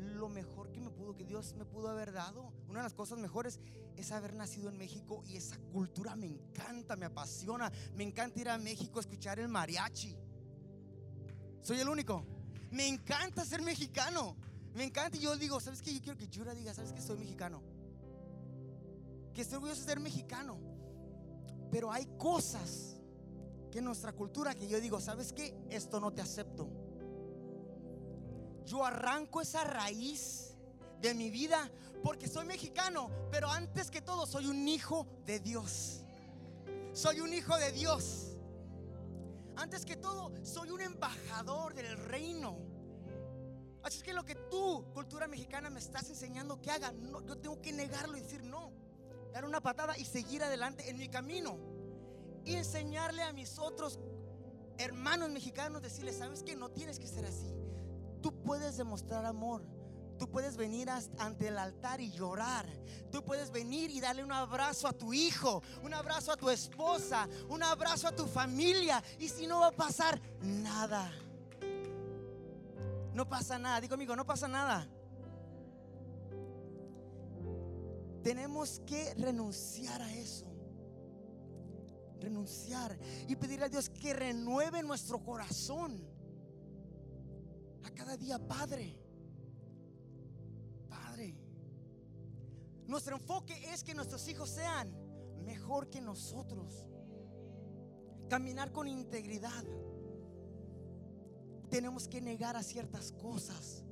Lo 0.00 0.28
mejor 0.28 0.72
que 0.72 0.80
me 0.80 0.90
pudo, 0.90 1.14
que 1.14 1.24
Dios 1.24 1.54
me 1.54 1.64
pudo 1.64 1.88
haber 1.88 2.12
dado, 2.12 2.52
una 2.68 2.80
de 2.80 2.84
las 2.84 2.94
cosas 2.94 3.18
mejores 3.18 3.60
es 3.96 4.12
haber 4.12 4.34
nacido 4.34 4.70
en 4.70 4.78
México 4.78 5.22
y 5.26 5.36
esa 5.36 5.58
cultura 5.72 6.16
me 6.16 6.26
encanta, 6.26 6.96
me 6.96 7.06
apasiona. 7.06 7.70
Me 7.94 8.04
encanta 8.04 8.40
ir 8.40 8.48
a 8.48 8.58
México 8.58 8.98
a 8.98 9.02
escuchar 9.02 9.38
el 9.38 9.48
mariachi. 9.48 10.16
Soy 11.62 11.80
el 11.80 11.88
único. 11.88 12.24
Me 12.70 12.88
encanta 12.88 13.44
ser 13.44 13.62
mexicano. 13.62 14.36
Me 14.74 14.84
encanta 14.84 15.16
y 15.16 15.20
yo 15.20 15.36
digo, 15.36 15.60
¿sabes 15.60 15.82
qué? 15.82 15.92
Yo 15.92 16.00
quiero 16.00 16.18
que 16.18 16.28
Yura 16.28 16.54
diga, 16.54 16.72
¿sabes 16.72 16.92
qué? 16.92 17.02
Soy 17.02 17.18
mexicano. 17.18 17.62
Que 19.34 19.42
estoy 19.42 19.56
orgulloso 19.56 19.82
de 19.82 19.86
ser 19.86 20.00
mexicano. 20.00 20.58
Pero 21.70 21.92
hay 21.92 22.06
cosas 22.16 22.96
que 23.70 23.78
en 23.78 23.84
nuestra 23.84 24.12
cultura 24.12 24.54
que 24.54 24.66
yo 24.66 24.80
digo, 24.80 25.00
¿sabes 25.00 25.32
qué? 25.32 25.54
Esto 25.70 26.00
no 26.00 26.12
te 26.12 26.22
acepto. 26.22 26.68
Yo 28.64 28.84
arranco 28.84 29.40
esa 29.40 29.64
raíz 29.64 30.54
de 31.00 31.14
mi 31.14 31.30
vida 31.30 31.70
porque 32.02 32.28
soy 32.28 32.46
mexicano, 32.46 33.10
pero 33.30 33.50
antes 33.50 33.90
que 33.90 34.00
todo 34.00 34.26
soy 34.26 34.46
un 34.46 34.66
hijo 34.68 35.06
de 35.26 35.40
Dios. 35.40 36.00
Soy 36.92 37.20
un 37.20 37.32
hijo 37.32 37.56
de 37.56 37.72
Dios. 37.72 38.36
Antes 39.56 39.84
que 39.84 39.96
todo, 39.96 40.32
soy 40.42 40.70
un 40.70 40.80
embajador 40.80 41.74
del 41.74 41.96
reino. 41.96 42.56
Así 43.82 43.98
es 43.98 44.02
que 44.02 44.12
lo 44.12 44.24
que 44.24 44.34
tú, 44.34 44.84
cultura 44.92 45.26
mexicana, 45.26 45.70
me 45.70 45.80
estás 45.80 46.08
enseñando 46.10 46.60
que 46.60 46.70
haga, 46.70 46.92
no, 46.92 47.24
yo 47.24 47.36
tengo 47.38 47.60
que 47.60 47.72
negarlo 47.72 48.16
y 48.16 48.20
decir 48.20 48.42
no. 48.42 48.72
Dar 49.32 49.44
una 49.44 49.60
patada 49.60 49.96
y 49.96 50.04
seguir 50.04 50.42
adelante 50.42 50.88
en 50.88 50.98
mi 50.98 51.08
camino. 51.08 51.58
Y 52.44 52.54
enseñarle 52.54 53.22
a 53.22 53.32
mis 53.32 53.58
otros 53.58 53.98
hermanos 54.78 55.30
mexicanos, 55.30 55.82
decirles, 55.82 56.16
¿sabes 56.16 56.42
que 56.42 56.56
No 56.56 56.70
tienes 56.70 56.98
que 56.98 57.06
ser 57.06 57.26
así. 57.26 57.59
Tú 58.20 58.32
puedes 58.42 58.76
demostrar 58.76 59.24
amor. 59.24 59.62
Tú 60.20 60.28
puedes 60.28 60.58
venir 60.58 60.90
ante 60.90 61.48
el 61.48 61.56
altar 61.56 61.98
y 61.98 62.10
llorar. 62.10 62.66
Tú 63.10 63.24
puedes 63.24 63.50
venir 63.50 63.90
y 63.90 64.00
darle 64.00 64.22
un 64.22 64.32
abrazo 64.32 64.86
a 64.86 64.92
tu 64.92 65.14
hijo, 65.14 65.62
un 65.82 65.94
abrazo 65.94 66.32
a 66.32 66.36
tu 66.36 66.50
esposa, 66.50 67.26
un 67.48 67.62
abrazo 67.62 68.08
a 68.08 68.14
tu 68.14 68.26
familia. 68.26 69.02
Y 69.18 69.30
si 69.30 69.46
no 69.46 69.60
va 69.60 69.68
a 69.68 69.72
pasar 69.72 70.20
nada. 70.42 71.10
No 73.14 73.26
pasa 73.26 73.58
nada. 73.58 73.80
Digo 73.80 73.94
amigo, 73.94 74.14
no 74.14 74.26
pasa 74.26 74.46
nada. 74.46 74.86
Tenemos 78.22 78.82
que 78.84 79.14
renunciar 79.14 80.02
a 80.02 80.12
eso. 80.12 80.46
Renunciar 82.20 82.98
y 83.26 83.36
pedirle 83.36 83.64
a 83.64 83.68
Dios 83.70 83.88
que 83.88 84.12
renueve 84.12 84.82
nuestro 84.82 85.22
corazón. 85.22 86.09
A 87.84 87.90
cada 87.90 88.16
día, 88.16 88.38
Padre. 88.38 88.96
Padre. 90.88 91.34
Nuestro 92.86 93.16
enfoque 93.16 93.72
es 93.72 93.84
que 93.84 93.94
nuestros 93.94 94.26
hijos 94.28 94.50
sean 94.50 94.92
mejor 95.44 95.88
que 95.90 96.00
nosotros. 96.00 96.84
Caminar 98.28 98.72
con 98.72 98.88
integridad. 98.88 99.64
Tenemos 101.68 102.08
que 102.08 102.20
negar 102.20 102.56
a 102.56 102.62
ciertas 102.62 103.12
cosas 103.12 103.84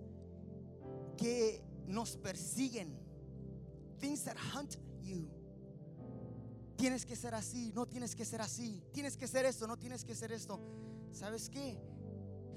que 1.17 1.63
nos 1.87 2.17
persiguen 2.17 2.99
things 3.99 4.25
that 4.25 4.37
hunt 4.55 4.77
you. 5.03 5.29
Tienes 6.77 7.05
que 7.05 7.17
ser 7.17 7.35
así, 7.35 7.73
no 7.75 7.87
tienes 7.87 8.15
que 8.15 8.25
ser 8.25 8.41
así. 8.41 8.83
Tienes 8.93 9.17
que 9.17 9.27
ser 9.27 9.45
esto, 9.45 9.67
no 9.67 9.77
tienes 9.77 10.05
que 10.05 10.15
ser 10.15 10.31
esto. 10.33 10.61
¿Sabes 11.13 11.51
qué? 11.51 11.77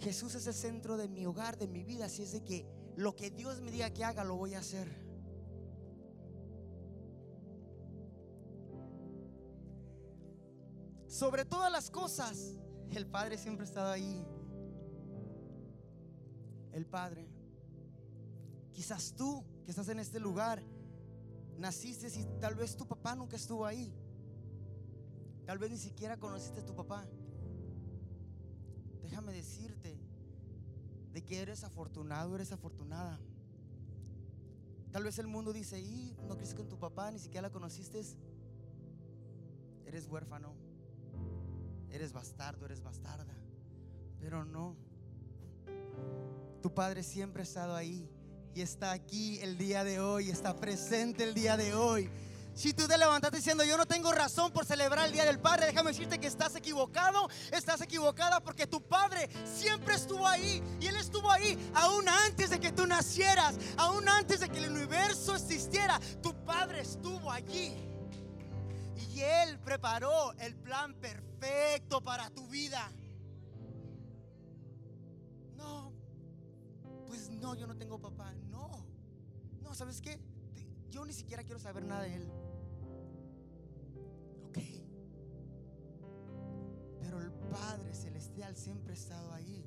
Jesús 0.01 0.33
es 0.33 0.47
el 0.47 0.55
centro 0.55 0.97
de 0.97 1.07
mi 1.07 1.27
hogar, 1.27 1.57
de 1.57 1.67
mi 1.67 1.83
vida. 1.83 2.05
Así 2.05 2.23
es 2.23 2.31
de 2.31 2.43
que 2.43 2.65
lo 2.95 3.15
que 3.15 3.29
Dios 3.29 3.61
me 3.61 3.69
diga 3.69 3.91
que 3.91 4.03
haga, 4.03 4.23
lo 4.23 4.35
voy 4.35 4.55
a 4.55 4.59
hacer. 4.59 4.89
Sobre 11.07 11.45
todas 11.45 11.71
las 11.71 11.91
cosas, 11.91 12.57
el 12.89 13.05
Padre 13.05 13.37
siempre 13.37 13.63
ha 13.63 13.69
estado 13.69 13.91
ahí. 13.91 14.25
El 16.71 16.87
Padre. 16.87 17.29
Quizás 18.73 19.13
tú 19.15 19.45
que 19.63 19.69
estás 19.69 19.87
en 19.89 19.99
este 19.99 20.19
lugar 20.19 20.63
naciste 21.59 22.07
y 22.19 22.25
tal 22.39 22.55
vez 22.55 22.75
tu 22.75 22.87
papá 22.87 23.13
nunca 23.13 23.35
estuvo 23.35 23.67
ahí. 23.67 23.93
Tal 25.45 25.59
vez 25.59 25.69
ni 25.69 25.77
siquiera 25.77 26.17
conociste 26.17 26.61
a 26.61 26.65
tu 26.65 26.73
papá. 26.73 27.05
Déjame 29.03 29.33
decirte 29.33 29.97
de 31.13 31.23
que 31.23 31.41
eres 31.41 31.63
afortunado, 31.63 32.35
eres 32.35 32.51
afortunada. 32.51 33.19
Tal 34.91 35.03
vez 35.03 35.19
el 35.19 35.27
mundo 35.27 35.53
dice, 35.53 35.79
y 35.79 36.15
no 36.27 36.35
crees 36.35 36.53
con 36.53 36.67
tu 36.67 36.77
papá, 36.77 37.11
ni 37.11 37.19
siquiera 37.19 37.47
la 37.47 37.51
conociste. 37.51 38.01
Eres 39.85 40.07
huérfano, 40.07 40.53
eres 41.89 42.13
bastardo, 42.13 42.65
eres 42.65 42.81
bastarda. 42.81 43.33
Pero 44.19 44.45
no. 44.45 44.75
Tu 46.61 46.73
padre 46.73 47.03
siempre 47.03 47.41
ha 47.41 47.43
estado 47.43 47.75
ahí 47.75 48.07
y 48.53 48.61
está 48.61 48.91
aquí 48.91 49.39
el 49.39 49.57
día 49.57 49.83
de 49.83 49.99
hoy, 49.99 50.29
está 50.29 50.55
presente 50.55 51.23
el 51.23 51.33
día 51.33 51.57
de 51.57 51.73
hoy. 51.73 52.09
Si 52.61 52.73
tú 52.73 52.87
te 52.87 52.95
levantaste 52.95 53.37
diciendo, 53.37 53.63
yo 53.63 53.75
no 53.75 53.87
tengo 53.87 54.11
razón 54.11 54.51
por 54.51 54.67
celebrar 54.67 55.07
el 55.07 55.13
Día 55.13 55.25
del 55.25 55.39
Padre, 55.39 55.65
déjame 55.65 55.89
decirte 55.89 56.19
que 56.19 56.27
estás 56.27 56.55
equivocado, 56.55 57.27
estás 57.51 57.81
equivocada 57.81 58.39
porque 58.39 58.67
tu 58.67 58.83
Padre 58.83 59.27
siempre 59.51 59.95
estuvo 59.95 60.27
ahí 60.27 60.61
y 60.79 60.85
Él 60.85 60.95
estuvo 60.95 61.31
ahí 61.31 61.57
aún 61.73 62.07
antes 62.07 62.51
de 62.51 62.59
que 62.59 62.71
tú 62.71 62.85
nacieras, 62.85 63.55
aún 63.77 64.07
antes 64.07 64.41
de 64.41 64.49
que 64.49 64.59
el 64.59 64.71
universo 64.73 65.35
existiera, 65.35 65.99
tu 66.21 66.35
Padre 66.45 66.81
estuvo 66.81 67.31
allí. 67.31 67.73
Y 69.09 69.21
Él 69.21 69.57
preparó 69.65 70.33
el 70.33 70.55
plan 70.55 70.93
perfecto 70.93 71.99
para 72.01 72.29
tu 72.29 72.47
vida. 72.47 72.91
No, 75.55 75.91
pues 77.07 77.27
no, 77.31 77.55
yo 77.55 77.65
no 77.65 77.75
tengo 77.75 77.99
papá. 77.99 78.35
No, 78.51 78.85
no, 79.63 79.73
¿sabes 79.73 79.99
qué? 79.99 80.21
Yo 80.91 81.03
ni 81.05 81.13
siquiera 81.13 81.43
quiero 81.43 81.59
saber 81.59 81.85
nada 81.85 82.03
de 82.03 82.17
él. 82.17 82.40
Pero 87.11 87.23
el 87.23 87.31
Padre 87.49 87.93
Celestial 87.93 88.55
siempre 88.55 88.93
ha 88.93 88.95
estado 88.95 89.33
ahí. 89.33 89.65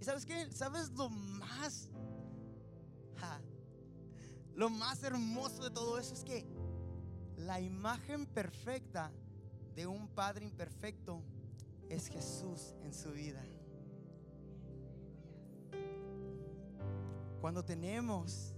¿Y 0.00 0.04
sabes 0.04 0.24
qué? 0.24 0.50
¿Sabes 0.50 0.90
lo 0.92 1.10
más? 1.10 1.90
lo 4.54 4.70
más 4.70 5.02
hermoso 5.02 5.62
de 5.62 5.70
todo 5.70 5.98
eso 5.98 6.14
es 6.14 6.24
que 6.24 6.46
la 7.36 7.60
imagen 7.60 8.24
perfecta 8.26 9.10
de 9.74 9.86
un 9.86 10.08
Padre 10.08 10.46
imperfecto 10.46 11.22
es 11.90 12.08
Jesús 12.08 12.74
en 12.82 12.94
su 12.94 13.12
vida. 13.12 13.42
Cuando 17.42 17.62
tenemos 17.62 18.54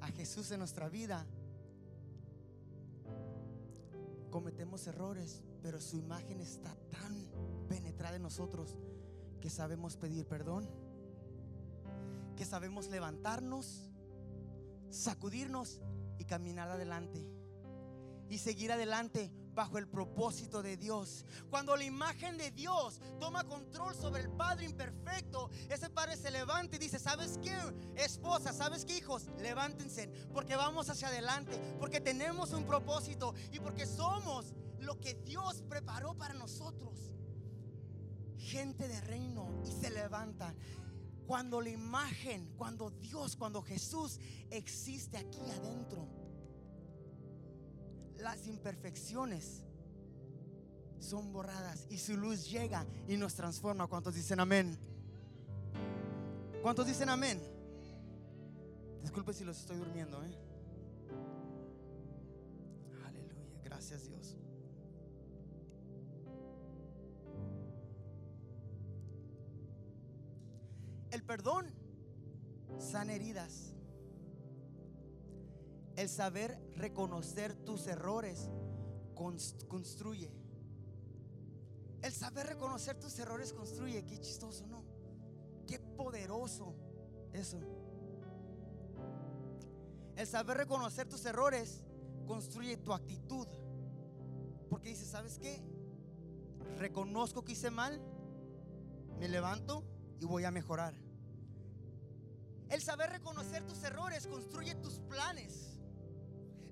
a 0.00 0.08
Jesús 0.08 0.50
en 0.50 0.60
nuestra 0.60 0.88
vida, 0.88 1.26
cometemos 4.30 4.86
errores, 4.86 5.42
pero 5.66 5.80
su 5.80 5.96
imagen 5.96 6.40
está 6.40 6.72
tan 6.92 7.26
penetrada 7.68 8.14
en 8.14 8.22
nosotros 8.22 8.78
que 9.40 9.50
sabemos 9.50 9.96
pedir 9.96 10.24
perdón, 10.24 10.70
que 12.36 12.44
sabemos 12.44 12.86
levantarnos, 12.86 13.90
sacudirnos 14.90 15.80
y 16.20 16.24
caminar 16.24 16.70
adelante. 16.70 17.28
Y 18.28 18.38
seguir 18.38 18.70
adelante 18.70 19.32
bajo 19.54 19.78
el 19.78 19.88
propósito 19.88 20.62
de 20.62 20.76
Dios. 20.76 21.24
Cuando 21.50 21.76
la 21.76 21.82
imagen 21.82 22.38
de 22.38 22.52
Dios 22.52 23.00
toma 23.18 23.42
control 23.42 23.96
sobre 23.96 24.22
el 24.22 24.30
Padre 24.30 24.66
imperfecto, 24.66 25.50
ese 25.68 25.90
Padre 25.90 26.16
se 26.16 26.30
levanta 26.30 26.76
y 26.76 26.78
dice, 26.78 27.00
¿sabes 27.00 27.40
qué? 27.42 27.56
Esposa, 27.96 28.52
¿sabes 28.52 28.84
qué 28.84 28.98
hijos? 28.98 29.26
Levántense 29.40 30.06
porque 30.32 30.54
vamos 30.54 30.90
hacia 30.90 31.08
adelante, 31.08 31.58
porque 31.80 32.00
tenemos 32.00 32.52
un 32.52 32.64
propósito 32.66 33.34
y 33.50 33.58
porque 33.58 33.84
somos 33.84 34.54
lo 34.80 34.98
que 35.00 35.14
Dios 35.14 35.62
preparó 35.68 36.14
para 36.16 36.34
nosotros. 36.34 37.14
Gente 38.38 38.86
de 38.88 39.00
reino 39.02 39.62
y 39.64 39.72
se 39.72 39.90
levanta. 39.90 40.54
Cuando 41.26 41.60
la 41.60 41.70
imagen, 41.70 42.52
cuando 42.56 42.90
Dios, 42.90 43.36
cuando 43.36 43.62
Jesús 43.62 44.20
existe 44.50 45.16
aquí 45.16 45.40
adentro 45.50 46.08
las 48.18 48.46
imperfecciones 48.46 49.62
son 50.98 51.32
borradas 51.32 51.86
y 51.90 51.98
su 51.98 52.16
luz 52.16 52.48
llega 52.50 52.86
y 53.06 53.16
nos 53.16 53.34
transforma. 53.34 53.86
¿Cuántos 53.86 54.14
dicen 54.14 54.40
amén? 54.40 54.78
¿Cuántos 56.62 56.86
dicen 56.86 57.08
amén? 57.08 57.40
Disculpe 59.02 59.32
si 59.32 59.44
los 59.44 59.58
estoy 59.58 59.76
durmiendo, 59.76 60.22
¿eh? 60.24 60.36
Aleluya, 63.04 63.60
gracias 63.62 64.08
Dios. 64.08 64.36
El 71.16 71.22
perdón 71.22 71.72
sana 72.78 73.14
heridas. 73.14 73.72
El 75.96 76.10
saber 76.10 76.60
reconocer 76.76 77.54
tus 77.54 77.86
errores 77.86 78.50
construye. 79.14 80.30
El 82.02 82.12
saber 82.12 82.48
reconocer 82.48 83.00
tus 83.00 83.18
errores 83.18 83.54
construye. 83.54 84.04
Qué 84.04 84.18
chistoso, 84.18 84.66
¿no? 84.66 84.84
Qué 85.66 85.78
poderoso 85.78 86.74
eso. 87.32 87.60
El 90.16 90.26
saber 90.26 90.58
reconocer 90.58 91.08
tus 91.08 91.24
errores 91.24 91.82
construye 92.26 92.76
tu 92.76 92.92
actitud. 92.92 93.48
Porque 94.68 94.90
dice, 94.90 95.06
¿sabes 95.06 95.38
qué? 95.38 95.64
Reconozco 96.76 97.42
que 97.42 97.52
hice 97.52 97.70
mal, 97.70 98.02
me 99.18 99.28
levanto 99.28 99.82
y 100.20 100.26
voy 100.26 100.44
a 100.44 100.50
mejorar. 100.50 101.05
El 102.68 102.82
saber 102.82 103.10
reconocer 103.10 103.64
tus 103.64 103.82
errores 103.84 104.26
construye 104.26 104.74
tus 104.76 104.94
planes. 105.00 105.78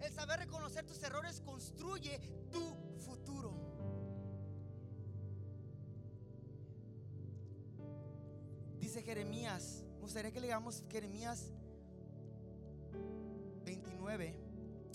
El 0.01 0.13
saber 0.13 0.41
reconocer 0.41 0.85
tus 0.85 1.03
errores 1.03 1.41
construye 1.41 2.21
tu 2.51 2.77
futuro. 2.99 3.55
Dice 8.79 9.03
Jeremías, 9.03 9.85
me 9.95 10.01
gustaría 10.01 10.33
que 10.33 10.41
leamos 10.41 10.85
Jeremías 10.91 11.53
29, 13.65 14.35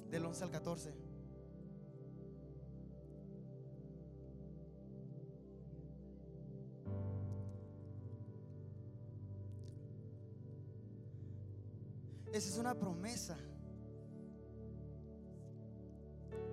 del 0.09 0.25
11 0.25 0.43
al 0.43 0.51
14. 0.51 1.08
Esa 12.33 12.49
es 12.49 12.57
una 12.57 12.75
promesa. 12.75 13.37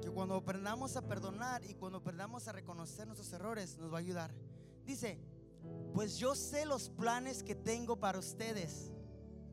Que 0.01 0.11
cuando 0.11 0.37
aprendamos 0.37 0.97
a 0.97 1.03
perdonar 1.03 1.65
y 1.65 1.75
cuando 1.75 1.99
aprendamos 1.99 2.49
a 2.49 2.53
reconocer 2.53 3.07
nuestros 3.07 3.33
errores, 3.33 3.77
nos 3.79 3.93
va 3.93 3.97
a 3.97 4.01
ayudar. 4.01 4.33
Dice, 4.85 5.19
pues 5.93 6.17
yo 6.19 6.35
sé 6.35 6.65
los 6.65 6.91
planes 6.91 7.43
que 7.43 7.55
tengo 7.55 7.99
para 7.99 8.19
ustedes, 8.19 8.93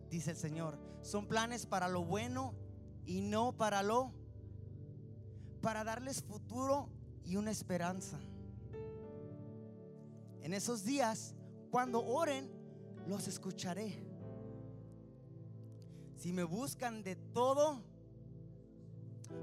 dice 0.09 0.31
el 0.31 0.37
Señor. 0.37 0.77
Son 1.01 1.27
planes 1.27 1.65
para 1.65 1.87
lo 1.87 2.03
bueno 2.03 2.53
y 3.05 3.21
no 3.21 3.53
para 3.53 3.83
lo, 3.83 4.13
para 5.61 5.83
darles 5.83 6.21
futuro 6.21 6.89
y 7.23 7.35
una 7.35 7.51
esperanza. 7.51 8.19
En 10.41 10.53
esos 10.53 10.83
días, 10.83 11.35
cuando 11.71 12.05
oren, 12.05 12.51
los 13.07 13.27
escucharé. 13.27 14.12
Si 16.23 16.31
me 16.31 16.45
buscan 16.45 17.03
de 17.03 17.17
todo, 17.17 17.83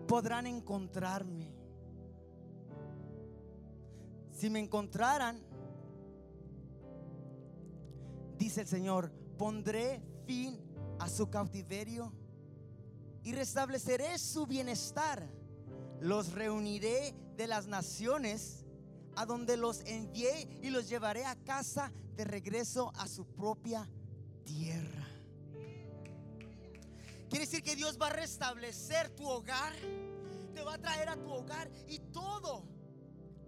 podrán 0.09 0.47
encontrarme. 0.47 1.53
Si 4.33 4.49
me 4.49 4.61
encontraran, 4.61 5.43
dice 8.39 8.63
el 8.63 8.67
Señor, 8.67 9.13
pondré 9.37 10.01
fin 10.25 10.59
a 10.99 11.11
su 11.11 11.29
cautiverio 11.29 12.15
y 13.25 13.33
restableceré 13.33 14.17
su 14.17 14.47
bienestar. 14.47 15.29
Los 16.01 16.33
reuniré 16.33 17.15
de 17.37 17.47
las 17.47 17.67
naciones 17.67 18.65
a 19.17 19.27
donde 19.27 19.59
los 19.59 19.81
envié 19.85 20.49
y 20.63 20.71
los 20.71 20.89
llevaré 20.89 21.27
a 21.27 21.37
casa 21.45 21.93
de 22.17 22.25
regreso 22.25 22.91
a 22.97 23.07
su 23.07 23.27
propia 23.27 23.87
tierra. 24.45 25.00
Quiere 27.31 27.45
decir 27.45 27.63
que 27.63 27.77
Dios 27.77 27.97
va 27.97 28.09
a 28.09 28.13
restablecer 28.13 29.09
tu 29.11 29.25
hogar, 29.25 29.73
te 30.53 30.65
va 30.65 30.75
a 30.75 30.79
traer 30.79 31.09
a 31.09 31.17
tu 31.17 31.31
hogar 31.31 31.71
y 31.87 32.01
todo. 32.13 32.65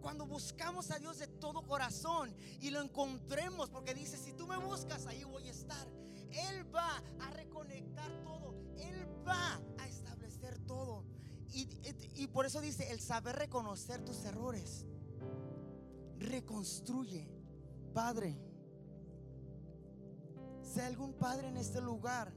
Cuando 0.01 0.25
buscamos 0.25 0.93
a 0.93 1.01
Dios 1.01 1.19
de 1.19 1.27
todo 1.27 1.67
corazón 1.67 2.33
y 2.61 2.71
lo 2.71 2.81
encontremos, 2.81 3.71
porque 3.71 3.93
dice, 3.93 4.17
si 4.17 4.35
tú 4.35 4.47
me 4.47 4.57
buscas, 4.57 5.07
ahí 5.07 5.25
voy 5.25 5.49
a 5.49 5.51
estar. 5.51 5.89
Él 6.31 6.73
va 6.73 7.03
a 7.21 7.31
reconectar 7.31 8.09
todo, 8.23 8.55
Él 8.77 9.05
va 9.27 9.61
a 9.79 9.89
establecer 9.89 10.61
todo. 10.61 11.05
Y, 11.53 12.29
por 12.29 12.47
eso 12.47 12.61
dice, 12.61 12.93
el 12.93 13.01
saber 13.01 13.35
reconocer 13.35 14.05
tus 14.05 14.25
errores, 14.25 14.87
reconstruye. 16.19 17.29
Padre, 17.93 18.39
si 20.63 20.81
hay 20.81 20.87
algún 20.87 21.13
padre 21.15 21.49
en 21.49 21.59
este 21.59 21.81
lugar 21.81 22.33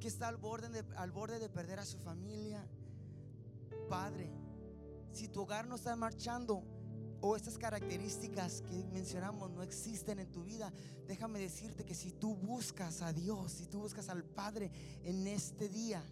que 0.00 0.08
está 0.08 0.28
al 0.28 0.38
borde, 0.38 0.68
de, 0.70 0.96
al 0.96 1.12
borde 1.12 1.38
de 1.38 1.48
perder 1.48 1.78
a 1.78 1.84
su 1.84 1.98
familia, 1.98 2.66
Padre, 3.88 4.32
si 5.12 5.28
tu 5.28 5.42
hogar 5.42 5.66
no 5.66 5.76
está 5.76 5.94
marchando 5.94 6.64
o 7.20 7.36
estas 7.36 7.58
características 7.58 8.62
que 8.62 8.82
mencionamos 8.92 9.50
no 9.50 9.62
existen 9.62 10.18
en 10.18 10.30
tu 10.30 10.42
vida, 10.42 10.72
déjame 11.06 11.38
decirte 11.38 11.84
que 11.84 11.94
si 11.94 12.12
tú 12.12 12.34
buscas 12.34 13.02
a 13.02 13.12
Dios, 13.12 13.52
si 13.52 13.66
tú 13.66 13.80
buscas 13.80 14.08
al 14.08 14.24
Padre 14.24 14.70
en 15.04 15.26
este 15.26 15.68
día, 15.68 16.02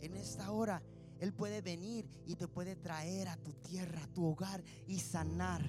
en 0.00 0.14
esta 0.14 0.50
hora, 0.50 0.82
Él 1.18 1.32
puede 1.32 1.62
venir 1.62 2.06
y 2.26 2.36
te 2.36 2.48
puede 2.48 2.76
traer 2.76 3.28
a 3.28 3.36
tu 3.38 3.52
tierra, 3.54 4.04
a 4.04 4.08
tu 4.08 4.26
hogar 4.26 4.62
y 4.86 4.98
sanar 4.98 5.62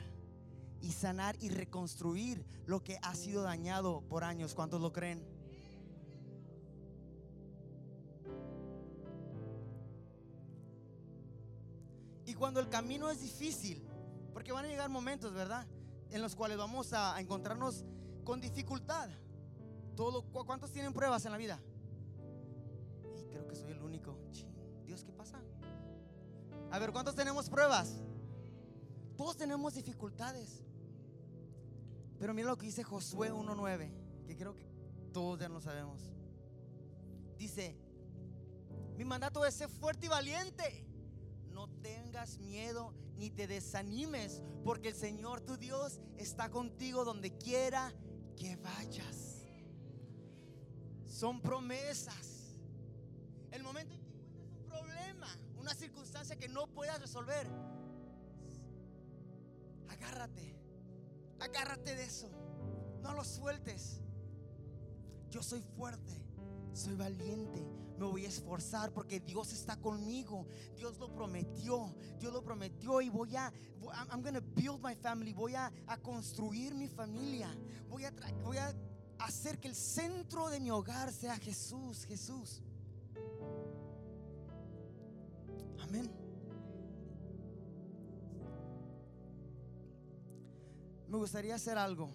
y 0.82 0.92
sanar 0.92 1.36
y 1.42 1.50
reconstruir 1.50 2.46
lo 2.66 2.84
que 2.84 3.00
ha 3.02 3.16
sido 3.16 3.44
dañado 3.44 4.02
por 4.08 4.24
años. 4.24 4.54
¿Cuántos 4.54 4.82
lo 4.82 4.92
creen? 4.92 5.39
Cuando 12.40 12.60
el 12.62 12.70
camino 12.70 13.12
es 13.12 13.22
difícil, 13.22 13.86
porque 14.34 14.52
van 14.52 14.66
a 14.66 14.68
llegar 14.70 14.90
momentos, 14.90 15.34
¿verdad? 15.34 15.68
En 16.10 16.22
los 16.22 16.36
cuales 16.36 16.58
vamos 16.58 16.94
a 16.94 17.20
encontrarnos 17.20 17.84
con 18.24 18.40
dificultad. 18.42 19.10
¿Cuántos 20.32 20.72
tienen 20.72 20.94
pruebas 20.94 21.26
en 21.26 21.34
la 21.34 21.38
vida? 21.38 21.60
Y 23.20 23.26
creo 23.26 23.46
que 23.46 23.56
soy 23.56 23.72
el 23.72 23.82
único. 23.84 24.18
Dios, 24.86 25.04
¿qué 25.04 25.12
pasa? 25.12 25.42
A 26.72 26.80
ver, 26.80 26.92
¿cuántos 26.92 27.14
tenemos 27.16 27.50
pruebas? 27.50 28.02
Todos 29.18 29.36
tenemos 29.36 29.74
dificultades. 29.74 30.64
Pero 32.18 32.34
mira 32.34 32.48
lo 32.48 32.58
que 32.58 32.68
dice 32.68 32.84
Josué 32.84 33.32
1.9, 33.32 34.26
que 34.26 34.38
creo 34.38 34.56
que 34.56 34.66
todos 35.12 35.40
ya 35.40 35.50
lo 35.50 35.60
sabemos. 35.60 36.10
Dice, 37.38 37.76
mi 38.98 39.04
mandato 39.04 39.46
es 39.46 39.54
ser 39.54 39.70
fuerte 39.70 40.06
y 40.06 40.10
valiente. 40.10 40.86
No 41.60 41.68
tengas 41.82 42.38
miedo 42.40 42.94
ni 43.18 43.30
te 43.32 43.46
desanimes, 43.46 44.42
porque 44.64 44.88
el 44.88 44.96
Señor 44.96 45.42
tu 45.42 45.58
Dios 45.58 46.00
está 46.16 46.50
contigo 46.50 47.04
donde 47.04 47.38
quiera 47.38 47.94
que 48.38 48.56
vayas. 48.56 49.46
Son 51.06 51.42
promesas. 51.42 52.56
El 53.52 53.64
momento 53.64 53.94
en 53.94 54.00
que 54.00 54.08
encuentres 54.08 54.48
un 54.48 54.70
problema, 54.70 55.28
una 55.58 55.74
circunstancia 55.74 56.38
que 56.38 56.48
no 56.48 56.66
puedas 56.68 56.98
resolver, 57.02 57.46
agárrate 59.90 60.56
Agárrate 61.42 61.94
de 61.94 62.06
eso. 62.06 62.30
No 63.02 63.14
lo 63.14 63.26
sueltes. 63.26 64.00
Yo 65.30 65.44
soy 65.44 65.62
fuerte. 65.76 66.14
Soy 66.72 66.96
valiente. 66.96 67.66
Me 68.00 68.06
voy 68.06 68.26
a 68.26 68.30
esforzar 68.30 68.92
porque 68.92 69.20
Dios 69.20 69.52
está 69.54 69.76
conmigo. 69.76 70.48
Dios 70.76 70.98
lo 70.98 71.14
prometió. 71.14 71.94
Dios 72.20 72.34
lo 72.34 72.42
prometió 72.42 73.02
y 73.02 73.10
voy 73.10 73.36
a 73.36 73.52
I'm 74.12 74.22
going 74.22 74.42
build 74.56 74.82
my 74.82 74.96
family. 74.96 75.34
Voy 75.34 75.56
a, 75.56 75.72
a 75.88 75.98
construir 75.98 76.74
mi 76.74 76.88
familia. 76.88 77.50
Voy 77.90 78.06
a 78.06 78.14
voy 78.44 78.58
a 78.58 78.74
hacer 79.20 79.60
que 79.60 79.68
el 79.68 79.76
centro 79.76 80.50
de 80.50 80.60
mi 80.60 80.72
hogar 80.72 81.12
sea 81.12 81.38
Jesús, 81.38 82.06
Jesús. 82.06 82.62
Amén. 85.80 86.10
me 91.10 91.18
gustaría 91.18 91.56
hacer 91.56 91.78
algo. 91.78 92.14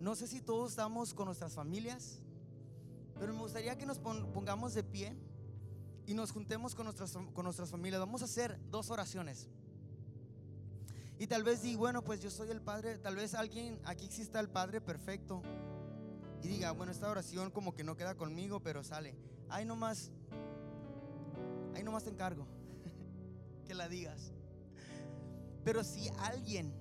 No 0.00 0.14
sé 0.14 0.26
si 0.26 0.40
todos 0.40 0.70
estamos 0.70 1.14
con 1.14 1.26
nuestras 1.26 1.54
familias, 1.54 2.20
pero 3.18 3.32
me 3.32 3.40
gustaría 3.40 3.76
que 3.76 3.86
nos 3.86 3.98
pongamos 3.98 4.74
de 4.74 4.82
pie 4.82 5.16
y 6.06 6.14
nos 6.14 6.32
juntemos 6.32 6.74
con 6.74 6.84
nuestras, 6.84 7.12
con 7.12 7.44
nuestras 7.44 7.70
familias. 7.70 8.00
Vamos 8.00 8.22
a 8.22 8.26
hacer 8.26 8.58
dos 8.70 8.90
oraciones. 8.90 9.48
Y 11.18 11.26
tal 11.26 11.44
vez 11.44 11.62
diga, 11.62 11.78
bueno, 11.78 12.02
pues 12.02 12.20
yo 12.20 12.30
soy 12.30 12.50
el 12.50 12.60
Padre, 12.60 12.98
tal 12.98 13.16
vez 13.16 13.34
alguien 13.34 13.80
aquí 13.84 14.04
exista 14.04 14.40
el 14.40 14.48
Padre 14.48 14.80
perfecto 14.80 15.42
y 16.42 16.48
diga, 16.48 16.72
bueno, 16.72 16.92
esta 16.92 17.08
oración 17.08 17.50
como 17.50 17.74
que 17.74 17.84
no 17.84 17.96
queda 17.96 18.16
conmigo, 18.16 18.60
pero 18.60 18.82
sale. 18.82 19.14
Ahí 19.48 19.64
nomás, 19.64 20.10
ahí 21.74 21.82
nomás 21.82 22.04
te 22.04 22.10
encargo 22.10 22.46
que 23.66 23.74
la 23.74 23.88
digas. 23.88 24.32
Pero 25.64 25.84
si 25.84 26.10
alguien 26.18 26.74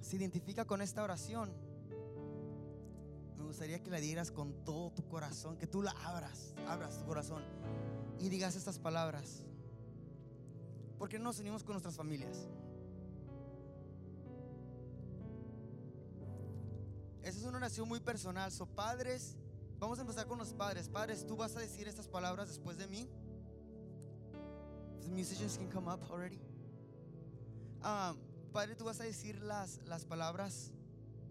se 0.00 0.16
identifica 0.16 0.64
con 0.64 0.82
esta 0.82 1.02
oración, 1.02 1.50
me 3.40 3.46
gustaría 3.46 3.82
que 3.82 3.90
la 3.90 3.98
dieras 3.98 4.30
con 4.30 4.52
todo 4.64 4.90
tu 4.90 5.06
corazón, 5.08 5.56
que 5.56 5.66
tú 5.66 5.82
la 5.82 5.92
abras, 6.04 6.54
abras 6.68 6.98
tu 6.98 7.04
corazón 7.06 7.42
y 8.18 8.28
digas 8.28 8.54
estas 8.54 8.78
palabras. 8.78 9.44
Porque 10.98 11.18
no 11.18 11.24
nos 11.24 11.40
unimos 11.40 11.64
con 11.64 11.72
nuestras 11.72 11.96
familias. 11.96 12.46
Esa 17.22 17.38
es 17.38 17.44
una 17.44 17.56
oración 17.56 17.88
muy 17.88 18.00
personal. 18.00 18.52
So, 18.52 18.66
padres, 18.66 19.36
vamos 19.78 19.98
a 19.98 20.02
empezar 20.02 20.26
con 20.26 20.38
los 20.38 20.52
padres. 20.52 20.88
Padres, 20.88 21.26
tú 21.26 21.36
vas 21.36 21.56
a 21.56 21.60
decir 21.60 21.88
estas 21.88 22.08
palabras 22.08 22.48
después 22.48 22.76
de 22.76 22.86
mí. 22.86 23.08
The 25.00 25.08
musicians 25.08 25.56
can 25.56 25.70
come 25.70 25.90
up 25.90 26.02
already. 26.10 26.40
Um, 27.82 28.18
Padre, 28.52 28.74
tú 28.74 28.84
vas 28.84 29.00
a 29.00 29.04
decir 29.04 29.40
las, 29.42 29.80
las 29.86 30.04
palabras 30.04 30.72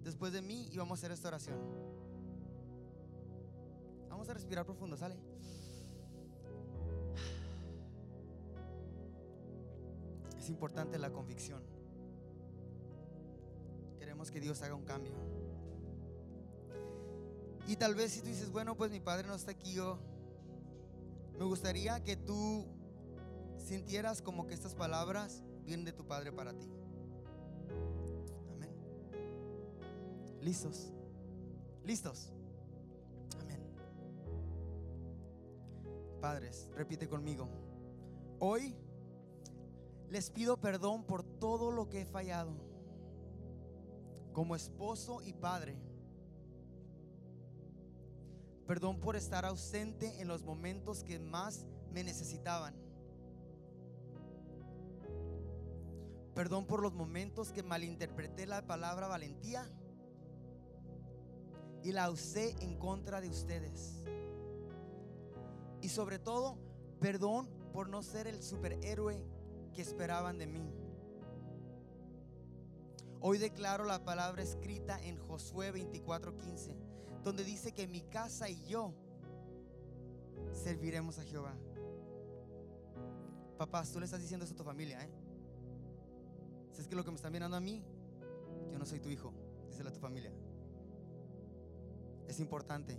después 0.04 0.32
de 0.32 0.42
mí 0.42 0.70
y 0.72 0.78
vamos 0.78 0.98
a 0.98 1.00
hacer 1.00 1.12
esta 1.12 1.28
oración. 1.28 1.99
Vamos 4.10 4.28
a 4.30 4.34
respirar 4.34 4.66
profundo, 4.66 4.98
¿sale? 4.98 5.16
Es 10.38 10.50
importante 10.50 10.98
la 10.98 11.12
convicción. 11.12 11.62
Queremos 13.98 14.32
que 14.32 14.40
Dios 14.40 14.62
haga 14.62 14.76
un 14.76 14.84
cambio. 14.84 15.14
Y 17.68 17.76
tal 17.76 17.94
vez 17.94 18.12
si 18.12 18.22
tú 18.22 18.28
dices, 18.28 18.52
bueno, 18.52 18.76
pues 18.76 18.92
mi 18.92 19.00
padre 19.00 19.28
no 19.28 19.36
está 19.36 19.52
aquí, 19.52 19.74
yo 19.74 20.00
me 21.38 21.46
gustaría 21.46 22.04
que 22.04 22.18
tú 22.18 22.66
sintieras 23.58 24.22
como 24.22 24.48
que 24.48 24.56
estas 24.56 24.74
palabras 24.74 25.44
vienen 25.64 25.86
de 25.86 25.94
tu 25.94 26.06
padre 26.08 26.32
para 26.32 26.54
ti. 26.54 26.68
¿Listos? 30.42 30.92
¿Listos? 31.86 32.32
Padres, 36.20 36.70
repite 36.76 37.08
conmigo. 37.08 37.48
Hoy 38.40 38.76
les 40.10 40.30
pido 40.30 40.58
perdón 40.58 41.04
por 41.04 41.24
todo 41.24 41.72
lo 41.72 41.88
que 41.90 42.02
he 42.02 42.06
fallado. 42.06 42.52
Como 44.34 44.56
esposo 44.56 45.22
y 45.22 45.34
padre. 45.34 45.78
Perdón 48.68 49.00
por 49.00 49.16
estar 49.16 49.46
ausente 49.46 50.22
en 50.22 50.28
los 50.28 50.44
momentos 50.44 51.04
que 51.04 51.20
más 51.20 51.66
me 51.92 52.04
necesitaban. 52.04 52.76
Perdón 56.36 56.68
por 56.68 56.82
los 56.82 56.94
momentos 56.94 57.52
que 57.52 57.64
malinterpreté 57.64 58.46
la 58.46 58.66
palabra 58.66 59.08
valentía 59.08 59.66
y 61.84 61.92
la 61.92 62.10
usé 62.10 62.56
en 62.62 62.78
contra 62.78 63.22
de 63.22 63.30
ustedes. 63.30 64.04
Y 65.82 65.90
sobre 65.90 66.20
todo, 66.20 66.58
perdón 67.00 67.48
por 67.74 67.90
no 67.90 68.04
ser 68.04 68.28
el 68.28 68.42
superhéroe 68.44 69.24
que 69.74 69.82
esperaban 69.82 70.38
de 70.38 70.48
mí. 70.48 70.70
Hoy 73.22 73.38
declaro 73.38 73.84
la 73.84 74.04
palabra 74.04 74.42
escrita 74.42 75.02
en 75.04 75.18
Josué 75.18 75.72
24:15, 75.72 76.76
donde 77.24 77.44
dice 77.44 77.74
que 77.74 77.88
mi 77.88 78.02
casa 78.02 78.50
y 78.50 78.66
yo 78.66 78.94
serviremos 80.54 81.20
a 81.20 81.24
Jehová. 81.24 81.54
Papás, 83.58 83.92
tú 83.92 84.00
le 84.00 84.06
estás 84.06 84.22
diciendo 84.22 84.46
eso 84.46 84.54
a 84.54 84.58
tu 84.58 84.64
familia, 84.64 85.04
¿eh? 85.04 85.10
Si 86.72 86.82
es 86.82 86.88
que 86.88 86.96
lo 86.96 87.04
que 87.04 87.12
me 87.12 87.18
están 87.18 87.34
mirando 87.34 87.58
a 87.58 87.60
mí, 87.60 87.84
yo 88.72 88.80
no 88.80 88.86
soy 88.86 89.00
tu 89.02 89.10
hijo, 89.10 89.34
díselo 89.68 89.90
a 89.90 89.94
tu 89.94 90.00
familia. 90.00 90.32
Es 92.28 92.40
importante. 92.40 92.98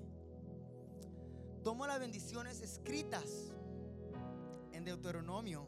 Tomo 1.62 1.86
las 1.86 2.00
bendiciones 2.00 2.62
escritas 2.62 3.52
en 4.72 4.82
Deuteronomio 4.82 5.66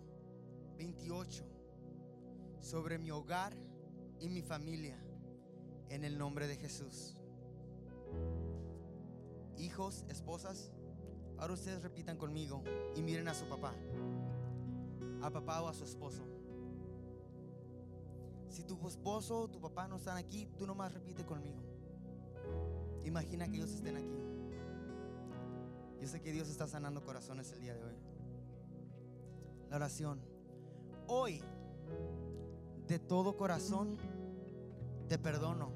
28 0.78 1.44
sobre 2.62 2.96
mi 2.96 3.10
hogar 3.10 3.54
y 4.18 4.30
mi 4.30 4.40
familia 4.40 4.96
en 5.90 6.04
el 6.04 6.16
nombre 6.16 6.46
de 6.46 6.56
Jesús. 6.56 7.18
Hijos, 9.58 10.06
esposas, 10.08 10.72
ahora 11.36 11.52
ustedes 11.52 11.82
repitan 11.82 12.16
conmigo 12.16 12.62
y 12.96 13.02
miren 13.02 13.28
a 13.28 13.34
su 13.34 13.44
papá, 13.44 13.74
a 15.20 15.30
papá 15.30 15.60
o 15.60 15.68
a 15.68 15.74
su 15.74 15.84
esposo. 15.84 16.22
Si 18.48 18.64
tu 18.64 18.78
esposo 18.88 19.40
o 19.40 19.48
tu 19.48 19.60
papá 19.60 19.88
no 19.88 19.96
están 19.96 20.16
aquí, 20.16 20.48
tú 20.56 20.66
nomás 20.66 20.94
repite 20.94 21.26
conmigo. 21.26 21.60
Imagina 23.04 23.46
que 23.46 23.56
ellos 23.56 23.72
estén 23.72 23.98
aquí. 23.98 24.31
Yo 26.02 26.08
sé 26.08 26.20
que 26.20 26.32
Dios 26.32 26.48
está 26.48 26.66
sanando 26.66 27.04
corazones 27.04 27.52
el 27.52 27.60
día 27.60 27.76
de 27.76 27.84
hoy. 27.84 27.94
La 29.70 29.76
oración. 29.76 30.20
Hoy, 31.06 31.40
de 32.88 32.98
todo 32.98 33.36
corazón, 33.36 33.96
te 35.08 35.16
perdono 35.16 35.70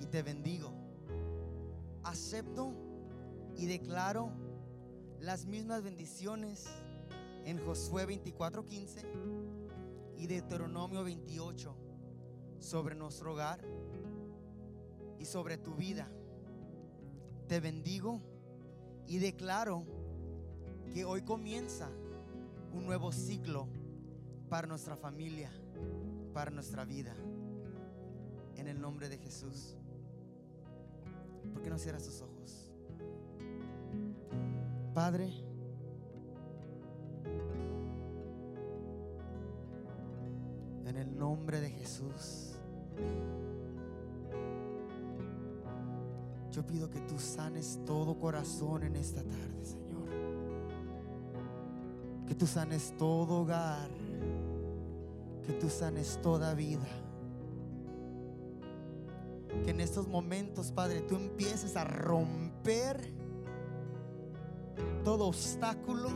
y 0.00 0.06
te 0.06 0.24
bendigo. 0.24 0.72
Acepto 2.02 2.72
y 3.54 3.66
declaro 3.66 4.32
las 5.20 5.46
mismas 5.46 5.84
bendiciones 5.84 6.66
en 7.44 7.64
Josué 7.64 8.08
24:15 8.08 9.04
y 10.16 10.26
Deuteronomio 10.26 11.04
28 11.04 11.76
sobre 12.58 12.96
nuestro 12.96 13.34
hogar 13.34 13.60
y 15.20 15.24
sobre 15.26 15.58
tu 15.58 15.76
vida. 15.76 16.10
Te 17.46 17.60
bendigo 17.60 18.34
y 19.08 19.18
declaro 19.18 19.84
que 20.92 21.04
hoy 21.04 21.22
comienza 21.22 21.88
un 22.72 22.86
nuevo 22.86 23.12
ciclo 23.12 23.68
para 24.48 24.66
nuestra 24.66 24.96
familia, 24.96 25.50
para 26.32 26.50
nuestra 26.50 26.84
vida. 26.84 27.14
En 28.56 28.68
el 28.68 28.80
nombre 28.80 29.08
de 29.08 29.18
Jesús. 29.18 29.76
¿Por 31.52 31.62
qué 31.62 31.70
no 31.70 31.78
cierras 31.78 32.04
tus 32.04 32.20
ojos? 32.20 32.72
Padre, 34.94 35.30
en 40.86 40.96
el 40.96 41.18
nombre 41.18 41.60
de 41.60 41.70
Jesús, 41.70 42.56
yo 46.56 46.64
pido 46.64 46.88
que 46.88 47.00
tú 47.00 47.18
sanes 47.18 47.78
todo 47.84 48.18
corazón 48.18 48.82
en 48.82 48.96
esta 48.96 49.22
tarde, 49.22 49.62
Señor. 49.62 50.08
Que 52.26 52.34
tú 52.34 52.46
sanes 52.46 52.94
todo 52.96 53.42
hogar. 53.42 53.90
Que 55.46 55.52
tú 55.52 55.68
sanes 55.68 56.18
toda 56.22 56.54
vida. 56.54 56.86
Que 59.64 59.72
en 59.72 59.80
estos 59.80 60.08
momentos, 60.08 60.72
Padre, 60.72 61.02
tú 61.02 61.16
empieces 61.16 61.76
a 61.76 61.84
romper 61.84 63.12
todo 65.04 65.26
obstáculo. 65.26 66.08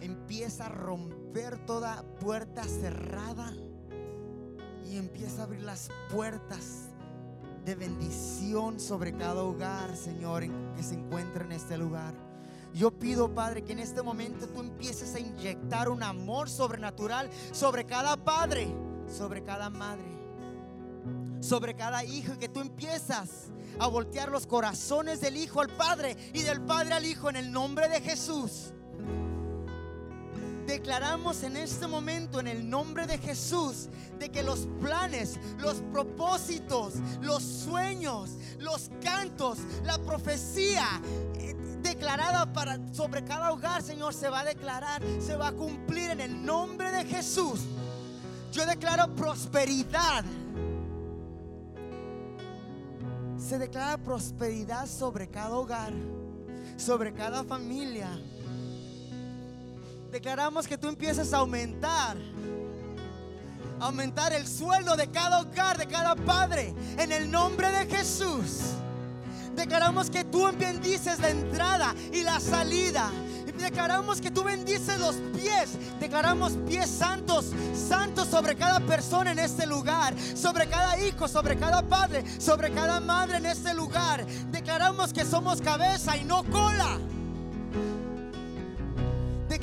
Empieza 0.00 0.66
a 0.66 0.70
romper 0.70 1.64
toda 1.64 2.02
puerta 2.18 2.64
cerrada. 2.64 3.52
Y 4.84 4.96
empieza 4.96 5.42
a 5.42 5.44
abrir 5.44 5.62
las 5.62 5.90
puertas 6.10 6.87
de 7.68 7.74
bendición 7.74 8.80
sobre 8.80 9.12
cada 9.14 9.42
hogar, 9.44 9.94
Señor, 9.94 10.42
en- 10.42 10.72
que 10.74 10.82
se 10.82 10.94
encuentra 10.94 11.44
en 11.44 11.52
este 11.52 11.76
lugar. 11.76 12.14
Yo 12.72 12.90
pido, 12.90 13.34
Padre, 13.34 13.62
que 13.62 13.72
en 13.74 13.78
este 13.78 14.00
momento 14.02 14.48
tú 14.48 14.60
empieces 14.60 15.14
a 15.14 15.20
inyectar 15.20 15.90
un 15.90 16.02
amor 16.02 16.48
sobrenatural 16.48 17.28
sobre 17.52 17.84
cada 17.84 18.16
padre, 18.16 18.74
sobre 19.06 19.42
cada 19.44 19.68
madre, 19.68 20.08
sobre 21.40 21.74
cada 21.74 22.04
hijo, 22.04 22.38
que 22.38 22.48
tú 22.48 22.60
empiezas 22.60 23.50
a 23.78 23.86
voltear 23.86 24.30
los 24.30 24.46
corazones 24.46 25.20
del 25.20 25.36
hijo 25.36 25.60
al 25.60 25.68
padre 25.68 26.16
y 26.32 26.42
del 26.42 26.62
padre 26.62 26.94
al 26.94 27.04
hijo 27.04 27.28
en 27.28 27.36
el 27.36 27.52
nombre 27.52 27.88
de 27.90 28.00
Jesús. 28.00 28.72
Declaramos 30.78 31.42
en 31.42 31.56
este 31.56 31.88
momento, 31.88 32.38
en 32.38 32.46
el 32.46 32.70
nombre 32.70 33.04
de 33.08 33.18
Jesús, 33.18 33.88
de 34.16 34.28
que 34.28 34.44
los 34.44 34.68
planes, 34.80 35.36
los 35.58 35.82
propósitos, 35.92 36.94
los 37.20 37.42
sueños, 37.42 38.30
los 38.60 38.88
cantos, 39.02 39.58
la 39.82 39.98
profecía 39.98 40.86
eh, 41.34 41.56
declarada 41.82 42.52
para, 42.52 42.78
sobre 42.94 43.24
cada 43.24 43.50
hogar, 43.50 43.82
Señor, 43.82 44.14
se 44.14 44.28
va 44.28 44.40
a 44.40 44.44
declarar, 44.44 45.02
se 45.18 45.34
va 45.34 45.48
a 45.48 45.52
cumplir 45.52 46.10
en 46.10 46.20
el 46.20 46.46
nombre 46.46 46.92
de 46.92 47.04
Jesús. 47.06 47.62
Yo 48.52 48.64
declaro 48.64 49.12
prosperidad. 49.16 50.24
Se 53.36 53.58
declara 53.58 53.98
prosperidad 53.98 54.86
sobre 54.86 55.26
cada 55.28 55.56
hogar, 55.56 55.92
sobre 56.76 57.12
cada 57.12 57.42
familia. 57.42 58.16
Declaramos 60.10 60.66
que 60.66 60.78
tú 60.78 60.88
empiezas 60.88 61.32
a 61.32 61.38
aumentar. 61.38 62.16
Aumentar 63.80 64.32
el 64.32 64.46
sueldo 64.46 64.96
de 64.96 65.08
cada 65.10 65.40
hogar, 65.40 65.76
de 65.76 65.86
cada 65.86 66.16
padre. 66.16 66.74
En 66.96 67.12
el 67.12 67.30
nombre 67.30 67.70
de 67.70 67.86
Jesús. 67.86 68.74
Declaramos 69.54 70.08
que 70.08 70.24
tú 70.24 70.50
bendices 70.56 71.18
la 71.18 71.30
entrada 71.30 71.94
y 72.12 72.22
la 72.22 72.40
salida. 72.40 73.10
Declaramos 73.58 74.20
que 74.20 74.30
tú 74.30 74.44
bendices 74.44 74.98
los 74.98 75.16
pies. 75.36 75.70
Declaramos 76.00 76.52
pies 76.66 76.88
santos, 76.88 77.52
santos 77.74 78.28
sobre 78.28 78.56
cada 78.56 78.80
persona 78.80 79.32
en 79.32 79.40
este 79.40 79.66
lugar. 79.66 80.14
Sobre 80.34 80.68
cada 80.68 80.98
hijo, 81.00 81.28
sobre 81.28 81.58
cada 81.58 81.82
padre, 81.82 82.24
sobre 82.40 82.72
cada 82.72 83.00
madre 83.00 83.38
en 83.38 83.46
este 83.46 83.74
lugar. 83.74 84.24
Declaramos 84.50 85.12
que 85.12 85.24
somos 85.24 85.60
cabeza 85.60 86.16
y 86.16 86.24
no 86.24 86.44
cola 86.44 86.98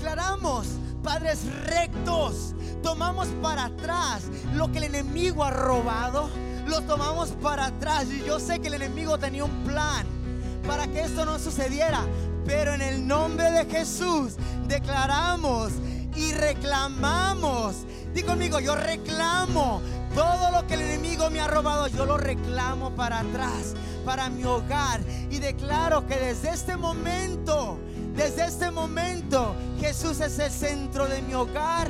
declaramos, 0.06 0.68
padres 1.02 1.40
rectos, 1.66 2.54
tomamos 2.84 3.28
para 3.42 3.66
atrás 3.66 4.22
lo 4.54 4.72
que 4.72 4.78
el 4.78 4.84
enemigo 4.84 5.44
ha 5.44 5.50
robado, 5.50 6.30
lo 6.68 6.82
tomamos 6.82 7.30
para 7.42 7.66
atrás. 7.66 8.06
Y 8.12 8.24
yo 8.24 8.40
sé 8.40 8.60
que 8.60 8.68
el 8.68 8.76
enemigo 8.76 9.18
tenía 9.18 9.44
un 9.44 9.64
plan 9.64 10.06
para 10.68 10.86
que 10.86 11.02
esto 11.02 11.26
no 11.26 11.40
sucediera, 11.40 12.02
pero 12.46 12.76
en 12.76 12.84
el 12.84 13.08
nombre 13.08 13.50
de 13.50 13.66
Jesús 13.66 14.36
declaramos 14.68 15.72
y 16.16 16.34
reclamamos. 16.34 17.76
Di 18.14 18.22
conmigo, 18.22 18.60
yo 18.60 18.76
reclamo 18.76 19.82
todo 20.14 20.52
lo 20.52 20.68
que 20.68 20.76
el 20.76 20.82
enemigo 20.82 21.32
me 21.32 21.40
ha 21.40 21.48
robado, 21.48 21.88
yo 21.88 22.06
lo 22.06 22.18
reclamo 22.18 22.92
para 22.92 23.22
atrás, 23.22 23.74
para 24.06 24.30
mi 24.30 24.44
hogar. 24.44 25.02
Y 25.32 25.40
declaro 25.40 26.06
que 26.06 26.16
desde 26.16 26.52
este 26.52 26.78
momento, 26.78 27.80
desde 28.16 28.46
este 28.46 28.72
momento, 28.72 29.56
Jesús 29.80 30.20
es 30.22 30.40
el 30.40 30.52
centro 30.52 31.08
de 31.08 31.22
mi 31.22 31.34
hogar. 31.34 31.90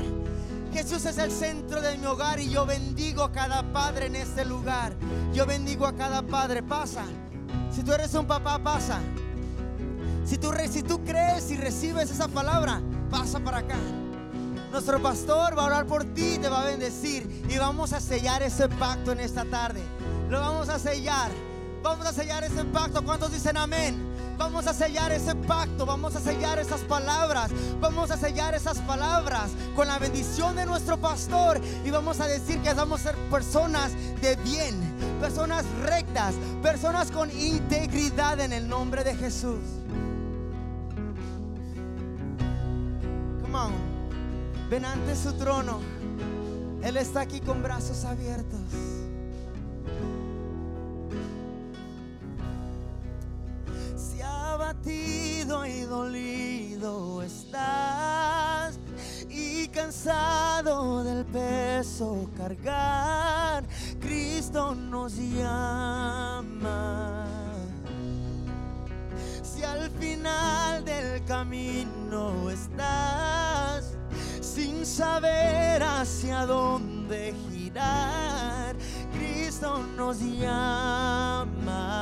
Jesús 0.73 1.05
es 1.05 1.17
el 1.19 1.31
centro 1.31 1.81
de 1.81 1.97
mi 1.97 2.05
hogar 2.05 2.39
y 2.39 2.49
yo 2.49 2.65
bendigo 2.65 3.23
a 3.23 3.31
cada 3.31 3.63
padre 3.71 4.07
en 4.07 4.15
este 4.15 4.43
lugar. 4.43 4.93
Yo 5.33 5.45
bendigo 5.45 5.85
a 5.85 5.93
cada 5.93 6.21
padre. 6.21 6.63
Pasa. 6.63 7.03
Si 7.73 7.83
tú 7.83 7.93
eres 7.93 8.13
un 8.13 8.25
papá, 8.25 8.59
pasa. 8.59 8.99
Si 10.25 10.37
tú, 10.37 10.51
si 10.69 10.81
tú 10.81 11.03
crees 11.03 11.51
y 11.51 11.57
recibes 11.57 12.09
esa 12.09 12.27
palabra, 12.27 12.81
pasa 13.09 13.39
para 13.39 13.59
acá. 13.59 13.77
Nuestro 14.71 15.01
pastor 15.01 15.57
va 15.57 15.63
a 15.63 15.65
orar 15.67 15.85
por 15.85 16.03
ti, 16.03 16.37
te 16.39 16.49
va 16.49 16.63
a 16.63 16.65
bendecir 16.65 17.45
y 17.47 17.57
vamos 17.57 17.93
a 17.93 18.01
sellar 18.01 18.43
ese 18.43 18.67
pacto 18.67 19.11
en 19.11 19.19
esta 19.19 19.45
tarde. 19.45 19.81
Lo 20.29 20.39
vamos 20.39 20.67
a 20.69 20.79
sellar. 20.79 21.31
Vamos 21.83 22.05
a 22.07 22.11
sellar 22.11 22.43
ese 22.43 22.65
pacto. 22.65 23.03
¿Cuántos 23.05 23.31
dicen 23.31 23.55
amén? 23.57 24.14
Vamos 24.37 24.67
a 24.67 24.73
sellar 24.73 25.11
ese 25.11 25.33
pacto, 25.33 25.85
vamos 25.85 26.15
a 26.15 26.19
sellar 26.19 26.59
esas 26.59 26.81
palabras, 26.81 27.51
vamos 27.79 28.11
a 28.11 28.17
sellar 28.17 28.53
esas 28.53 28.79
palabras 28.79 29.51
con 29.75 29.87
la 29.87 29.97
bendición 29.97 30.55
de 30.55 30.65
nuestro 30.65 30.97
pastor 30.97 31.61
y 31.85 31.89
vamos 31.89 32.19
a 32.19 32.27
decir 32.27 32.61
que 32.61 32.73
vamos 32.73 33.01
a 33.01 33.11
ser 33.11 33.15
personas 33.29 33.93
de 34.21 34.35
bien, 34.37 34.75
personas 35.21 35.65
rectas, 35.83 36.35
personas 36.61 37.11
con 37.11 37.31
integridad 37.31 38.39
en 38.41 38.51
el 38.51 38.67
nombre 38.67 39.03
de 39.03 39.15
Jesús. 39.15 39.61
Come 43.41 43.57
on, 43.57 43.73
ven 44.69 44.83
ante 44.83 45.15
su 45.15 45.31
trono, 45.33 45.79
Él 46.83 46.97
está 46.97 47.21
aquí 47.21 47.39
con 47.39 47.63
brazos 47.63 48.03
abiertos. 48.03 48.59
Abatido 54.75 55.65
y 55.65 55.81
dolido 55.81 57.21
estás 57.23 58.79
y 59.29 59.67
cansado 59.67 61.03
del 61.03 61.25
peso 61.25 62.29
cargar, 62.37 63.65
Cristo 63.99 64.73
nos 64.75 65.15
llama. 65.15 66.45
Si 69.43 69.63
al 69.63 69.89
final 69.91 70.83
del 70.85 71.23
camino 71.25 72.49
estás 72.49 73.97
sin 74.41 74.85
saber 74.85 75.81
hacia 75.83 76.45
dónde 76.45 77.33
girar, 77.49 78.75
Cristo 79.13 79.79
nos 79.97 80.19
llama. 80.19 81.95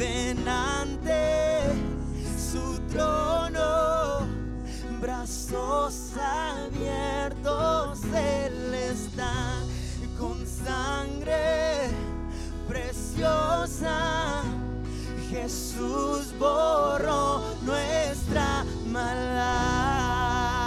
Ven 0.00 0.48
ante 0.48 1.60
su 2.50 2.80
trono, 2.90 4.26
brazos 4.98 6.12
abiertos, 6.16 8.02
Él 8.04 8.74
está 8.74 9.60
con 10.18 10.46
sangre 10.46 11.90
preciosa. 12.66 14.42
Jesús 15.30 16.32
borró 16.38 17.42
nuestra 17.62 18.64
maldad. 18.86 20.59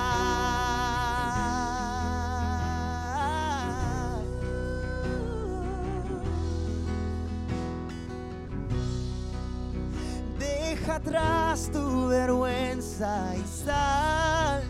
Deja 10.84 10.96
atrás 10.96 11.70
tu 11.72 12.10
vergüenza 12.10 13.34
y 13.38 13.44
sal. 13.48 14.62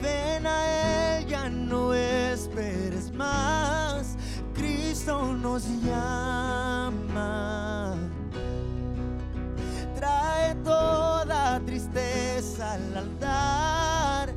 Ven 0.00 0.46
a 0.46 1.18
Él, 1.18 1.26
ya 1.26 1.50
no 1.50 1.92
esperes 1.92 3.12
más. 3.12 4.16
Cristo 4.54 5.34
nos 5.34 5.66
llama. 5.84 6.88
Trae 9.94 10.54
toda 10.64 11.60
tristeza 11.66 12.72
al 12.72 12.96
altar. 12.96 14.32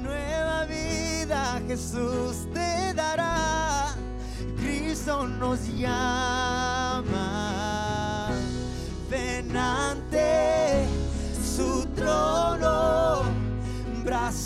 Nueva 0.00 0.66
vida 0.66 1.60
Jesús 1.66 2.46
te 2.54 2.94
dará. 2.94 3.92
Cristo 4.56 5.26
nos 5.26 5.66
llama. 5.66 6.67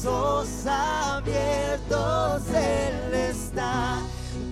Brazos 0.03 0.67
abiertos, 0.67 2.43
Él 2.49 3.15
está 3.15 4.01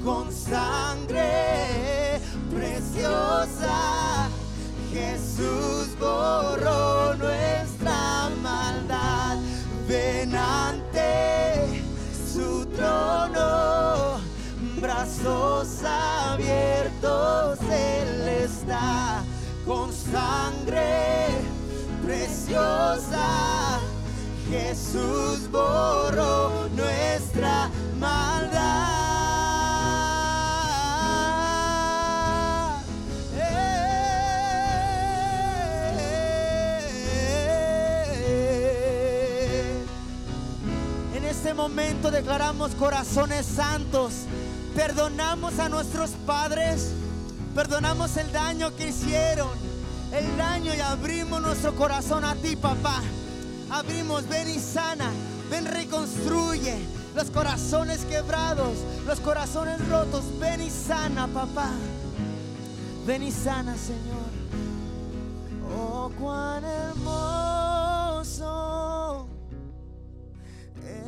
con 0.05 0.31
sangre 0.31 2.21
preciosa. 2.55 4.29
Jesús 4.93 5.99
borró 5.99 7.17
nuestra 7.17 8.31
maldad. 8.43 9.39
Ven 9.89 10.37
ante 10.37 11.83
su 12.33 12.65
trono, 12.67 14.21
brazos 14.81 15.83
abiertos, 15.83 17.59
Él 17.63 18.29
está 18.45 19.25
con 19.67 19.93
sangre 19.93 21.27
preciosa. 22.05 23.60
Jesús 24.51 25.49
borró 25.53 26.69
nuestra 26.71 27.71
maldad. 28.01 28.51
Eh. 33.37 34.11
En 41.15 41.25
este 41.25 41.55
momento 41.55 42.11
declaramos 42.11 42.75
corazones 42.75 43.47
santos. 43.47 44.25
Perdonamos 44.75 45.61
a 45.61 45.69
nuestros 45.69 46.11
padres. 46.27 46.91
Perdonamos 47.55 48.17
el 48.17 48.33
daño 48.33 48.75
que 48.75 48.89
hicieron. 48.89 49.51
El 50.13 50.37
daño 50.37 50.75
y 50.75 50.81
abrimos 50.81 51.41
nuestro 51.41 51.73
corazón 51.77 52.25
a 52.25 52.35
ti, 52.35 52.57
papá. 52.57 53.01
Abrimos, 53.71 54.29
ven 54.29 54.49
y 54.49 54.59
sana. 54.59 55.11
Ven, 55.51 55.65
reconstruye 55.67 56.79
los 57.15 57.31
corazones 57.31 58.05
quebrados, 58.05 58.79
los 59.07 59.21
corazones 59.21 59.87
rotos. 59.89 60.25
Ven 60.39 60.61
y 60.61 60.71
sana, 60.71 61.27
papá. 61.29 61.71
Ven 63.07 63.23
y 63.23 63.31
sana, 63.31 63.77
Señor. 63.77 64.31
Oh, 65.77 66.11
cuán 66.19 66.65
hermoso 66.65 67.61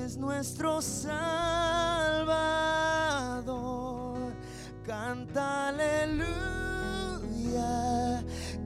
es 0.05 0.17
nuestro 0.17 0.81
Salvador. 0.81 2.33
Canta 4.87 5.69
aleluya, 5.69 6.33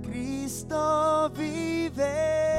Cristo 0.02 1.30
vive. 1.36 2.55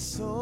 Solo 0.00 0.39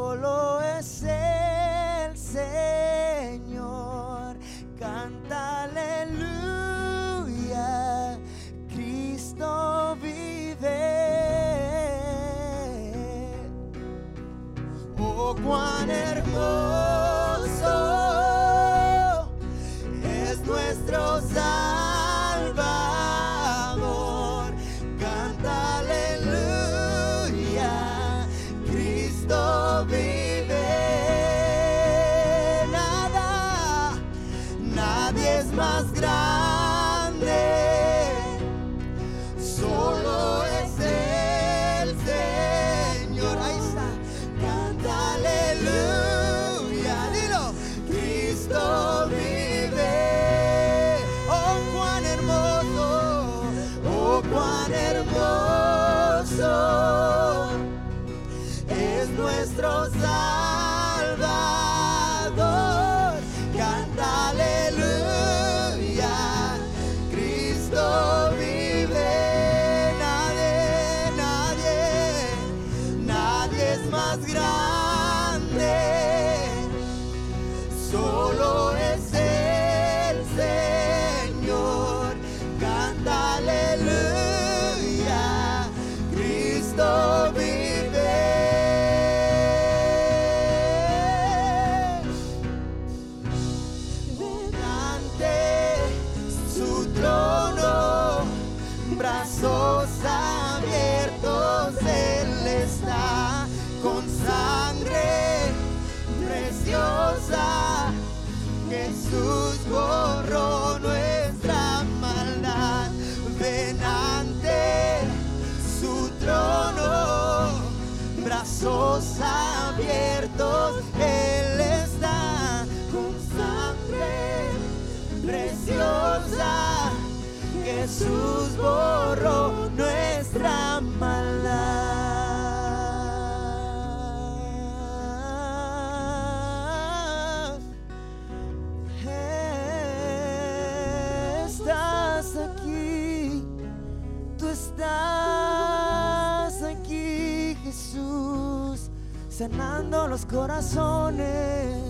sanando 149.38 150.08
los 150.08 150.26
corazones. 150.26 151.84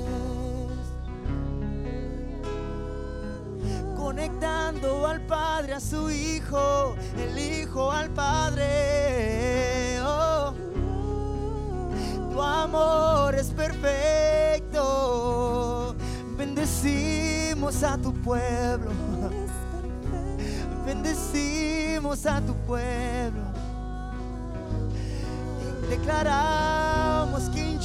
conectando 3.96 5.06
al 5.06 5.20
Padre 5.22 5.74
a 5.74 5.80
su 5.80 6.10
Hijo, 6.10 6.94
el 7.16 7.38
Hijo 7.38 7.90
al 7.90 8.10
Padre. 8.10 9.98
Oh, 10.02 10.52
tu 12.32 12.42
amor 12.42 13.34
es 13.34 13.48
perfecto. 13.50 14.84
Bendecimos 16.36 17.82
a 17.82 17.96
tu 17.98 18.12
pueblo. 18.14 18.90
Bendecimos 20.86 22.26
a 22.26 22.40
tu 22.40 22.54
pueblo. 22.66 23.42
Y 25.90 25.96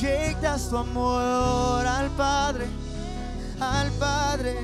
inyectas 0.04 0.70
tu 0.70 0.78
amor 0.78 1.88
al 1.88 2.10
Padre, 2.12 2.66
al 3.60 3.89
Padre. 3.91 4.58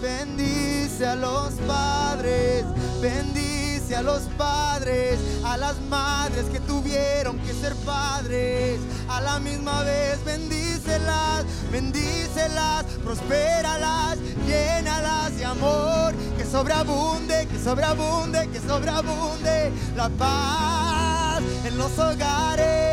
Bendice 0.00 1.06
a 1.06 1.14
los 1.14 1.52
padres, 1.66 2.64
bendice 3.02 3.96
a 3.96 4.00
los 4.00 4.22
padres, 4.38 5.18
a 5.44 5.58
las 5.58 5.78
madres 5.90 6.46
que 6.46 6.58
tuvieron 6.60 7.38
que 7.40 7.52
ser 7.52 7.74
padres, 7.84 8.80
a 9.10 9.20
la 9.20 9.38
misma 9.40 9.82
vez 9.82 10.24
bendícelas, 10.24 11.44
bendícelas, 11.70 12.84
prospéralas, 13.04 14.18
llénalas 14.46 15.36
de 15.36 15.44
amor, 15.44 16.14
que 16.38 16.46
sobreabunde, 16.46 17.46
que 17.46 17.58
sobreabunde, 17.58 18.48
que 18.48 18.60
sobreabunde 18.60 19.70
la 19.96 20.08
paz 20.08 21.42
en 21.66 21.76
los 21.76 21.98
hogares, 21.98 22.89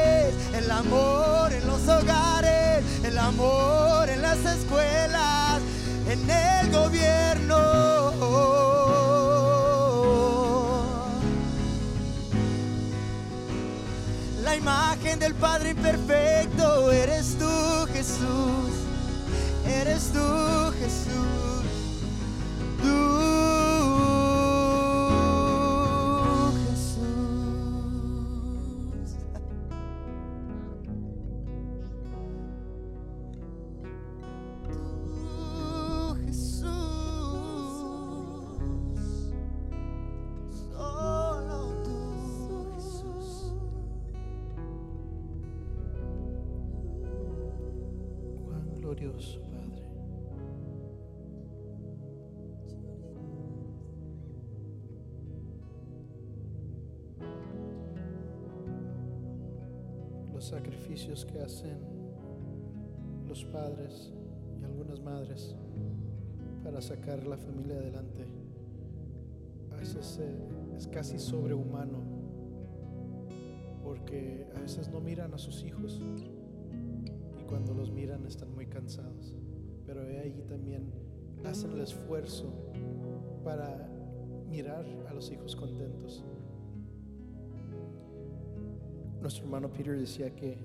el 0.57 0.71
amor 0.71 1.53
en 1.53 1.67
los 1.67 1.87
hogares, 1.87 2.83
el 3.03 3.17
amor 3.17 4.09
en 4.09 4.21
las 4.21 4.39
escuelas 4.39 5.61
en 6.09 6.29
el 6.29 6.71
gobierno. 6.71 7.57
La 14.43 14.55
imagen 14.55 15.19
del 15.19 15.35
Padre 15.35 15.71
imperfecto 15.71 16.91
eres 16.91 17.37
tú, 17.37 17.87
Jesús. 17.93 18.71
Eres 19.67 20.11
tú, 20.11 20.46
los 63.27 63.45
padres 63.45 64.13
y 64.59 64.63
algunas 64.63 65.01
madres 65.01 65.55
para 66.63 66.81
sacar 66.81 67.25
la 67.25 67.37
familia 67.37 67.75
adelante 67.75 68.25
a 69.71 69.75
veces 69.75 70.19
eh, 70.21 70.35
es 70.75 70.87
casi 70.87 71.19
sobrehumano 71.19 71.99
porque 73.83 74.47
a 74.55 74.59
veces 74.59 74.89
no 74.89 74.99
miran 74.99 75.33
a 75.33 75.37
sus 75.37 75.63
hijos 75.63 76.01
y 77.39 77.43
cuando 77.43 77.73
los 77.73 77.91
miran 77.91 78.25
están 78.25 78.53
muy 78.53 78.65
cansados. 78.65 79.35
Pero 79.85 80.01
ahí 80.01 80.43
también 80.49 80.91
hacen 81.45 81.71
el 81.71 81.81
esfuerzo 81.81 82.51
para 83.43 83.87
mirar 84.49 84.85
a 85.07 85.13
los 85.13 85.31
hijos 85.31 85.55
contentos. 85.55 86.25
Nuestro 89.21 89.45
hermano 89.45 89.71
Peter 89.71 89.97
decía 89.97 90.35
que 90.35 90.57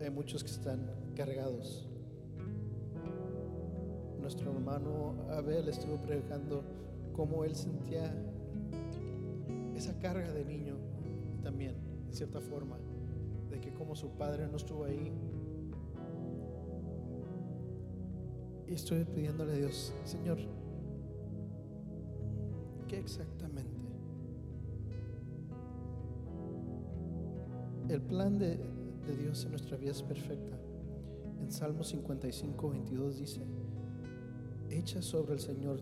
hay 0.00 0.10
muchos 0.10 0.42
que 0.42 0.50
están 0.50 0.90
cargados. 1.14 1.88
Nuestro 4.20 4.52
hermano 4.52 5.14
Abel 5.30 5.68
estuvo 5.68 5.96
predicando 6.00 6.62
cómo 7.12 7.44
él 7.44 7.54
sentía 7.54 8.14
esa 9.74 9.98
carga 9.98 10.32
de 10.32 10.44
niño 10.44 10.76
también, 11.42 11.74
de 12.08 12.14
cierta 12.14 12.40
forma, 12.40 12.78
de 13.50 13.60
que 13.60 13.72
como 13.72 13.94
su 13.94 14.10
padre 14.10 14.46
no 14.46 14.56
estuvo 14.56 14.84
ahí, 14.84 15.12
Y 18.70 18.74
estoy 18.74 19.04
pidiéndole 19.04 19.50
a 19.50 19.56
Dios, 19.56 19.92
Señor, 20.04 20.38
¿qué 22.86 23.00
exactamente? 23.00 23.68
El 27.88 28.00
plan 28.00 28.38
de, 28.38 28.60
Dios 29.16 29.44
en 29.44 29.50
nuestra 29.50 29.76
vida 29.76 29.90
es 29.92 30.02
perfecta. 30.02 30.56
En 31.40 31.50
Salmo 31.50 31.82
55, 31.82 32.70
22 32.70 33.18
dice, 33.18 33.40
echa 34.68 35.02
sobre 35.02 35.34
el 35.34 35.40
Señor 35.40 35.80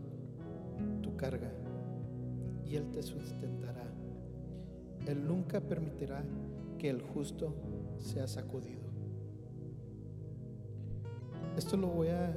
tu 1.03 1.17
carga 1.17 1.53
y 2.65 2.77
Él 2.77 2.91
te 2.91 3.03
sustentará. 3.03 3.85
Él 5.07 5.27
nunca 5.27 5.61
permitirá 5.61 6.23
que 6.79 6.91
el 6.91 7.03
justo 7.03 7.55
sea 7.99 8.27
sacudido. 8.27 8.89
Esto 11.57 11.77
lo 11.77 11.89
voy 11.89 12.09
a 12.09 12.33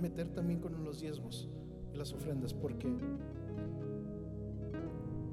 meter 0.00 0.28
también 0.28 0.60
con 0.60 0.82
los 0.84 1.00
diezmos 1.00 1.48
y 1.92 1.96
las 1.96 2.12
ofrendas, 2.12 2.54
porque 2.54 2.88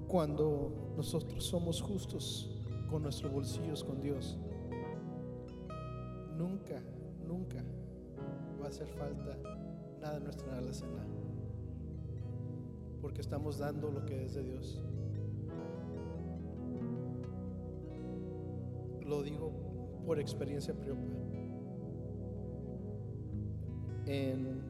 cuando 0.08 0.72
nosotros 0.98 1.44
somos 1.46 1.82
justos 1.82 2.50
con 2.90 3.04
nuestros 3.04 3.32
bolsillos 3.32 3.84
con 3.84 4.02
Dios, 4.02 4.38
nunca, 6.48 6.82
nunca 7.28 7.64
va 8.60 8.66
a 8.66 8.70
hacer 8.70 8.88
falta 8.88 9.38
nada 10.00 10.18
en 10.18 10.24
nuestra 10.24 10.58
alacena, 10.58 11.06
porque 13.02 13.22
estamos 13.22 13.58
dando 13.58 13.92
lo 13.92 14.06
que 14.06 14.26
es 14.26 14.34
de 14.34 14.44
Dios. 14.44 14.82
Lo 19.06 19.24
digo 19.24 19.52
por 20.06 20.20
experiencia 20.20 20.74
propia 20.74 21.18
en 24.06 24.62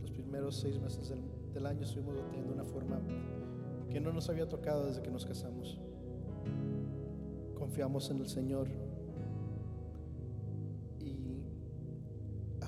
los 0.00 0.10
primeros 0.12 0.56
seis 0.56 0.78
meses 0.80 1.08
del, 1.08 1.20
del 1.52 1.66
año 1.66 1.82
estuvimos 1.82 2.14
de 2.14 2.52
una 2.52 2.64
forma 2.64 3.00
que 3.90 4.00
no 4.00 4.12
nos 4.12 4.28
había 4.28 4.48
tocado 4.48 4.86
desde 4.86 5.02
que 5.02 5.10
nos 5.10 5.24
casamos. 5.24 5.80
Confiamos 7.56 8.10
en 8.10 8.18
el 8.18 8.28
Señor 8.28 8.68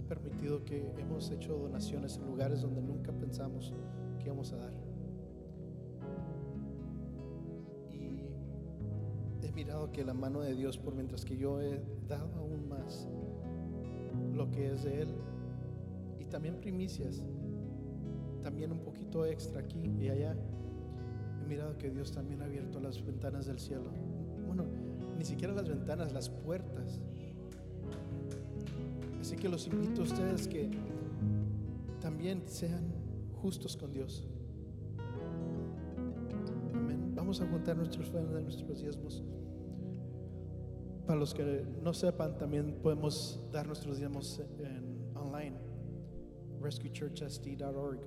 permitido 0.09 0.65
que 0.65 0.93
hemos 0.99 1.31
hecho 1.31 1.57
donaciones 1.57 2.17
en 2.17 2.27
lugares 2.27 2.63
donde 2.63 2.81
nunca 2.83 3.13
pensamos 3.13 3.75
que 4.19 4.27
íbamos 4.27 4.53
a 4.53 4.57
dar. 4.57 4.73
Y 7.93 9.47
he 9.47 9.53
mirado 9.53 9.93
que 9.93 10.05
la 10.05 10.15
mano 10.15 10.41
de 10.41 10.55
Dios, 10.55 10.79
por 10.79 10.95
mientras 10.95 11.25
que 11.25 11.37
yo 11.37 11.61
he 11.61 11.81
dado 12.09 12.35
aún 12.37 12.69
más 12.69 13.09
lo 14.35 14.51
que 14.51 14.73
es 14.73 14.85
de 14.85 15.03
Él, 15.03 15.09
también 16.29 16.61
primicias, 16.61 17.23
también 18.43 18.73
un 18.73 18.81
poquito 18.81 19.25
extra 19.25 19.61
aquí 19.61 19.81
y 19.99 20.09
allá, 20.09 20.37
he 21.43 21.47
mirado 21.47 21.77
que 21.79 21.91
Dios 21.91 22.13
también 22.13 22.43
ha 22.43 22.45
abierto 22.45 22.81
las 22.81 23.05
ventanas 23.05 23.47
del 23.47 23.59
cielo. 23.59 23.91
Bueno, 24.47 24.65
ni 25.17 25.25
siquiera 25.25 25.53
las 25.55 25.69
ventanas, 25.69 26.13
las 26.13 26.29
puertas. 26.29 27.01
Así 29.29 29.37
que 29.37 29.51
los 29.51 29.67
invito 29.67 30.01
a 30.01 30.05
ustedes 30.05 30.49
que 30.49 30.71
también 32.01 32.45
sean 32.47 32.95
justos 33.43 33.77
con 33.77 33.93
Dios. 33.93 34.27
Amén. 36.73 37.15
Vamos 37.15 37.39
a 37.43 37.47
juntar 37.47 37.77
nuestros 37.77 38.11
de 38.11 38.43
nuestros 38.43 38.81
diezmos. 38.81 39.23
Para 41.07 41.19
los 41.19 41.35
que 41.35 41.63
no 41.83 41.93
sepan, 41.93 42.39
también 42.39 42.79
podemos 42.83 43.39
dar 43.53 43.67
nuestros 43.67 43.99
diezmos 43.99 44.41
online, 45.15 45.59
rescuechurchsd.org. 46.63 48.01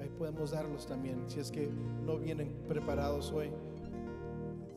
Ahí 0.00 0.08
podemos 0.16 0.52
darlos 0.52 0.86
también. 0.86 1.28
Si 1.28 1.40
es 1.40 1.50
que 1.50 1.68
no 2.06 2.16
vienen 2.16 2.54
preparados 2.66 3.32
hoy, 3.32 3.50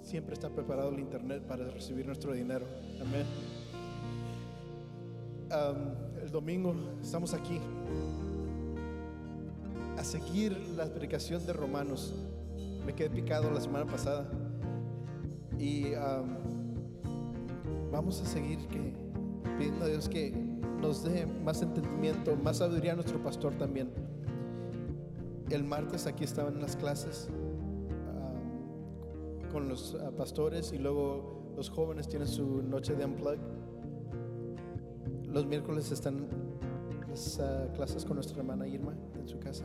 siempre 0.01 0.34
está 0.34 0.49
preparado 0.49 0.89
el 0.89 0.99
internet 0.99 1.43
para 1.47 1.69
recibir 1.69 2.05
nuestro 2.05 2.34
dinero. 2.34 2.65
Amén. 2.99 3.26
El 5.52 6.32
domingo 6.32 6.74
estamos 7.02 7.34
aquí 7.34 7.60
a 9.97 10.04
seguir 10.04 10.58
la 10.78 10.86
predicación 10.86 11.45
de 11.45 11.52
Romanos. 11.52 12.16
Me 12.86 12.95
quedé 12.95 13.10
picado 13.10 13.52
la 13.52 13.60
semana 13.60 13.86
pasada 13.86 14.30
y 15.60 15.91
vamos 17.91 18.22
a 18.22 18.26
seguir 18.26 18.60
que, 18.68 18.93
pidiendo 19.58 19.84
a 19.84 19.88
Dios 19.89 20.08
que 20.08 20.32
nos 20.80 21.04
dé 21.04 21.26
más 21.26 21.62
entendimiento, 21.62 22.36
más 22.38 22.58
sabiduría 22.58 22.93
a 22.93 22.95
nuestro 22.95 23.22
pastor 23.22 23.54
también. 23.56 23.89
El 25.49 25.66
martes 25.66 26.08
aquí 26.08 26.24
estaban 26.24 26.62
las 26.62 26.78
clases 26.78 27.30
con 29.52 29.68
los 29.68 29.95
uh, 29.95 30.14
pastores 30.16 30.72
y 30.72 30.78
luego 30.78 31.54
los 31.58 31.70
jóvenes 31.70 32.08
tienen 32.08 32.30
su 32.30 32.64
noche 32.64 32.95
de 32.95 33.04
unplug. 33.04 33.38
Los 35.32 35.45
miércoles 35.45 35.89
están 35.93 36.27
las 37.09 37.39
uh, 37.39 37.73
clases 37.73 38.03
con 38.03 38.15
nuestra 38.15 38.39
hermana 38.39 38.67
Irma 38.67 38.93
en 39.17 39.27
su 39.29 39.39
casa. 39.39 39.63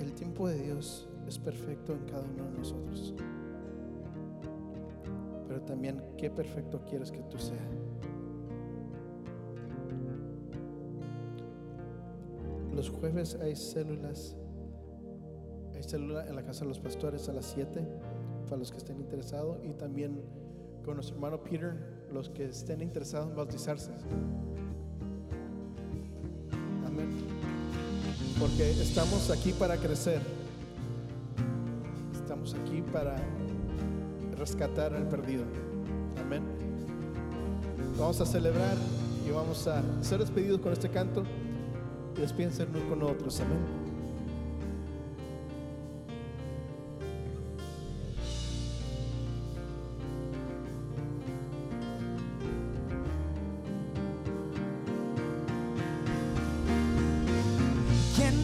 El 0.00 0.14
tiempo 0.14 0.48
de 0.48 0.62
Dios 0.62 1.10
es 1.28 1.38
perfecto 1.38 1.92
en 1.92 2.04
cada 2.06 2.22
uno 2.22 2.44
de 2.44 2.58
nosotros. 2.58 3.14
Pero 5.46 5.60
también 5.60 6.02
qué 6.16 6.30
perfecto 6.30 6.80
quieres 6.88 7.12
que 7.12 7.20
tú 7.24 7.38
seas. 7.38 7.60
Los 12.74 12.88
jueves 12.88 13.36
hay 13.42 13.56
células. 13.56 14.38
Hay 15.74 15.82
célula 15.82 16.26
en 16.26 16.34
la 16.34 16.42
casa 16.42 16.60
de 16.60 16.68
los 16.68 16.80
pastores 16.80 17.28
a 17.28 17.34
las 17.34 17.44
7 17.44 17.86
para 18.44 18.56
los 18.56 18.70
que 18.70 18.78
estén 18.78 18.98
interesados 18.98 19.58
y 19.62 19.74
también 19.74 20.22
con 20.84 20.94
nuestro 20.96 21.16
hermano 21.16 21.38
Peter 21.42 21.74
los 22.12 22.28
que 22.28 22.46
estén 22.46 22.82
interesados 22.82 23.30
en 23.30 23.36
bautizarse. 23.36 23.90
Amén. 26.86 27.08
Porque 28.38 28.70
estamos 28.70 29.30
aquí 29.30 29.52
para 29.52 29.76
crecer. 29.76 30.20
Estamos 32.14 32.54
aquí 32.54 32.82
para 32.92 33.16
rescatar 34.36 34.94
al 34.94 35.08
perdido. 35.08 35.44
Amén. 36.20 36.42
Vamos 37.98 38.20
a 38.20 38.26
celebrar 38.26 38.76
y 39.26 39.30
vamos 39.30 39.66
a 39.68 39.82
ser 40.02 40.18
despedidos 40.18 40.60
con 40.60 40.72
este 40.72 40.88
canto 40.88 41.22
y 42.16 42.20
despídense 42.20 42.66
con 42.88 43.02
otros. 43.02 43.40
Amén. 43.40 43.81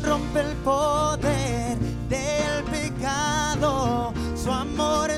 Rompe 0.02 0.40
el 0.40 0.54
poder 0.64 1.78
del 2.08 2.64
pecado. 2.70 4.12
Su 4.36 4.50
amor 4.50 5.10
es 5.10 5.17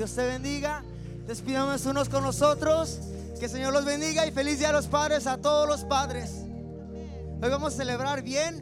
Dios 0.00 0.12
te 0.12 0.24
bendiga. 0.26 0.82
Despidamos 1.26 1.84
unos 1.84 2.08
con 2.08 2.24
nosotros. 2.24 3.00
Que 3.38 3.44
el 3.44 3.50
Señor 3.50 3.74
los 3.74 3.84
bendiga 3.84 4.26
y 4.26 4.30
feliz 4.30 4.58
día 4.58 4.70
a 4.70 4.72
los 4.72 4.86
padres, 4.86 5.26
a 5.26 5.36
todos 5.36 5.68
los 5.68 5.84
padres. 5.84 6.36
Hoy 7.42 7.50
vamos 7.50 7.74
a 7.74 7.76
celebrar 7.76 8.22
bien. 8.22 8.59